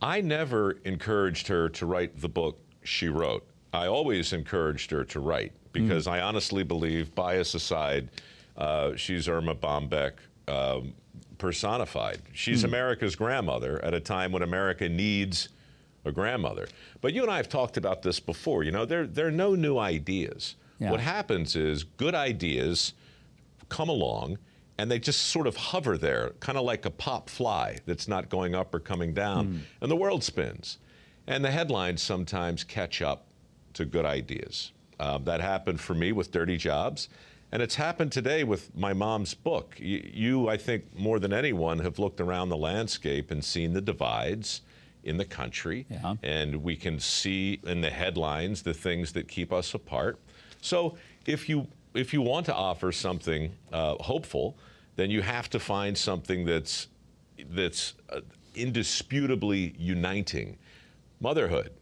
I 0.00 0.20
never 0.20 0.72
encouraged 0.84 1.48
her 1.48 1.68
to 1.70 1.86
write 1.86 2.20
the 2.20 2.28
book 2.28 2.58
she 2.84 3.08
wrote. 3.08 3.46
I 3.72 3.86
always 3.86 4.32
encouraged 4.32 4.90
her 4.90 5.04
to 5.04 5.20
write 5.20 5.52
because 5.72 6.06
I 6.06 6.20
honestly 6.20 6.62
believe, 6.62 7.14
bias 7.14 7.54
aside, 7.54 8.08
uh, 8.56 8.96
she's 8.96 9.28
Erma 9.28 9.54
Bombeck 9.54 10.12
um, 10.48 10.94
personified. 11.38 12.20
She's 12.32 12.64
America's 12.64 13.16
grandmother 13.16 13.82
at 13.84 13.94
a 13.94 14.00
time 14.00 14.32
when 14.32 14.42
America 14.42 14.88
needs 14.88 15.48
a 16.04 16.12
grandmother. 16.12 16.68
But 17.00 17.12
you 17.12 17.22
and 17.22 17.30
I 17.30 17.36
have 17.36 17.48
talked 17.48 17.76
about 17.76 18.02
this 18.02 18.20
before. 18.20 18.62
You 18.64 18.72
know, 18.72 18.84
there, 18.84 19.06
there 19.06 19.26
are 19.26 19.32
no 19.32 19.54
new 19.54 19.78
ideas. 19.78 20.56
Yeah. 20.78 20.90
What 20.90 21.00
happens 21.00 21.56
is 21.56 21.84
good 21.84 22.14
ideas 22.14 22.94
come 23.68 23.88
along 23.88 24.38
and 24.78 24.90
they 24.90 24.98
just 24.98 25.26
sort 25.26 25.46
of 25.48 25.56
hover 25.56 25.98
there, 25.98 26.30
kind 26.38 26.56
of 26.56 26.64
like 26.64 26.84
a 26.84 26.90
pop 26.90 27.28
fly 27.28 27.78
that's 27.84 28.06
not 28.06 28.28
going 28.28 28.54
up 28.54 28.72
or 28.72 28.78
coming 28.78 29.12
down, 29.12 29.64
and 29.80 29.90
the 29.90 29.96
world 29.96 30.22
spins. 30.22 30.78
And 31.26 31.44
the 31.44 31.50
headlines 31.50 32.00
sometimes 32.00 32.62
catch 32.62 33.02
up 33.02 33.26
to 33.74 33.84
good 33.84 34.06
ideas. 34.06 34.70
Um, 35.00 35.24
that 35.24 35.40
happened 35.40 35.80
for 35.80 35.94
me 35.94 36.12
with 36.12 36.30
Dirty 36.30 36.56
Jobs, 36.56 37.08
and 37.52 37.62
it's 37.62 37.74
happened 37.76 38.12
today 38.12 38.44
with 38.44 38.74
my 38.76 38.92
mom's 38.92 39.34
book. 39.34 39.76
You, 39.78 40.08
you, 40.12 40.48
I 40.48 40.56
think, 40.56 40.84
more 40.98 41.18
than 41.18 41.32
anyone, 41.32 41.78
have 41.80 41.98
looked 41.98 42.20
around 42.20 42.48
the 42.50 42.56
landscape 42.56 43.30
and 43.30 43.44
seen 43.44 43.72
the 43.72 43.80
divides 43.80 44.62
in 45.04 45.16
the 45.16 45.24
country, 45.24 45.86
Yeah. 45.90 46.16
and 46.22 46.56
we 46.62 46.76
can 46.76 46.98
see 47.00 47.60
in 47.64 47.80
the 47.80 47.90
headlines 47.90 48.62
the 48.62 48.74
things 48.74 49.12
that 49.12 49.28
keep 49.28 49.52
us 49.52 49.72
apart. 49.74 50.18
So 50.60 50.96
if 51.26 51.48
you 51.48 51.66
if 51.94 52.12
you 52.12 52.20
want 52.20 52.44
to 52.46 52.54
offer 52.54 52.92
something 52.92 53.50
uh, 53.72 53.94
hopeful, 54.00 54.56
then 54.96 55.10
you 55.10 55.22
have 55.22 55.48
to 55.50 55.58
find 55.58 55.96
something 55.96 56.44
that's 56.44 56.88
that's 57.50 57.94
uh, 58.10 58.20
indisputably 58.54 59.74
uniting. 59.78 60.56
Motherhood 61.20 61.72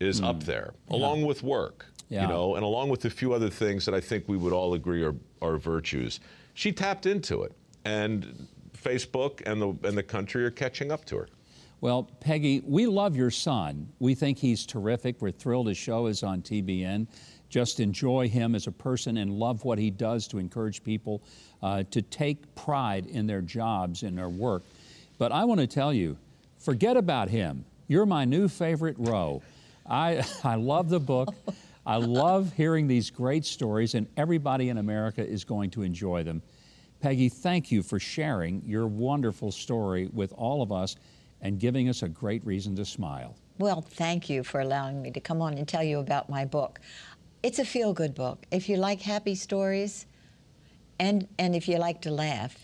is 0.00 0.20
up 0.20 0.42
there, 0.42 0.74
along 0.90 1.24
with 1.24 1.42
work, 1.44 1.86
Yeah. 2.12 2.22
you 2.22 2.28
know, 2.28 2.56
and 2.56 2.62
along 2.62 2.90
with 2.90 3.06
a 3.06 3.10
few 3.10 3.32
other 3.32 3.48
things 3.48 3.86
that 3.86 3.94
I 3.94 4.00
think 4.00 4.28
we 4.28 4.36
would 4.36 4.52
all 4.52 4.74
agree 4.74 5.02
are, 5.02 5.14
are 5.40 5.56
virtues. 5.56 6.20
She 6.52 6.70
tapped 6.70 7.06
into 7.06 7.42
it, 7.42 7.52
and 7.86 8.46
Facebook 8.76 9.40
and 9.46 9.62
the 9.62 9.88
and 9.88 9.96
the 9.96 10.02
country 10.02 10.44
are 10.44 10.50
catching 10.50 10.92
up 10.92 11.06
to 11.06 11.16
her. 11.16 11.28
Well, 11.80 12.10
Peggy, 12.20 12.62
we 12.66 12.86
love 12.86 13.16
your 13.16 13.30
son. 13.30 13.88
We 13.98 14.14
think 14.14 14.36
he's 14.36 14.66
terrific. 14.66 15.22
We're 15.22 15.30
thrilled 15.30 15.68
his 15.68 15.78
show 15.78 16.06
is 16.06 16.22
on 16.22 16.42
TBN. 16.42 17.06
Just 17.48 17.80
enjoy 17.80 18.28
him 18.28 18.54
as 18.54 18.66
a 18.66 18.72
person 18.72 19.16
and 19.16 19.32
love 19.32 19.64
what 19.64 19.78
he 19.78 19.90
does 19.90 20.28
to 20.28 20.38
encourage 20.38 20.84
people 20.84 21.22
uh, 21.62 21.84
to 21.90 22.02
take 22.02 22.54
pride 22.54 23.06
in 23.06 23.26
their 23.26 23.40
jobs 23.40 24.02
and 24.02 24.18
their 24.18 24.28
work. 24.28 24.64
But 25.16 25.32
I 25.32 25.44
want 25.44 25.60
to 25.60 25.66
tell 25.66 25.94
you, 25.94 26.18
forget 26.58 26.98
about 26.98 27.30
him. 27.30 27.64
You're 27.88 28.06
my 28.06 28.26
new 28.26 28.48
favorite 28.48 28.96
Rowe. 28.98 29.42
I, 29.88 30.24
I 30.44 30.56
love 30.56 30.90
the 30.90 31.00
book. 31.00 31.34
I 31.84 31.96
love 31.96 32.52
hearing 32.52 32.86
these 32.86 33.10
great 33.10 33.44
stories, 33.44 33.94
and 33.94 34.06
everybody 34.16 34.68
in 34.68 34.78
America 34.78 35.26
is 35.26 35.44
going 35.44 35.70
to 35.70 35.82
enjoy 35.82 36.22
them. 36.22 36.42
Peggy, 37.00 37.28
thank 37.28 37.72
you 37.72 37.82
for 37.82 37.98
sharing 37.98 38.62
your 38.64 38.86
wonderful 38.86 39.50
story 39.50 40.08
with 40.12 40.32
all 40.36 40.62
of 40.62 40.70
us 40.70 40.94
and 41.40 41.58
giving 41.58 41.88
us 41.88 42.02
a 42.02 42.08
great 42.08 42.44
reason 42.46 42.76
to 42.76 42.84
smile. 42.84 43.34
Well, 43.58 43.80
thank 43.80 44.30
you 44.30 44.44
for 44.44 44.60
allowing 44.60 45.02
me 45.02 45.10
to 45.10 45.20
come 45.20 45.42
on 45.42 45.54
and 45.58 45.66
tell 45.66 45.82
you 45.82 45.98
about 45.98 46.30
my 46.30 46.44
book. 46.44 46.78
It's 47.42 47.58
a 47.58 47.64
feel 47.64 47.92
good 47.92 48.14
book. 48.14 48.46
If 48.52 48.68
you 48.68 48.76
like 48.76 49.00
happy 49.00 49.34
stories 49.34 50.06
and, 51.00 51.26
and 51.40 51.56
if 51.56 51.66
you 51.66 51.78
like 51.78 52.00
to 52.02 52.12
laugh, 52.12 52.56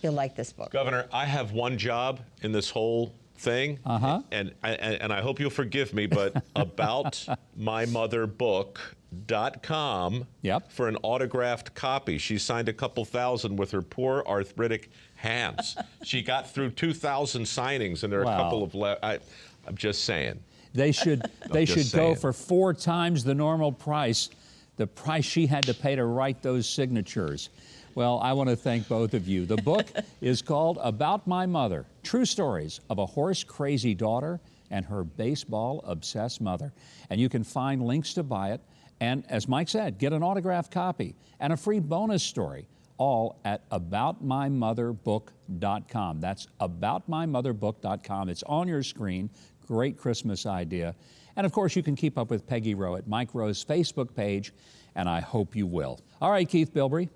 you'll 0.00 0.12
like 0.12 0.36
this 0.36 0.52
book. 0.52 0.70
Governor, 0.70 1.06
I 1.12 1.24
have 1.24 1.50
one 1.50 1.76
job 1.76 2.20
in 2.42 2.52
this 2.52 2.70
whole 2.70 3.12
thing, 3.38 3.78
Uh-huh. 3.84 4.22
and, 4.30 4.54
and 4.62 4.80
and 5.02 5.12
I 5.12 5.20
hope 5.20 5.38
you'll 5.40 5.50
forgive 5.50 5.92
me, 5.92 6.06
but 6.06 6.42
about 6.56 7.26
mymotherbook.com 7.58 10.26
Yep. 10.42 10.72
for 10.72 10.88
an 10.88 10.96
autographed 11.02 11.74
copy. 11.74 12.18
She 12.18 12.38
signed 12.38 12.68
a 12.68 12.72
couple 12.72 13.04
thousand 13.04 13.56
with 13.56 13.70
her 13.72 13.82
poor 13.82 14.22
arthritic 14.26 14.90
hands. 15.16 15.76
she 16.04 16.22
got 16.22 16.48
through 16.50 16.70
2,000 16.70 17.42
signings, 17.44 18.02
and 18.04 18.12
there 18.12 18.20
are 18.20 18.24
Wow. 18.24 18.38
a 18.38 18.42
couple 18.42 18.62
of. 18.62 18.74
Le- 18.74 18.98
I, 19.02 19.18
I'm 19.66 19.76
just 19.76 20.04
saying. 20.04 20.38
They 20.74 20.92
should 20.92 21.22
they 21.50 21.64
should 21.64 21.90
go 21.92 22.14
for 22.14 22.32
four 22.32 22.72
times 22.74 23.24
the 23.24 23.34
normal 23.34 23.72
price, 23.72 24.28
the 24.76 24.86
price 24.86 25.24
she 25.24 25.46
had 25.46 25.64
to 25.64 25.74
pay 25.74 25.96
to 25.96 26.04
write 26.04 26.42
those 26.42 26.68
signatures. 26.68 27.48
Well, 27.94 28.20
I 28.22 28.34
want 28.34 28.50
to 28.50 28.56
thank 28.56 28.86
both 28.88 29.14
of 29.14 29.26
you. 29.26 29.46
The 29.46 29.56
book 29.56 29.86
is 30.20 30.42
called 30.42 30.78
About 30.82 31.26
My 31.26 31.46
Mother: 31.46 31.86
True 32.02 32.26
Stories 32.26 32.80
of 32.90 32.98
a 32.98 33.06
Horse 33.06 33.42
Crazy 33.42 33.94
Daughter 33.94 34.38
and 34.70 34.84
Her 34.84 35.04
Baseball 35.04 35.82
Obsessed 35.84 36.40
Mother. 36.40 36.72
And 37.10 37.20
you 37.20 37.28
can 37.28 37.44
find 37.44 37.82
links 37.82 38.14
to 38.14 38.22
buy 38.22 38.52
it 38.52 38.60
and 39.00 39.24
as 39.28 39.48
Mike 39.48 39.68
said, 39.68 39.98
get 39.98 40.12
an 40.12 40.22
autographed 40.22 40.70
copy 40.70 41.16
and 41.40 41.52
a 41.52 41.56
free 41.56 41.80
bonus 41.80 42.22
story 42.22 42.68
all 42.98 43.40
at 43.44 43.68
aboutmymotherbook.com. 43.70 46.20
That's 46.20 46.46
aboutmymotherbook.com. 46.60 48.28
It's 48.30 48.42
on 48.44 48.68
your 48.68 48.82
screen. 48.82 49.28
Great 49.66 49.98
Christmas 49.98 50.46
idea. 50.46 50.94
And 51.36 51.44
of 51.44 51.52
course, 51.52 51.76
you 51.76 51.82
can 51.82 51.94
keep 51.94 52.16
up 52.16 52.30
with 52.30 52.46
Peggy 52.46 52.74
Rowe 52.74 52.96
at 52.96 53.06
Mike 53.06 53.34
Rowe's 53.34 53.62
Facebook 53.62 54.14
page, 54.14 54.54
and 54.94 55.10
I 55.10 55.20
hope 55.20 55.54
you 55.54 55.66
will. 55.66 56.00
All 56.22 56.30
right, 56.30 56.48
Keith 56.48 56.72
Bilbrey, 56.72 57.10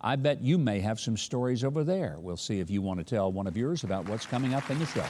I 0.00 0.16
bet 0.16 0.40
you 0.40 0.56
may 0.56 0.80
have 0.80 0.98
some 0.98 1.18
stories 1.18 1.64
over 1.64 1.84
there. 1.84 2.16
We'll 2.18 2.38
see 2.38 2.60
if 2.60 2.70
you 2.70 2.80
want 2.80 2.98
to 3.00 3.04
tell 3.04 3.30
one 3.30 3.46
of 3.46 3.58
yours 3.58 3.84
about 3.84 4.08
what's 4.08 4.24
coming 4.24 4.54
up 4.54 4.70
in 4.70 4.78
the 4.78 4.86
show. 4.86 5.04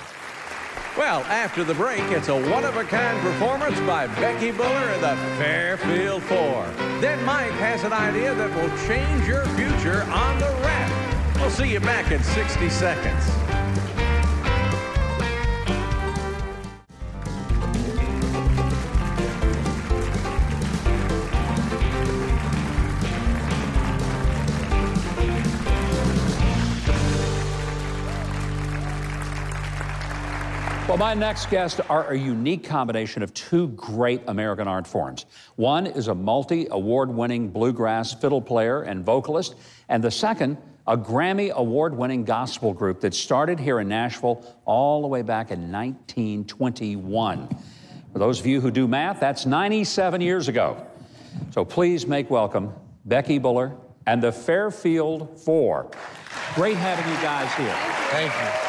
Well, 0.97 1.23
after 1.25 1.65
the 1.65 1.75
break, 1.75 2.03
it's 2.11 2.29
a 2.29 2.51
one-of-a-kind 2.51 3.21
performance 3.21 3.79
by 3.81 4.07
Becky 4.07 4.51
Buller 4.51 4.69
and 4.69 5.03
the 5.03 5.17
Fairfield 5.37 6.23
Four. 6.23 6.65
Then 7.01 7.23
Mike 7.25 7.53
has 7.53 7.85
an 7.85 7.93
idea 7.93 8.35
that 8.35 8.51
will 8.55 8.77
change 8.87 9.27
your 9.27 9.45
future 9.57 10.03
on 10.05 10.39
the 10.39 10.51
raft. 10.63 11.41
We'll 11.41 11.51
see 11.51 11.71
you 11.71 11.81
back 11.81 12.11
in 12.11 12.23
60 12.23 12.71
seconds. 12.71 13.46
Well, 30.89 30.99
my 30.99 31.15
next 31.15 31.51
guests 31.51 31.81
are 31.91 32.13
a 32.13 32.17
unique 32.17 32.63
combination 32.63 33.25
of 33.25 33.35
two 33.35 33.71
great 33.71 34.23
American 34.29 34.69
art 34.69 34.87
forms. 34.87 35.27
One 35.57 35.85
is 35.85 36.07
a 36.07 36.15
multi 36.15 36.69
award 36.71 37.11
winning 37.11 37.49
bluegrass 37.49 38.15
fiddle 38.15 38.41
player 38.41 38.83
and 38.83 39.05
vocalist, 39.05 39.57
and 39.89 40.03
the 40.03 40.13
second, 40.13 40.57
a 40.87 40.97
Grammy 40.97 41.51
award 41.51 41.97
winning 41.97 42.23
gospel 42.23 42.73
group 42.73 43.01
that 43.01 43.15
started 43.15 43.59
here 43.59 43.81
in 43.81 43.89
Nashville 43.89 44.45
all 44.65 45.03
the 45.03 45.09
way 45.09 45.23
back 45.23 45.51
in 45.51 45.73
1921. 45.73 47.49
For 48.13 48.19
those 48.21 48.39
of 48.39 48.47
you 48.47 48.61
who 48.61 48.71
do 48.71 48.87
math, 48.87 49.19
that's 49.19 49.45
97 49.45 50.21
years 50.21 50.47
ago. 50.47 50.87
So 51.51 51.65
please 51.65 52.07
make 52.07 52.31
welcome 52.31 52.73
Becky 53.07 53.39
Buller 53.39 53.77
and 54.07 54.23
the 54.23 54.31
Fairfield 54.31 55.41
Four. 55.41 55.91
Great 56.55 56.77
having 56.77 57.13
you 57.13 57.21
guys 57.21 57.53
here. 57.55 57.75
Thank 58.13 58.33
you. 58.33 58.67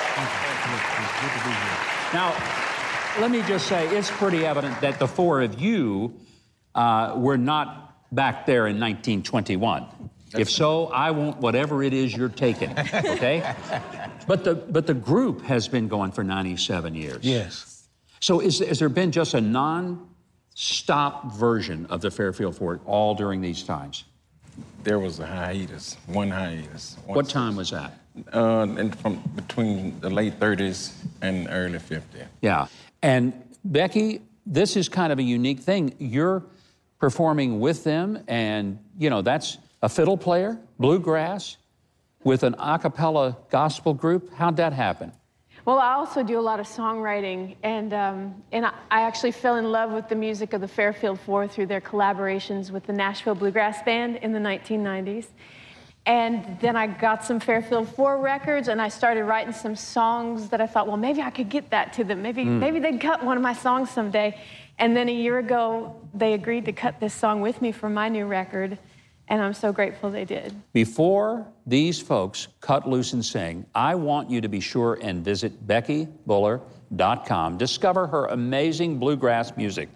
Good 1.22 1.32
to 1.32 1.43
be 1.45 1.51
here. 1.51 1.66
Now, 2.14 2.34
let 3.20 3.32
me 3.32 3.41
just 3.43 3.68
say, 3.68 3.88
it's 3.97 4.10
pretty 4.10 4.45
evident 4.45 4.80
that 4.82 4.97
the 4.97 5.08
four 5.08 5.41
of 5.41 5.60
you 5.60 6.14
uh, 6.74 7.16
were 7.18 7.38
not 7.38 7.88
back 8.14 8.45
there 8.45 8.68
in 8.68 8.80
1921. 8.80 9.86
if 10.38 10.49
so, 10.49 10.88
I 10.88 11.12
want 11.12 11.38
whatever 11.39 11.84
it 11.84 11.93
is 11.93 12.16
you're 12.16 12.30
taking, 12.30 12.70
okay? 12.93 13.53
but, 14.26 14.45
the, 14.45 14.55
but 14.55 14.88
the 14.88 14.93
group 14.93 15.41
has 15.41 15.68
been 15.68 15.89
going 15.89 16.12
for 16.12 16.24
97 16.24 16.95
years. 16.95 17.24
Yes. 17.24 17.88
So 18.22 18.39
is, 18.39 18.60
has 18.60 18.80
there 18.80 18.89
been 18.89 19.12
just 19.12 19.34
a 19.34 19.41
non-stop 19.41 21.34
version 21.34 21.88
of 21.88 22.01
the 22.01 22.10
Fairfield 22.10 22.55
Four 22.55 22.80
all 22.86 23.16
during 23.16 23.41
these 23.41 23.64
times? 23.64 24.05
There 24.84 24.99
was 24.99 25.20
a 25.20 25.28
hiatus, 25.28 25.97
one 26.08 26.30
hiatus. 26.32 26.97
One 27.05 27.18
What 27.18 27.30
time 27.30 27.55
was 27.55 27.72
that? 27.72 27.99
Uh, 28.34 28.68
and 28.78 28.97
from 28.99 29.22
between 29.36 29.99
the 29.99 30.09
late 30.09 30.39
30s 30.39 30.93
and 31.22 31.47
early 31.49 31.80
50s. 31.80 32.28
Yeah. 32.41 32.68
And 33.01 33.34
Becky, 33.63 34.22
this 34.45 34.76
is 34.76 34.89
kind 34.89 35.11
of 35.11 35.20
a 35.20 35.24
unique 35.24 35.59
thing. 35.59 35.93
You're 35.99 36.43
performing 36.99 37.59
with 37.59 37.84
them, 37.84 38.24
and, 38.28 38.80
you 38.97 39.09
know, 39.09 39.22
that's 39.22 39.57
a 39.82 39.89
fiddle 39.89 40.18
player, 40.18 40.57
bluegrass, 40.80 41.57
with 42.24 42.43
an 42.43 42.55
a 42.59 42.80
cappella 42.80 43.38
gospel 43.49 43.93
group. 43.93 44.34
How'd 44.34 44.57
that 44.57 44.74
happen? 44.74 45.11
Well, 45.65 45.80
I 45.80 45.93
also 45.93 46.24
do 46.24 46.39
a 46.39 46.41
lot 46.41 46.61
of 46.61 46.65
songwriting, 46.65 47.57
and, 47.61 47.93
um, 47.93 48.43
and 48.53 48.65
I, 48.65 48.72
I 48.89 49.01
actually 49.01 49.34
fell 49.34 49.57
in 49.57 49.70
love 49.70 49.91
with 49.91 50.07
the 50.07 50.15
music 50.15 50.53
of 50.53 50.61
the 50.61 50.68
Fairfield 50.68 51.20
Four 51.20 51.47
through 51.47 51.65
their 51.65 51.82
collaborations 51.82 52.72
with 52.72 52.86
the 52.86 52.93
Nashville 52.93 53.36
Bluegrass 53.36 53.84
Band 53.84 54.15
in 54.18 54.32
the 54.32 54.39
1990s. 54.39 55.28
And 56.08 56.58
then 56.62 56.76
I 56.78 56.88
got 56.88 57.24
some 57.26 57.38
Fairfield 57.41 57.89
Four 57.89 58.20
records, 58.20 58.70
and 58.70 58.82
I 58.82 58.88
started 58.88 59.26
writing 59.26 59.51
some 59.51 59.76
songs 59.76 60.47
that 60.49 60.62
I 60.62 60.66
thought, 60.66 60.88
well, 60.88 60.95
maybe 60.95 61.22
I 61.22 61.30
could 61.30 61.49
get 61.49 61.70
that 61.72 61.91
to 61.93 62.05
them. 62.05 62.22
Maybe, 62.22 62.45
Mm. 62.45 62.60
maybe 62.60 62.80
they'd 62.80 63.01
cut 63.01 63.26
one 63.26 63.36
of 63.36 63.43
my 63.43 63.51
songs 63.51 63.89
someday. 63.89 64.38
And 64.80 64.95
then 64.95 65.10
a 65.10 65.14
year 65.14 65.38
ago, 65.39 65.95
they 66.14 66.34
agreed 66.34 66.64
to 66.66 66.72
cut 66.72 67.01
this 67.01 67.14
song 67.14 67.41
with 67.41 67.62
me 67.62 67.74
for 67.74 67.89
my 67.89 68.08
new 68.08 68.26
record, 68.26 68.78
and 69.28 69.41
I'm 69.41 69.53
so 69.53 69.74
grateful 69.74 70.10
they 70.10 70.24
did. 70.24 70.55
Before 70.72 71.45
these 71.66 71.99
folks 72.01 72.47
cut 72.62 72.88
loose 72.88 73.12
and 73.12 73.26
sing, 73.26 73.66
I 73.76 73.95
want 73.95 74.30
you 74.30 74.39
to 74.39 74.47
be 74.47 74.62
sure 74.62 74.97
and 75.01 75.26
visit 75.26 75.68
BeckyBuller.com. 75.68 77.58
Discover 77.58 78.08
her 78.08 78.28
amazing 78.28 78.97
bluegrass 78.97 79.58
music. 79.58 79.89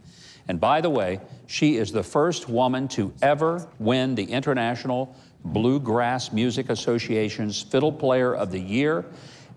And 0.49 0.59
by 0.59 0.81
the 0.81 0.89
way, 0.89 1.21
she 1.47 1.77
is 1.77 1.93
the 1.93 2.03
first 2.03 2.49
woman 2.49 2.89
to 2.89 3.13
ever 3.21 3.65
win 3.79 4.15
the 4.15 4.25
International 4.25 5.15
Bluegrass 5.43 6.31
Music 6.31 6.69
Association's 6.69 7.61
Fiddle 7.61 7.91
Player 7.91 8.35
of 8.35 8.51
the 8.51 8.59
Year 8.59 9.05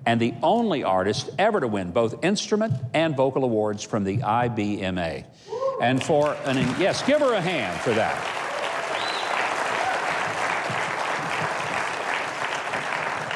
and 0.07 0.21
the 0.21 0.35
only 0.43 0.85
artist 0.85 1.31
ever 1.39 1.61
to 1.61 1.69
win 1.69 1.91
both 1.91 2.23
instrument 2.25 2.75
and 2.93 3.17
vocal 3.17 3.45
awards 3.45 3.83
from 3.83 4.05
the 4.05 4.19
IBMA. 4.19 5.25
And 5.81 6.03
for 6.03 6.37
an, 6.45 6.57
yes, 6.79 7.03
give 7.07 7.21
her 7.21 7.35
a 7.35 7.41
hand 7.41 7.81
for 7.81 7.95
that. 7.95 8.41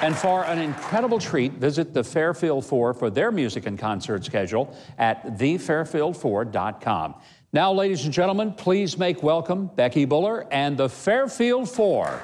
And 0.01 0.17
for 0.17 0.45
an 0.45 0.61
incredible 0.61 1.19
treat, 1.19 1.55
visit 1.55 1.93
the 1.93 2.05
Fairfield 2.05 2.65
Four 2.65 2.95
for 2.95 3.11
their 3.11 3.33
music 3.33 3.67
and 3.67 3.77
concert 3.77 4.25
schedule 4.25 4.77
at 4.97 5.39
thefairfield4.com. 5.39 7.15
Now, 7.51 7.73
ladies 7.73 8.05
and 8.05 8.13
gentlemen, 8.13 8.53
please 8.53 8.99
make 8.99 9.23
welcome 9.23 9.71
Becky 9.75 10.05
Buller 10.05 10.47
and 10.53 10.77
the 10.77 10.87
Fairfield 10.87 11.71
Four. 11.71 12.21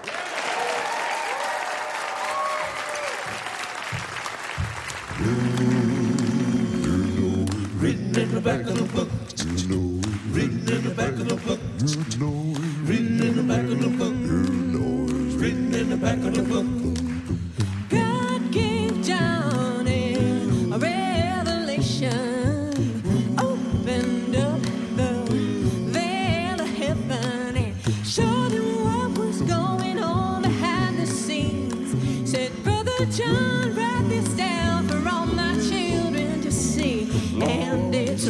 Written 7.78 8.18
in 8.18 8.34
the 8.34 8.40
back 8.42 8.60
of 8.66 8.76
the 8.76 8.84
book. 8.92 9.08
Written 10.30 10.68
in 10.68 10.84
the 10.84 10.94
back 10.94 11.12
of 11.14 11.26
the 11.26 11.36
book. 11.36 11.60
Written 12.86 13.22
in 13.22 13.36
the 13.36 13.42
back 13.42 13.64
of 13.64 13.80
the 13.80 13.88
book. 13.88 14.14
Written 15.40 15.74
in 15.74 15.88
the 15.88 15.96
back 15.96 16.18
of 16.18 16.34
the 16.34 16.42
book. 16.42 16.83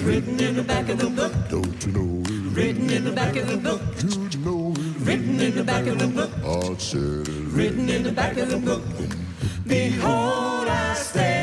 Written 0.05 0.39
in 0.39 0.57
the 0.57 0.63
back 0.63 0.89
of 0.91 0.99
the 0.99 1.09
book. 1.09 1.33
Don't 1.49 1.87
you 1.87 1.93
know? 1.93 2.23
it? 2.23 2.57
Written 2.57 2.91
in 2.91 3.05
the 3.05 3.13
back 3.13 3.37
of 3.37 3.49
the 3.49 3.57
book. 3.57 3.81
You 4.03 4.39
know? 4.41 4.75
Written 4.99 5.41
in 5.41 5.55
the 5.55 5.65
back 5.65 5.87
of 5.87 5.99
the 5.99 6.07
book. 6.07 6.31
I 6.45 6.77
said 6.77 7.29
it. 7.29 7.53
Written 7.57 7.89
in 7.89 8.03
the 8.03 8.13
back 8.13 8.37
of 8.37 8.51
the 8.51 8.59
book. 8.59 8.83
Behold, 9.67 10.69
I 10.69 10.95
stand 10.95 11.34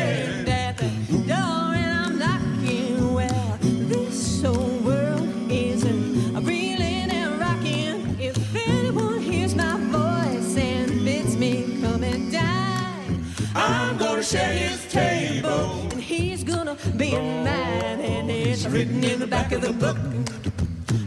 written 18.82 19.04
in 19.04 19.20
the 19.20 19.28
back 19.28 19.52
of 19.52 19.62
the 19.62 19.74
book. 19.74 19.98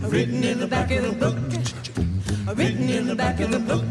Written 0.03 0.45
in 0.45 0.61
the 0.61 0.66
back 0.66 0.93
of 0.93 1.03
the 1.03 1.12
book. 1.12 1.35
Written 2.57 2.89
in 2.89 3.09
the 3.09 3.16
back 3.16 3.41
of 3.41 3.51
the 3.51 3.59
book. 3.59 3.84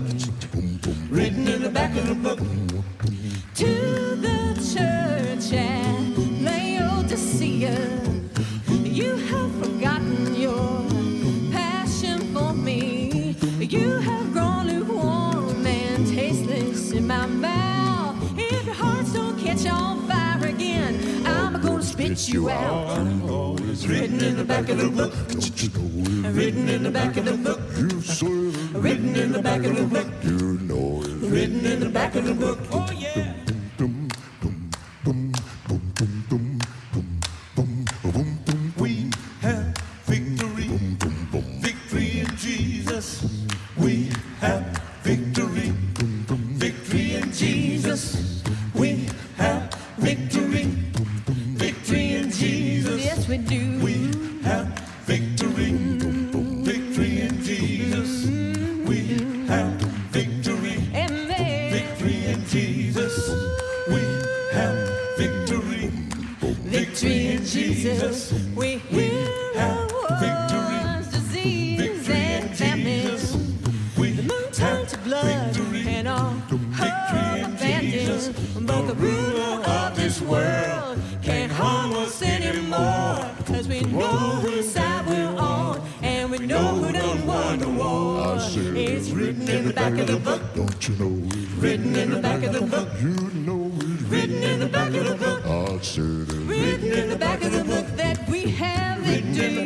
Know 83.93 84.17
whose 84.41 84.71
side 84.71 85.05
we're 85.07 85.35
on, 85.37 85.81
and 86.01 86.31
we 86.31 86.39
know 86.39 86.75
who 86.75 86.91
done 86.91 87.27
won 87.27 87.59
the 87.59 87.69
war. 87.69 88.37
It's 88.75 89.09
written 89.09 89.47
in 89.47 89.67
the 89.67 89.73
back 89.73 89.97
of 89.97 90.07
the 90.07 90.17
book. 90.17 90.41
Don't 90.55 90.87
you 90.87 90.95
know 90.95 91.27
it's 91.27 91.51
Written 91.53 91.95
in 91.95 92.11
the 92.11 92.21
back 92.21 92.43
of 92.43 92.53
the 92.53 92.61
book. 92.61 92.89
You 93.01 93.15
know 93.45 93.71
it's 93.75 94.01
Written 94.03 94.43
in 94.43 94.59
the 94.59 94.67
back 94.67 94.93
of 94.93 95.05
the 95.05 95.15
book. 95.15 95.45
I 95.45 95.79
said 95.81 96.03
it. 96.03 96.47
Written 96.47 96.91
in 96.91 97.09
the 97.09 97.15
back 97.15 97.43
of 97.43 97.51
the 97.51 97.63
book 97.63 97.87
that 97.95 98.27
we 98.29 98.41
have 98.51 98.99
victory. 98.99 99.65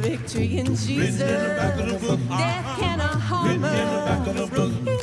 Victory 0.00 0.58
in 0.58 0.66
Jesus. 0.74 1.18
Death 1.18 2.78
cannot 2.78 3.20
harm 3.20 3.64
us. 3.64 4.95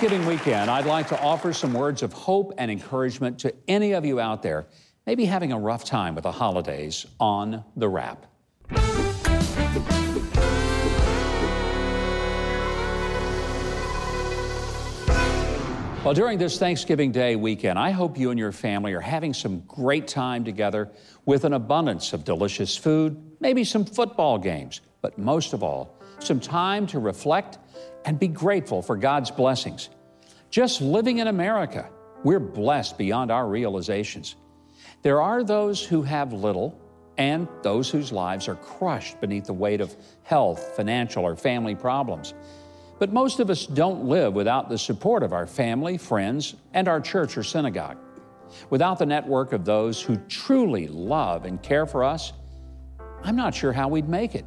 Thanksgiving 0.00 0.26
weekend, 0.26 0.70
I'd 0.70 0.86
like 0.86 1.08
to 1.08 1.20
offer 1.20 1.52
some 1.52 1.74
words 1.74 2.02
of 2.02 2.10
hope 2.14 2.54
and 2.56 2.70
encouragement 2.70 3.38
to 3.40 3.54
any 3.68 3.92
of 3.92 4.02
you 4.02 4.18
out 4.18 4.42
there, 4.42 4.64
maybe 5.06 5.26
having 5.26 5.52
a 5.52 5.58
rough 5.58 5.84
time 5.84 6.14
with 6.14 6.22
the 6.24 6.32
holidays 6.32 7.04
on 7.20 7.62
the 7.76 7.86
wrap. 7.86 8.24
Well, 16.02 16.14
during 16.14 16.38
this 16.38 16.58
Thanksgiving 16.58 17.12
Day 17.12 17.36
weekend, 17.36 17.78
I 17.78 17.90
hope 17.90 18.16
you 18.16 18.30
and 18.30 18.38
your 18.38 18.52
family 18.52 18.94
are 18.94 19.00
having 19.00 19.34
some 19.34 19.60
great 19.68 20.08
time 20.08 20.46
together 20.46 20.90
with 21.26 21.44
an 21.44 21.52
abundance 21.52 22.14
of 22.14 22.24
delicious 22.24 22.74
food, 22.74 23.20
maybe 23.38 23.64
some 23.64 23.84
football 23.84 24.38
games, 24.38 24.80
but 25.02 25.18
most 25.18 25.52
of 25.52 25.62
all, 25.62 25.99
some 26.22 26.40
time 26.40 26.86
to 26.88 26.98
reflect 26.98 27.58
and 28.04 28.18
be 28.18 28.28
grateful 28.28 28.82
for 28.82 28.96
God's 28.96 29.30
blessings. 29.30 29.88
Just 30.50 30.80
living 30.80 31.18
in 31.18 31.28
America, 31.28 31.88
we're 32.24 32.40
blessed 32.40 32.98
beyond 32.98 33.30
our 33.30 33.46
realizations. 33.46 34.36
There 35.02 35.20
are 35.22 35.44
those 35.44 35.84
who 35.84 36.02
have 36.02 36.32
little 36.32 36.78
and 37.16 37.48
those 37.62 37.90
whose 37.90 38.12
lives 38.12 38.48
are 38.48 38.54
crushed 38.54 39.20
beneath 39.20 39.44
the 39.44 39.52
weight 39.52 39.80
of 39.80 39.94
health, 40.22 40.74
financial, 40.76 41.24
or 41.24 41.36
family 41.36 41.74
problems. 41.74 42.34
But 42.98 43.12
most 43.12 43.40
of 43.40 43.48
us 43.50 43.66
don't 43.66 44.04
live 44.04 44.34
without 44.34 44.68
the 44.68 44.78
support 44.78 45.22
of 45.22 45.32
our 45.32 45.46
family, 45.46 45.98
friends, 45.98 46.54
and 46.74 46.88
our 46.88 47.00
church 47.00 47.36
or 47.36 47.42
synagogue. 47.42 47.96
Without 48.68 48.98
the 48.98 49.06
network 49.06 49.52
of 49.52 49.64
those 49.64 50.02
who 50.02 50.16
truly 50.28 50.86
love 50.88 51.44
and 51.44 51.62
care 51.62 51.86
for 51.86 52.04
us, 52.04 52.32
I'm 53.22 53.36
not 53.36 53.54
sure 53.54 53.72
how 53.72 53.88
we'd 53.88 54.08
make 54.08 54.34
it. 54.34 54.44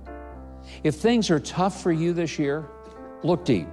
If 0.83 0.95
things 0.95 1.29
are 1.29 1.39
tough 1.39 1.81
for 1.81 1.91
you 1.91 2.13
this 2.13 2.39
year, 2.39 2.69
look 3.23 3.45
deep. 3.45 3.67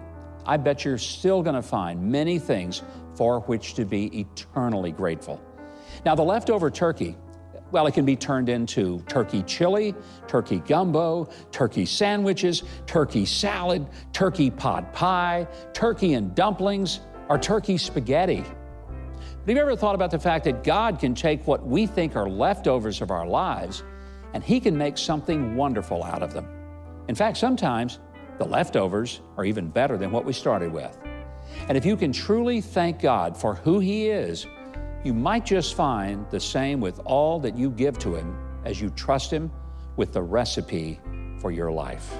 I 0.47 0.57
bet 0.57 0.85
you're 0.85 0.99
still 0.99 1.43
going 1.43 1.55
to 1.55 1.63
find 1.63 2.11
many 2.11 2.39
things 2.39 2.83
for 3.15 3.41
which 3.41 3.75
to 3.75 3.85
be 3.85 4.07
eternally 4.19 4.93
grateful. 4.93 5.41
Now, 6.05 6.15
the 6.15 6.23
leftover 6.23 6.71
turkey, 6.71 7.17
well, 7.71 7.87
it 7.87 7.95
can 7.95 8.05
be 8.05 8.17
turned 8.17 8.49
into 8.49 9.01
turkey 9.03 9.43
chili, 9.43 9.95
turkey 10.27 10.61
gumbo, 10.61 11.29
turkey 11.53 11.87
sandwiches, 11.87 12.63
turkey 12.87 13.27
salad, 13.27 13.87
turkey 14.13 14.51
pot 14.51 14.93
pie, 14.93 15.47
turkey 15.73 16.15
and 16.15 16.35
dumplings, 16.35 17.01
or 17.29 17.39
turkey 17.39 17.77
spaghetti. 17.77 18.43
But 18.43 19.49
have 19.49 19.57
you 19.57 19.63
ever 19.63 19.77
thought 19.77 19.95
about 19.95 20.11
the 20.11 20.19
fact 20.19 20.45
that 20.45 20.65
God 20.65 20.99
can 20.99 21.15
take 21.15 21.47
what 21.47 21.65
we 21.65 21.87
think 21.87 22.17
are 22.17 22.29
leftovers 22.29 23.01
of 23.01 23.11
our 23.11 23.27
lives 23.27 23.83
and 24.35 24.43
He 24.43 24.61
can 24.61 24.77
make 24.77 24.99
something 24.99 25.57
wonderful 25.57 26.03
out 26.03 26.23
of 26.23 26.33
them? 26.35 26.49
In 27.11 27.17
fact, 27.17 27.39
sometimes 27.39 27.99
the 28.39 28.45
leftovers 28.45 29.21
are 29.37 29.45
even 29.45 29.69
better 29.69 29.99
than 29.99 30.13
what 30.13 30.25
we 30.25 30.33
started 30.33 30.73
with. 30.73 30.97
And 31.67 31.77
if 31.77 31.85
you 31.85 31.97
can 31.97 32.13
truly 32.13 32.61
thank 32.61 33.01
God 33.01 33.37
for 33.37 33.57
who 33.57 33.81
He 33.81 34.07
is, 34.07 34.47
you 35.03 35.13
might 35.13 35.45
just 35.45 35.75
find 35.75 36.25
the 36.31 36.39
same 36.39 36.81
with 36.81 37.01
all 37.05 37.41
that 37.41 37.59
you 37.59 37.69
give 37.73 37.99
to 37.99 38.15
Him 38.15 38.39
as 38.65 38.81
you 38.81 38.91
trust 38.91 39.33
Him 39.33 39.51
with 39.97 40.13
the 40.13 40.23
recipe 40.23 41.01
for 41.41 41.51
your 41.51 41.73
life. 41.73 42.15